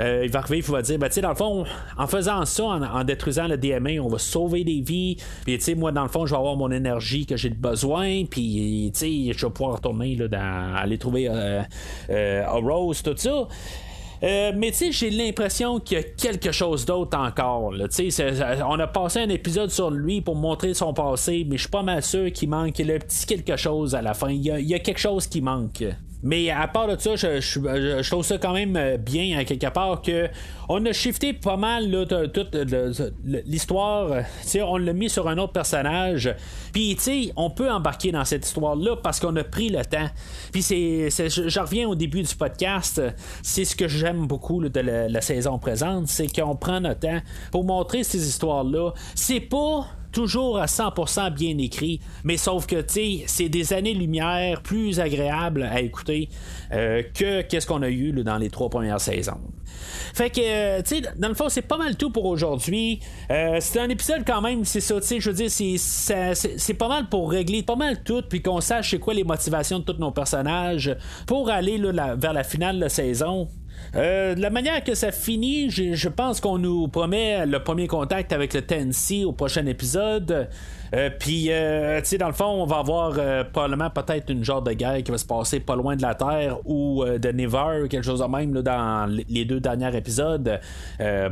il 0.00 0.30
va 0.30 0.38
arriver, 0.40 0.58
il 0.58 0.72
va 0.72 0.82
dire, 0.82 0.98
ben, 0.98 1.08
tu 1.08 1.14
sais, 1.14 1.20
dans 1.20 1.30
le 1.30 1.34
fond, 1.34 1.64
en 1.96 2.06
faisant 2.06 2.44
ça, 2.44 2.64
en, 2.64 3.04
détruisant 3.04 3.48
le 3.48 3.56
DMA, 3.56 4.00
on 4.00 4.08
va 4.08 4.18
sauver 4.18 4.64
des 4.64 4.80
vies. 4.80 5.16
Puis, 5.44 5.58
tu 5.58 5.64
sais, 5.64 5.74
moi, 5.74 5.92
dans 5.92 6.02
le 6.02 6.08
fond, 6.08 6.26
je 6.26 6.32
vais 6.32 6.38
avoir 6.38 6.56
mon 6.56 6.70
énergie 6.70 7.26
que 7.26 7.36
j'ai 7.36 7.50
besoin. 7.50 8.24
Puis, 8.24 8.90
tu 8.94 8.98
sais, 8.98 9.38
je 9.38 9.46
vais 9.46 9.52
pouvoir 9.52 9.76
retourner 9.76 10.16
là, 10.16 10.76
aller 10.76 10.98
trouver 10.98 11.28
Rose, 12.08 13.02
tout 13.02 13.14
ça. 13.16 13.48
Euh, 14.22 14.52
mais 14.56 14.70
tu 14.70 14.76
sais, 14.76 14.92
j'ai 14.92 15.10
l'impression 15.10 15.78
qu'il 15.78 15.98
y 15.98 16.00
a 16.00 16.04
quelque 16.04 16.50
chose 16.52 16.84
d'autre 16.84 17.16
encore. 17.18 17.72
on 17.72 18.78
a 18.80 18.86
passé 18.86 19.20
un 19.20 19.28
épisode 19.28 19.70
sur 19.70 19.90
lui 19.90 20.20
pour 20.20 20.34
montrer 20.34 20.74
son 20.74 20.92
passé, 20.92 21.46
mais 21.48 21.56
je 21.56 21.62
suis 21.62 21.70
pas 21.70 21.82
mal 21.82 22.02
sûr 22.02 22.32
qu'il 22.32 22.50
manque 22.50 22.78
le 22.78 22.98
petit 22.98 23.26
quelque 23.26 23.56
chose 23.56 23.94
à 23.94 24.02
la 24.02 24.14
fin. 24.14 24.30
Il 24.30 24.42
y 24.42 24.74
a 24.74 24.78
quelque 24.80 25.00
chose 25.00 25.26
qui 25.26 25.40
manque. 25.40 25.84
Mais 26.22 26.50
à 26.50 26.66
part 26.66 26.88
de 26.88 27.00
ça, 27.00 27.14
je, 27.16 28.08
trouve 28.10 28.24
ça 28.24 28.38
quand 28.38 28.52
même 28.52 28.76
euh, 28.76 28.96
bien, 28.96 29.38
à 29.38 29.44
quelque 29.44 29.68
part, 29.68 30.02
que 30.02 30.28
on 30.68 30.84
a 30.84 30.92
shifté 30.92 31.32
pas 31.32 31.56
mal 31.56 32.06
toute 32.34 32.56
l'histoire. 33.24 34.24
On 34.62 34.76
l'a 34.76 34.92
mis 34.92 35.08
sur 35.08 35.28
un 35.28 35.38
autre 35.38 35.52
personnage. 35.52 36.34
Puis, 36.72 37.32
on 37.36 37.50
peut 37.50 37.70
embarquer 37.70 38.12
dans 38.12 38.24
cette 38.24 38.44
histoire-là 38.44 38.96
parce 38.96 39.20
qu'on 39.20 39.34
a 39.36 39.44
pris 39.44 39.68
le 39.68 39.84
temps. 39.84 40.08
Puis, 40.52 40.62
c'est, 40.62 41.08
je 41.10 41.60
reviens 41.60 41.88
au 41.88 41.94
début 41.94 42.22
du 42.22 42.34
podcast. 42.34 43.00
C'est 43.42 43.64
ce 43.64 43.76
que 43.76 43.88
j'aime 43.88 44.26
beaucoup 44.26 44.60
de 44.68 44.80
la, 44.80 45.08
la, 45.08 45.20
saison 45.20 45.58
présente. 45.58 46.08
C'est 46.08 46.26
qu'on 46.26 46.56
prend 46.56 46.80
notre 46.80 47.00
temps 47.00 47.20
pour 47.52 47.64
montrer 47.64 48.02
ces 48.02 48.28
histoires-là. 48.28 48.92
C'est 49.14 49.40
pas 49.40 49.86
toujours 50.12 50.58
à 50.58 50.66
100% 50.66 51.32
bien 51.32 51.56
écrit, 51.58 52.00
mais 52.24 52.36
sauf 52.36 52.66
que 52.66 52.80
tu 52.80 53.22
c'est 53.26 53.48
des 53.48 53.72
années-lumière 53.72 54.62
plus 54.62 55.00
agréables 55.00 55.62
à 55.62 55.80
écouter 55.80 56.28
euh, 56.72 57.02
que 57.14 57.42
qu'est-ce 57.42 57.66
qu'on 57.66 57.82
a 57.82 57.90
eu 57.90 58.12
dans 58.12 58.38
les 58.38 58.50
trois 58.50 58.68
premières 58.68 59.00
saisons. 59.00 59.40
Fait 60.14 60.30
que, 60.30 60.40
euh, 60.42 60.82
tu 60.82 60.96
sais, 60.96 61.02
dans 61.16 61.28
le 61.28 61.34
fond, 61.34 61.48
c'est 61.48 61.62
pas 61.62 61.76
mal 61.76 61.96
tout 61.96 62.10
pour 62.10 62.24
aujourd'hui. 62.24 63.00
Euh, 63.30 63.58
c'est 63.60 63.78
un 63.78 63.88
épisode 63.88 64.22
quand 64.26 64.40
même, 64.40 64.64
c'est 64.64 64.80
ça, 64.80 65.00
tu 65.00 65.06
sais, 65.06 65.20
je 65.20 65.30
veux 65.30 65.36
dire, 65.36 65.50
c'est 65.50 66.74
pas 66.74 66.88
mal 66.88 67.08
pour 67.08 67.30
régler 67.30 67.62
pas 67.62 67.76
mal 67.76 68.02
tout, 68.02 68.22
puis 68.28 68.42
qu'on 68.42 68.60
sache 68.60 68.90
c'est 68.90 68.98
quoi 68.98 69.14
les 69.14 69.24
motivations 69.24 69.78
de 69.78 69.84
tous 69.84 69.98
nos 69.98 70.10
personnages 70.10 70.96
pour 71.26 71.50
aller 71.50 71.80
vers 72.16 72.32
la 72.32 72.44
finale 72.44 72.76
de 72.76 72.80
la 72.82 72.88
saison. 72.88 73.48
Euh, 73.94 74.34
de 74.34 74.40
la 74.40 74.50
manière 74.50 74.82
que 74.84 74.94
ça 74.94 75.12
finit, 75.12 75.70
je 75.70 76.08
pense 76.08 76.40
qu'on 76.40 76.58
nous 76.58 76.88
promet 76.88 77.46
le 77.46 77.62
premier 77.62 77.86
contact 77.86 78.32
avec 78.32 78.54
le 78.54 78.62
Tennessee 78.62 79.24
au 79.24 79.32
prochain 79.32 79.66
épisode. 79.66 80.48
Euh, 80.94 81.10
puis, 81.18 81.46
euh, 81.50 82.00
tu 82.00 82.06
sais, 82.06 82.18
dans 82.18 82.28
le 82.28 82.32
fond, 82.32 82.46
on 82.46 82.66
va 82.66 82.78
avoir 82.78 83.12
probablement 83.52 83.90
peut-être 83.90 84.30
une 84.30 84.44
genre 84.44 84.62
de 84.62 84.72
guerre 84.72 85.02
qui 85.02 85.10
va 85.10 85.18
se 85.18 85.24
passer 85.24 85.60
pas 85.60 85.76
loin 85.76 85.96
de 85.96 86.02
la 86.02 86.14
Terre 86.14 86.58
ou 86.64 87.04
de 87.04 87.28
Never, 87.30 87.88
quelque 87.88 88.04
chose 88.04 88.20
de 88.20 88.24
même 88.24 88.52
dans 88.52 89.06
les 89.28 89.44
deux 89.44 89.60
derniers 89.60 89.94
épisodes, 89.96 90.60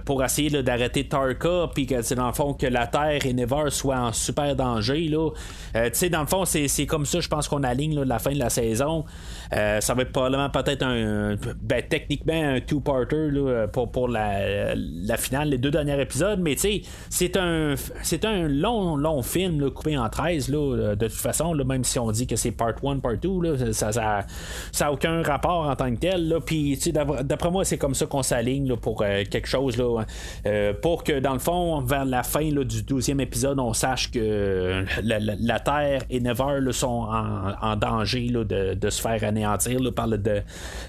pour 0.05 0.25
essayer 0.25 0.62
d'arrêter 0.62 1.09
Tarka, 1.09 1.71
puis 1.75 1.87
que, 1.87 2.14
dans 2.14 2.29
le 2.29 2.33
fond, 2.33 2.55
que 2.55 2.66
la 2.66 2.87
Terre 2.87 3.25
et 3.25 3.33
Never 3.33 3.71
soient 3.71 3.99
en 3.99 4.12
super 4.12 4.55
danger. 4.57 5.11
tu 5.11 5.81
sais, 5.92 6.09
dans 6.09 6.21
le 6.21 6.27
fond, 6.27 6.45
c'est 6.45 6.87
comme 6.87 7.07
ça, 7.07 7.21
je 7.21 7.29
pense 7.29 7.49
qu'on 7.49 7.62
aligne 7.62 8.03
la 8.03 8.19
fin 8.19 8.33
de 8.33 8.38
la 8.38 8.51
saison. 8.51 9.05
ça 9.51 9.95
va 9.95 10.03
être 10.03 10.12
probablement 10.12 10.51
peut-être 10.51 10.83
un. 10.83 11.37
Ben, 11.62 11.83
techniquement, 11.88 12.57
un 12.57 12.61
two-parter 12.61 13.31
pour, 13.73 13.90
pour 13.90 14.09
la, 14.09 14.75
la, 14.75 15.16
finale, 15.16 15.51
les 15.51 15.59
deux 15.59 15.71
derniers 15.71 16.01
épisodes, 16.01 16.40
mais 16.40 16.55
tu 16.55 16.61
sais, 16.61 16.83
c'est 17.11 17.37
un, 17.37 17.75
c'est 18.03 18.25
un 18.25 18.49
long, 18.49 18.97
long 18.97 19.23
film 19.23 19.46
coupé 19.75 19.97
en 19.97 20.09
13, 20.09 20.49
là, 20.49 20.95
de 20.97 21.07
toute 21.07 21.17
façon, 21.17 21.53
là, 21.55 21.65
même 21.65 21.85
si 21.85 21.99
on 21.99 22.11
dit 22.11 22.27
que 22.27 22.37
c'est 22.37 22.51
part 22.51 22.75
1, 22.85 22.99
part 22.99 23.17
2, 23.17 23.73
ça 23.73 23.91
n'a 23.91 24.27
ça, 24.73 24.93
aucun 24.93 25.23
rapport 25.23 25.69
en 25.69 25.77
tant 25.77 25.93
que 25.95 26.01
tel. 26.01 26.37
Puis, 26.45 26.79
d'après 27.25 27.51
moi, 27.51 27.65
c'est 27.65 27.79
comme 27.79 27.95
ça 27.95 28.07
qu'on 28.07 28.23
s'aligne 28.23 28.77
pour 28.77 29.03
euh, 29.03 29.25
quelque 29.29 29.49
chose, 29.49 29.77
là, 29.77 30.05
euh, 30.47 30.73
pour 30.75 31.05
que 31.05 31.19
dans 31.19 31.33
le 31.33 31.39
fond, 31.39 31.81
vers 31.81 32.05
la 32.05 32.23
fin 32.23 32.51
là, 32.51 32.65
du 32.65 32.83
12e 32.83 33.21
épisode, 33.21 33.59
on 33.59 33.73
sache 33.73 34.11
que 34.11 34.85
la, 35.03 35.61
Terre 35.61 36.03
et 36.11 36.21
Never 36.21 36.73
sont 36.73 37.09
en, 37.09 37.77
danger 37.77 38.29
de, 38.29 38.75
de, 38.75 38.91
se 38.91 39.01
faire 39.01 39.23
anéantir 39.25 39.81
par 39.95 40.07
le, 40.07 40.19
de, 40.19 40.43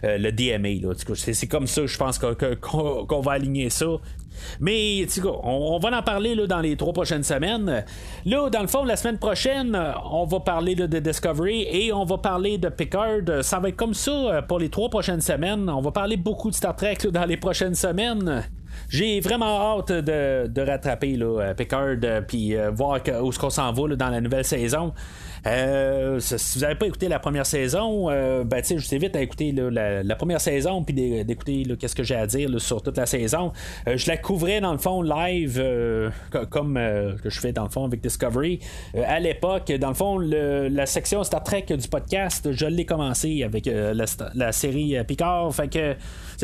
euh, 0.04 0.17
le 0.17 0.32
DMA. 0.32 0.93
C'est 1.15 1.48
comme 1.48 1.67
ça, 1.67 1.86
je 1.86 1.98
pense 1.98 2.20
qu'on 2.20 3.22
va 3.22 3.32
aligner 3.32 3.70
ça. 3.70 3.88
Mais 4.60 5.06
on, 5.23 5.76
on, 5.76 5.80
va 5.80 5.97
en 5.97 6.02
parler 6.02 6.36
là, 6.36 6.47
dans 6.47 6.60
les 6.60 6.76
trois 6.76 6.93
prochaines 6.93 7.23
semaines. 7.23 7.84
Là, 8.26 8.50
dans 8.50 8.62
le 8.62 8.67
fond, 8.67 8.84
la 8.84 8.95
semaine 8.95 9.17
prochaine, 9.17 9.78
on 10.12 10.26
va 10.26 10.39
parler 10.39 10.76
de 10.76 11.00
Discovery 11.00 11.67
et 11.69 11.94
on 11.94 12.06
va 12.06 12.17
parler 12.17 12.58
de 12.58 12.69
Picard. 12.69 13.44
Ça 13.44 13.60
va 13.60 13.69
être 13.69 13.75
comme 13.75 13.94
ça 13.94 14.12
euh, 14.12 14.42
pour 14.42 14.60
les 14.60 14.69
trois 14.69 14.90
prochaines 14.90 15.21
semaines. 15.21 15.69
On 15.69 15.81
va 15.81 15.92
parler 15.92 16.17
beaucoup 16.17 16.50
de 16.50 16.56
Star 16.56 16.75
Trek 16.75 16.98
dans 17.12 17.25
les 17.25 17.38
prochaines 17.38 17.75
semaines. 17.75 18.44
J'ai 18.90 19.19
vraiment 19.19 19.79
hâte 19.79 19.92
de, 19.92 20.62
rattraper 20.62 21.15
là, 21.15 21.54
Picard 21.56 21.98
euh, 22.04 22.21
puis 22.21 22.56
euh, 22.56 22.69
voir 22.71 23.00
où 23.21 23.31
ce 23.31 23.40
qu'on 23.40 23.50
s'en 23.50 23.71
va 23.73 23.96
dans 23.96 24.10
la 24.10 24.21
nouvelle 24.21 24.46
saison. 24.46 24.94
Euh, 25.48 26.19
si 26.19 26.60
vous 26.60 26.62
n'avez 26.62 26.75
pas 26.75 26.87
écouté 26.87 27.08
la 27.08 27.19
première 27.19 27.45
saison, 27.45 28.10
euh, 28.10 28.43
ben, 28.43 28.62
je 28.63 28.75
vous 28.75 28.95
invite 28.95 29.15
à 29.15 29.21
écouter 29.21 29.52
la, 29.54 30.15
première 30.15 30.41
saison 30.41 30.83
puis 30.83 30.93
d'écouter 31.23 31.63
qu'est-ce 31.79 31.95
que 31.95 32.04
j'ai 32.04 32.15
à 32.15 32.27
dire 32.27 32.50
sur 32.60 32.81
toute 32.81 32.98
la 32.98 33.06
saison. 33.06 33.54
Euh, 33.87 33.98
je 33.98 34.08
la 34.08 34.17
couvrais 34.17 34.60
dans 34.60 34.71
le 34.71 34.77
fond 34.77 35.02
live 35.02 35.63
comme 36.50 36.75
que 36.75 37.29
je 37.29 37.39
fais 37.39 37.54
dans 37.54 37.63
le 37.63 37.69
fond 37.69 37.85
avec 37.85 38.02
Discovery. 38.02 38.60
à 38.95 39.19
l'époque, 39.19 39.71
dans 39.71 39.89
le 39.89 39.93
fond, 39.93 40.17
la 40.19 40.85
section 40.85 41.23
Star 41.23 41.43
Trek 41.43 41.65
du 41.69 41.87
podcast, 41.87 42.52
je 42.52 42.65
l'ai 42.65 42.85
commencé 42.85 43.43
avec 43.43 43.67
la, 43.67 44.52
série 44.52 44.95
Picard. 45.08 45.54
Fait 45.54 45.67
que 45.67 45.95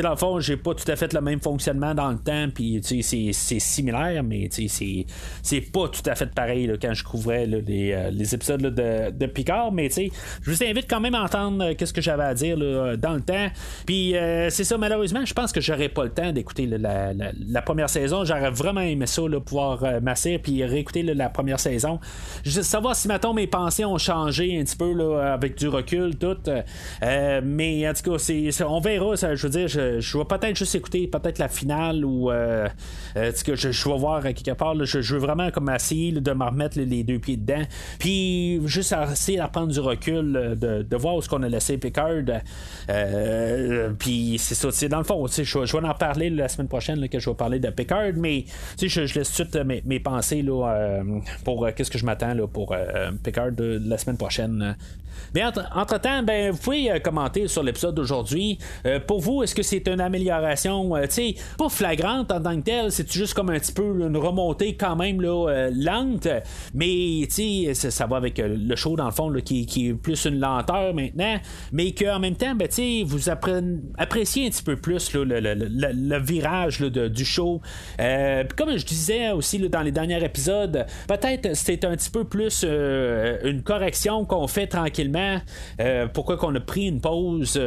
dans 0.01 0.11
le 0.11 0.15
fond, 0.15 0.39
j'ai 0.39 0.57
pas 0.57 0.73
tout 0.73 0.89
à 0.89 0.95
fait 0.95 1.13
le 1.13 1.21
même 1.21 1.41
fonctionnement 1.41 1.93
dans 1.93 2.11
le 2.11 2.17
temps, 2.17 2.47
puis 2.53 2.79
c'est 2.83 3.59
similaire, 3.59 4.23
mais 4.23 4.49
c'est 4.51 5.61
pas 5.71 5.87
tout 5.89 6.07
à 6.09 6.15
fait 6.15 6.33
pareil 6.33 6.71
quand 6.81 6.93
je 6.93 7.03
couvrais 7.03 7.45
les, 7.47 8.35
épisodes 8.35 8.61
de 8.61 8.92
de, 9.11 9.25
Picard, 9.25 9.71
mais 9.71 9.89
tu 9.89 9.95
sais, 9.95 10.11
je 10.41 10.51
vous 10.51 10.63
invite 10.63 10.89
quand 10.89 10.99
même 10.99 11.15
à 11.15 11.23
entendre 11.23 11.63
euh, 11.63 11.73
qu'est-ce 11.75 11.93
que 11.93 12.01
j'avais 12.01 12.23
à 12.23 12.33
dire 12.33 12.57
dans 12.57 13.13
le 13.13 13.21
temps. 13.21 13.47
Puis 13.85 14.15
euh, 14.15 14.49
c'est 14.49 14.63
ça, 14.63 14.77
malheureusement, 14.77 15.25
je 15.25 15.33
pense 15.33 15.51
que 15.51 15.61
j'aurais 15.61 15.89
pas 15.89 16.03
le 16.03 16.11
temps 16.11 16.31
d'écouter 16.31 16.67
la, 16.67 17.61
première 17.61 17.89
saison. 17.89 18.23
J'aurais 18.25 18.51
vraiment 18.51 18.81
aimé 18.81 19.07
ça, 19.07 19.21
pouvoir 19.45 19.83
euh, 19.83 19.99
masser 20.01 20.37
puis 20.37 20.63
réécouter 20.63 21.03
la 21.03 21.29
première 21.29 21.59
saison. 21.59 21.99
Juste 22.43 22.63
savoir 22.63 22.95
si, 22.95 23.07
maintenant 23.07 23.33
mes 23.33 23.47
pensées 23.47 23.85
ont 23.85 23.97
changé 23.97 24.59
un 24.59 24.63
petit 24.63 24.75
peu 24.75 24.93
avec 25.21 25.57
du 25.57 25.67
recul, 25.67 26.15
tout. 26.17 26.37
mais 27.01 27.89
en 27.89 27.93
tout 27.93 28.11
cas, 28.11 28.65
on 28.67 28.79
verra. 28.79 29.15
je 29.15 29.47
veux 29.47 29.49
dire, 29.49 29.67
je, 29.67 30.17
vais 30.17 30.25
peut-être 30.25 30.55
juste 30.55 30.75
écouter 30.75 31.07
peut-être 31.07 31.39
la 31.39 31.47
finale 31.47 32.05
ou 32.05 32.29
que 33.43 33.55
je, 33.55 33.71
je, 33.71 33.89
vais 33.89 33.97
voir 33.97 34.23
quelque 34.23 34.51
part. 34.51 34.75
je, 34.83 35.13
veux 35.13 35.19
vraiment 35.19 35.51
comme 35.51 35.69
essayer 35.69 36.11
de 36.11 36.31
me 36.33 36.45
remettre 36.45 36.79
les 36.79 37.03
deux 37.03 37.19
pieds 37.19 37.37
dedans. 37.37 37.63
Puis 37.99 38.61
juste 38.73 38.95
essayer 39.11 39.39
à 39.39 39.47
prendre 39.47 39.71
du 39.71 39.79
recul, 39.79 40.35
euh, 40.35 40.83
de, 40.83 40.95
voir 40.97 41.15
où 41.15 41.21
ce 41.21 41.29
qu'on 41.29 41.43
a 41.43 41.49
laissé 41.49 41.77
Picard. 41.77 42.23
Euh, 42.89 43.91
puis 43.97 44.37
c'est 44.39 44.55
ça, 44.55 44.87
dans 44.87 44.97
le 44.97 45.03
fond, 45.03 45.25
je, 45.27 45.43
je 45.43 45.77
vais 45.77 45.87
en 45.87 45.93
parler 45.93 46.29
la 46.29 46.47
semaine 46.47 46.67
prochaine 46.67 47.07
que 47.07 47.19
je 47.19 47.29
vais 47.29 47.35
parler 47.35 47.59
de 47.59 47.69
Picard, 47.69 48.13
mais 48.15 48.45
je, 48.81 48.87
je 48.87 49.19
laisse 49.19 49.33
tout 49.33 49.47
mes, 49.65 49.81
mes 49.85 49.99
pensées 49.99 50.41
là, 50.41 50.67
euh, 50.67 51.03
pour 51.43 51.67
qu'est-ce 51.75 51.91
que 51.91 51.97
je 51.97 52.05
m'attends 52.05 52.35
pour 52.47 52.75
Picard 53.23 53.51
de, 53.51 53.81
la 53.85 53.97
semaine 53.97 54.17
prochaine. 54.17 54.75
Mais 55.35 55.43
entre, 55.43 55.99
temps, 55.99 56.23
ben, 56.23 56.51
vous 56.51 56.57
pouvez 56.57 56.99
commenter 57.03 57.47
sur 57.47 57.61
l'épisode 57.61 57.95
d'aujourd'hui. 57.95 58.57
pour 59.07 59.19
vous, 59.19 59.43
est-ce 59.43 59.53
que 59.53 59.61
c'est 59.61 59.87
une 59.87 60.01
amélioration, 60.01 60.93
tu 61.07 61.35
pas 61.57 61.69
flagrante 61.69 62.31
en 62.31 62.41
tant 62.41 62.55
que 62.57 62.63
telle, 62.63 62.91
c'est 62.91 63.11
juste 63.11 63.33
comme 63.33 63.49
un 63.49 63.59
petit 63.59 63.71
peu 63.71 63.83
une 63.83 64.17
remontée 64.17 64.75
quand 64.75 64.95
même 64.95 65.21
là, 65.21 65.69
lente, 65.71 66.27
mais 66.73 67.27
sais, 67.29 67.73
ça 67.73 68.05
va 68.05 68.17
avec 68.17 68.39
le 68.67 68.75
show, 68.75 68.95
dans 68.95 69.05
le 69.05 69.11
fond, 69.11 69.31
qui, 69.43 69.87
est 69.87 69.93
plus 69.93 70.25
une 70.25 70.39
lenteur 70.39 70.93
maintenant, 70.93 71.37
mais 71.71 71.91
qu'en 71.93 72.19
même 72.19 72.35
temps, 72.35 72.55
ben, 72.55 72.67
vous 73.05 73.29
appréciez 73.29 74.47
un 74.47 74.49
petit 74.49 74.63
peu 74.63 74.75
plus 74.75 75.13
le, 75.13 76.19
virage 76.19 76.79
du 76.79 77.25
show. 77.25 77.61
Euh, 77.99 78.43
comme 78.55 78.77
je 78.77 78.85
disais 78.85 79.31
aussi 79.31 79.59
dans 79.69 79.81
les 79.81 79.91
derniers 79.91 80.23
épisodes, 80.23 80.85
peut-être 81.07 81.55
c'était 81.55 81.87
un 81.87 81.95
petit 81.95 82.09
peu 82.09 82.23
plus 82.23 82.63
euh, 82.63 83.37
une 83.43 83.63
correction 83.63 84.25
qu'on 84.25 84.47
fait 84.47 84.67
tranquillement. 84.67 85.39
Euh, 85.79 86.07
pourquoi 86.07 86.37
qu'on 86.37 86.53
a 86.55 86.59
pris 86.59 86.87
une 86.87 87.01
pause 87.01 87.59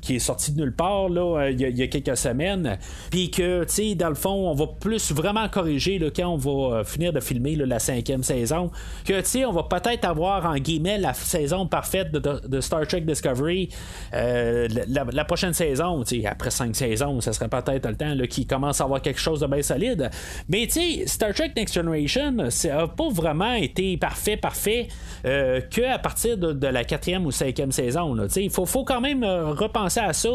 qui 0.00 0.16
est 0.16 0.20
sortie 0.20 0.52
de 0.52 0.60
nulle 0.60 0.74
part 0.74 1.08
là, 1.08 1.48
il, 1.50 1.60
y 1.60 1.82
a, 1.82 1.86
quelques 1.86 2.16
semaines. 2.16 2.78
Puis 3.10 3.30
que, 3.30 3.64
dans 3.94 4.08
le 4.08 4.14
fond, 4.14 4.50
on 4.50 4.54
va 4.54 4.66
plus 4.66 5.12
vraiment 5.12 5.48
corriger 5.48 5.98
quand 6.14 6.28
on 6.28 6.36
va 6.36 6.84
finir 6.84 7.12
de 7.12 7.20
filmer 7.20 7.56
la 7.56 7.78
cinquième 7.78 8.22
saison. 8.22 8.70
Que, 9.04 9.22
on 9.44 9.52
va 9.52 9.64
peut-être 9.64 10.04
avoir 10.04 10.27
en 10.28 10.56
guillemets 10.56 10.98
la 10.98 11.14
saison 11.14 11.66
parfaite 11.66 12.12
de, 12.12 12.60
Star 12.60 12.86
Trek 12.86 13.02
Discovery. 13.02 13.68
Euh, 14.14 14.68
la, 14.88 15.24
prochaine 15.24 15.52
saison, 15.52 16.02
après 16.26 16.50
cinq 16.50 16.74
saisons, 16.76 17.20
ça 17.20 17.32
serait 17.32 17.48
peut-être 17.48 17.88
le 17.88 17.96
temps 17.96 18.14
qui 18.28 18.46
commence 18.46 18.80
à 18.80 18.84
avoir 18.84 19.02
quelque 19.02 19.20
chose 19.20 19.40
de 19.40 19.46
bien 19.46 19.62
solide. 19.62 20.10
Mais 20.48 20.68
Star 21.06 21.34
Trek 21.34 21.52
Next 21.56 21.74
Generation, 21.74 22.50
ça 22.50 22.68
n'a 22.68 22.88
pas 22.88 23.08
vraiment 23.08 23.54
été 23.54 23.96
parfait, 23.96 24.36
parfait 24.36 24.88
euh, 25.24 25.60
qu'à 25.70 25.98
partir 25.98 26.36
de, 26.36 26.66
la 26.68 26.84
quatrième 26.84 27.24
ou 27.24 27.30
cinquième 27.30 27.72
saison. 27.72 28.16
Il 28.36 28.50
faut, 28.50 28.66
faut 28.66 28.84
quand 28.84 29.00
même 29.00 29.22
euh, 29.22 29.52
repenser 29.52 30.00
à 30.00 30.12
ça. 30.12 30.28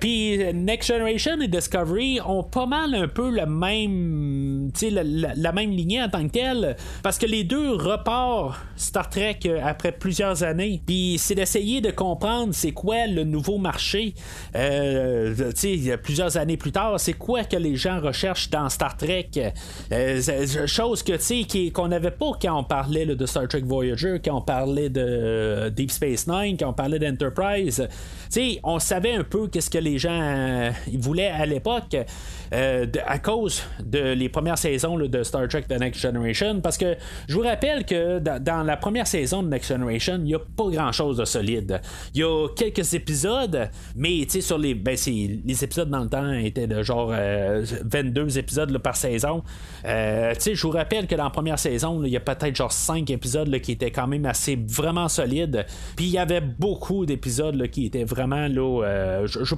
Puis 0.00 0.38
Next 0.52 0.92
Generation 0.92 1.40
et 1.40 1.48
Discovery 1.48 2.20
ont 2.24 2.42
pas 2.42 2.66
mal 2.66 2.94
un 2.94 3.08
peu 3.08 3.30
le 3.30 3.46
même, 3.46 4.70
la, 4.82 5.02
la, 5.34 5.52
même 5.52 5.70
lignée 5.70 6.02
en 6.02 6.08
tant 6.08 6.26
que 6.26 6.32
telle, 6.32 6.76
parce 7.02 7.18
que 7.18 7.26
les 7.26 7.44
deux 7.44 7.72
repartent 7.72 8.56
Star 8.76 9.03
Trek 9.10 9.40
euh, 9.46 9.60
après 9.62 9.92
plusieurs 9.92 10.42
années. 10.42 10.80
Puis 10.86 11.16
c'est 11.18 11.34
d'essayer 11.34 11.80
de 11.80 11.90
comprendre 11.90 12.54
c'est 12.54 12.72
quoi 12.72 13.06
le 13.06 13.24
nouveau 13.24 13.58
marché. 13.58 14.14
Euh, 14.56 15.34
plusieurs 16.02 16.36
années 16.36 16.56
plus 16.56 16.72
tard, 16.72 16.98
c'est 16.98 17.12
quoi 17.14 17.44
que 17.44 17.56
les 17.56 17.76
gens 17.76 18.00
recherchent 18.00 18.50
dans 18.50 18.68
Star 18.68 18.96
Trek? 18.96 19.30
Euh, 19.92 20.66
chose 20.66 21.02
que 21.02 21.14
tu 21.16 21.72
qu'on 21.72 21.88
n'avait 21.88 22.10
pas 22.10 22.32
quand 22.40 22.58
on 22.58 22.64
parlait 22.64 23.06
de 23.06 23.26
Star 23.26 23.48
Trek 23.48 23.62
Voyager, 23.64 24.20
quand 24.24 24.36
on 24.36 24.40
parlait 24.40 24.88
de 24.88 25.04
euh, 25.04 25.70
Deep 25.70 25.90
Space 25.90 26.26
Nine, 26.26 26.56
quand 26.56 26.68
on 26.68 26.72
parlait 26.72 26.98
d'Enterprise. 26.98 27.86
on 28.62 28.78
savait 28.78 29.14
un 29.14 29.24
peu 29.24 29.48
qu'est-ce 29.48 29.70
que 29.70 29.78
les 29.78 29.98
gens 29.98 30.70
voulaient 30.92 31.30
à 31.30 31.46
l'époque. 31.46 31.96
à 32.52 33.18
cause 33.18 33.62
de 33.84 34.12
les 34.12 34.28
premières 34.28 34.58
saisons 34.58 34.96
de 34.96 35.22
Star 35.22 35.48
Trek 35.48 35.64
The 35.68 35.78
Next 35.80 36.00
Generation 36.00 36.60
parce 36.60 36.78
que 36.78 36.96
je 37.28 37.34
vous 37.34 37.42
rappelle 37.42 37.84
que 37.84 38.18
dans 38.18 38.62
la 38.62 38.76
première 38.76 38.93
saison 39.04 39.42
de 39.42 39.48
Next 39.48 39.68
Generation, 39.70 40.16
il 40.18 40.24
n'y 40.24 40.34
a 40.34 40.38
pas 40.38 40.68
grand 40.70 40.92
chose 40.92 41.16
de 41.16 41.24
solide. 41.24 41.80
Il 42.14 42.20
y 42.20 42.24
a 42.24 42.48
quelques 42.54 42.94
épisodes, 42.94 43.68
mais 43.96 44.26
sur 44.40 44.58
les. 44.58 44.74
Ben, 44.74 44.96
les 45.06 45.64
épisodes 45.64 45.90
dans 45.90 46.00
le 46.00 46.08
temps 46.08 46.32
étaient 46.32 46.66
de 46.66 46.82
genre 46.82 47.08
22 47.08 47.14
euh, 47.14 48.28
épisodes 48.38 48.76
par 48.78 48.96
saison. 48.96 49.42
Euh, 49.84 50.34
je 50.40 50.62
vous 50.62 50.70
rappelle 50.70 51.06
que 51.06 51.14
dans 51.14 51.24
la 51.24 51.30
première 51.30 51.58
saison, 51.58 52.02
il 52.04 52.10
y 52.10 52.16
a 52.16 52.20
peut-être 52.20 52.54
genre 52.54 52.72
5 52.72 53.10
épisodes 53.10 53.58
qui 53.60 53.72
étaient 53.72 53.90
quand 53.90 54.06
même 54.06 54.26
assez 54.26 54.56
vraiment 54.56 55.08
solides. 55.08 55.66
Puis 55.96 56.06
il 56.06 56.12
y 56.12 56.18
avait 56.18 56.40
beaucoup 56.40 57.06
d'épisodes 57.06 57.68
qui 57.68 57.86
étaient 57.86 58.04
vraiment 58.04 58.48
là. 58.48 58.84
Euh, 58.84 59.26
je 59.26 59.38
ne 59.38 59.44
veux, 59.44 59.56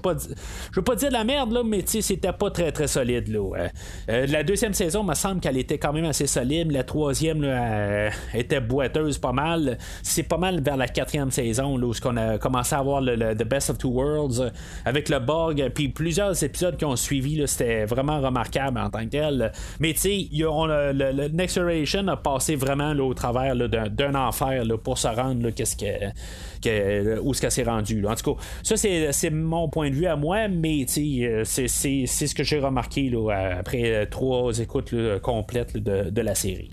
veux, 0.74 0.82
pas 0.82 0.96
dire 0.96 1.08
de 1.08 1.14
la 1.14 1.24
merde, 1.24 1.52
là, 1.52 1.62
mais 1.64 1.84
c'était 1.86 2.32
pas 2.32 2.50
très 2.50 2.72
très 2.72 2.86
solide. 2.88 3.28
Là. 3.28 3.68
la 4.08 4.42
deuxième 4.42 4.74
saison, 4.74 5.02
me 5.02 5.14
semble 5.14 5.40
qu'elle 5.40 5.58
était 5.58 5.78
quand 5.78 5.92
même 5.92 6.04
assez 6.04 6.26
solide. 6.26 6.72
La 6.72 6.84
troisième 6.84 7.42
là, 7.42 8.10
était 8.34 8.60
boiteuse 8.60 9.18
mal. 9.32 9.78
C'est 10.02 10.22
pas 10.22 10.36
mal 10.36 10.60
vers 10.60 10.76
la 10.76 10.88
quatrième 10.88 11.30
saison 11.30 11.76
là, 11.76 11.86
où 11.86 11.92
on 12.04 12.16
a 12.16 12.38
commencé 12.38 12.74
à 12.74 12.78
avoir 12.78 13.00
le, 13.00 13.34
The 13.34 13.44
Best 13.44 13.70
of 13.70 13.78
Two 13.78 13.90
Worlds 13.90 14.40
euh, 14.40 14.50
avec 14.84 15.08
le 15.08 15.18
bug. 15.18 15.70
Puis 15.74 15.88
plusieurs 15.88 16.42
épisodes 16.42 16.76
qui 16.76 16.84
ont 16.84 16.96
suivi, 16.96 17.42
c'était 17.46 17.84
vraiment 17.84 18.20
remarquable 18.20 18.78
en 18.78 18.90
tant 18.90 19.04
que 19.04 19.10
tel. 19.10 19.52
Mais 19.80 19.92
tu 19.92 20.00
sais, 20.00 20.28
le, 20.32 21.28
Next 21.28 21.56
Generation 21.56 22.06
a 22.08 22.16
passé 22.16 22.56
vraiment 22.56 22.92
au 22.92 23.14
travers 23.14 23.56
d'un 23.56 24.14
enfer 24.14 24.62
pour 24.82 24.98
se 24.98 25.08
rendre 25.08 25.50
qu'est-ce 25.50 25.76
que, 25.76 27.20
où 27.20 27.34
ce 27.34 27.40
qu'elle 27.40 27.50
s'est 27.50 27.62
rendu. 27.64 28.06
En 28.06 28.14
tout 28.14 28.34
cas, 28.34 28.42
ça 28.62 28.76
c'est 28.76 29.30
mon 29.30 29.68
point 29.68 29.90
de 29.90 29.94
vue 29.94 30.06
à 30.06 30.16
moi, 30.16 30.48
mais 30.48 30.86
euh, 30.98 31.42
c'est 31.44 31.66
ce 31.68 32.34
que 32.34 32.44
j'ai 32.44 32.58
remarqué 32.58 33.10
là, 33.10 33.56
après 33.58 34.06
trois 34.06 34.58
écoutes 34.58 34.94
complètes 35.22 35.76
de, 35.76 36.20
la 36.20 36.34
série. 36.34 36.70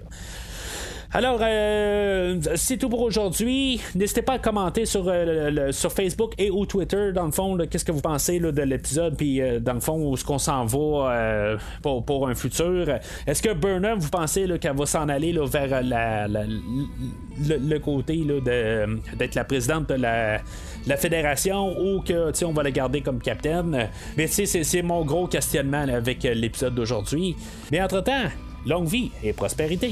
Alors, 1.16 1.40
euh, 1.44 2.40
c'est 2.56 2.78
tout 2.78 2.90
pour 2.90 3.02
aujourd'hui. 3.02 3.80
N'hésitez 3.94 4.24
pas 4.24 4.34
à 4.34 4.40
commenter 4.40 4.88
sur, 4.88 5.04
euh, 5.08 5.72
sur 5.72 5.92
Facebook 5.92 6.34
et 6.40 6.50
ou 6.50 6.66
Twitter, 6.66 7.12
dans 7.14 7.26
le 7.26 7.32
fond, 7.32 7.56
qu'est-ce 7.70 7.86
que 7.86 7.92
vous 7.92 8.02
pensez 8.02 8.40
de 8.40 8.62
l'épisode, 8.64 9.16
puis 9.16 9.40
euh, 9.40 9.60
dans 9.60 9.74
le 9.74 9.80
fond, 9.80 9.94
où 9.94 10.16
est-ce 10.16 10.26
qu'on 10.26 10.40
s'en 10.40 10.66
va 10.66 11.58
pour, 11.84 12.28
un 12.28 12.34
futur. 12.34 12.88
Est-ce 13.28 13.44
que 13.44 13.54
Burnham, 13.54 14.00
vous 14.00 14.10
pensez 14.10 14.48
qu'elle 14.60 14.76
va 14.76 14.86
s'en 14.88 15.08
aller 15.08 15.34
vers 15.34 15.84
le, 15.84 17.78
côté 17.78 18.26
d'être 19.16 19.36
la 19.36 19.44
présidente 19.44 19.90
de 19.90 19.96
la, 19.96 20.42
fédération 20.98 21.80
ou 21.80 22.02
que 22.02 22.44
on 22.44 22.54
va 22.54 22.64
la 22.64 22.72
garder 22.72 23.02
comme 23.02 23.20
capitaine? 23.20 23.88
Mais 24.18 24.26
c'est 24.26 24.82
mon 24.82 25.06
gros 25.06 25.28
questionnement 25.28 25.84
avec 25.84 26.24
l'épisode 26.24 26.74
d'aujourd'hui. 26.74 27.36
Mais 27.72 27.84
entre-temps, 27.84 28.30
longue 28.66 28.88
vie 28.88 29.12
et 29.24 29.34
prospérité. 29.34 29.92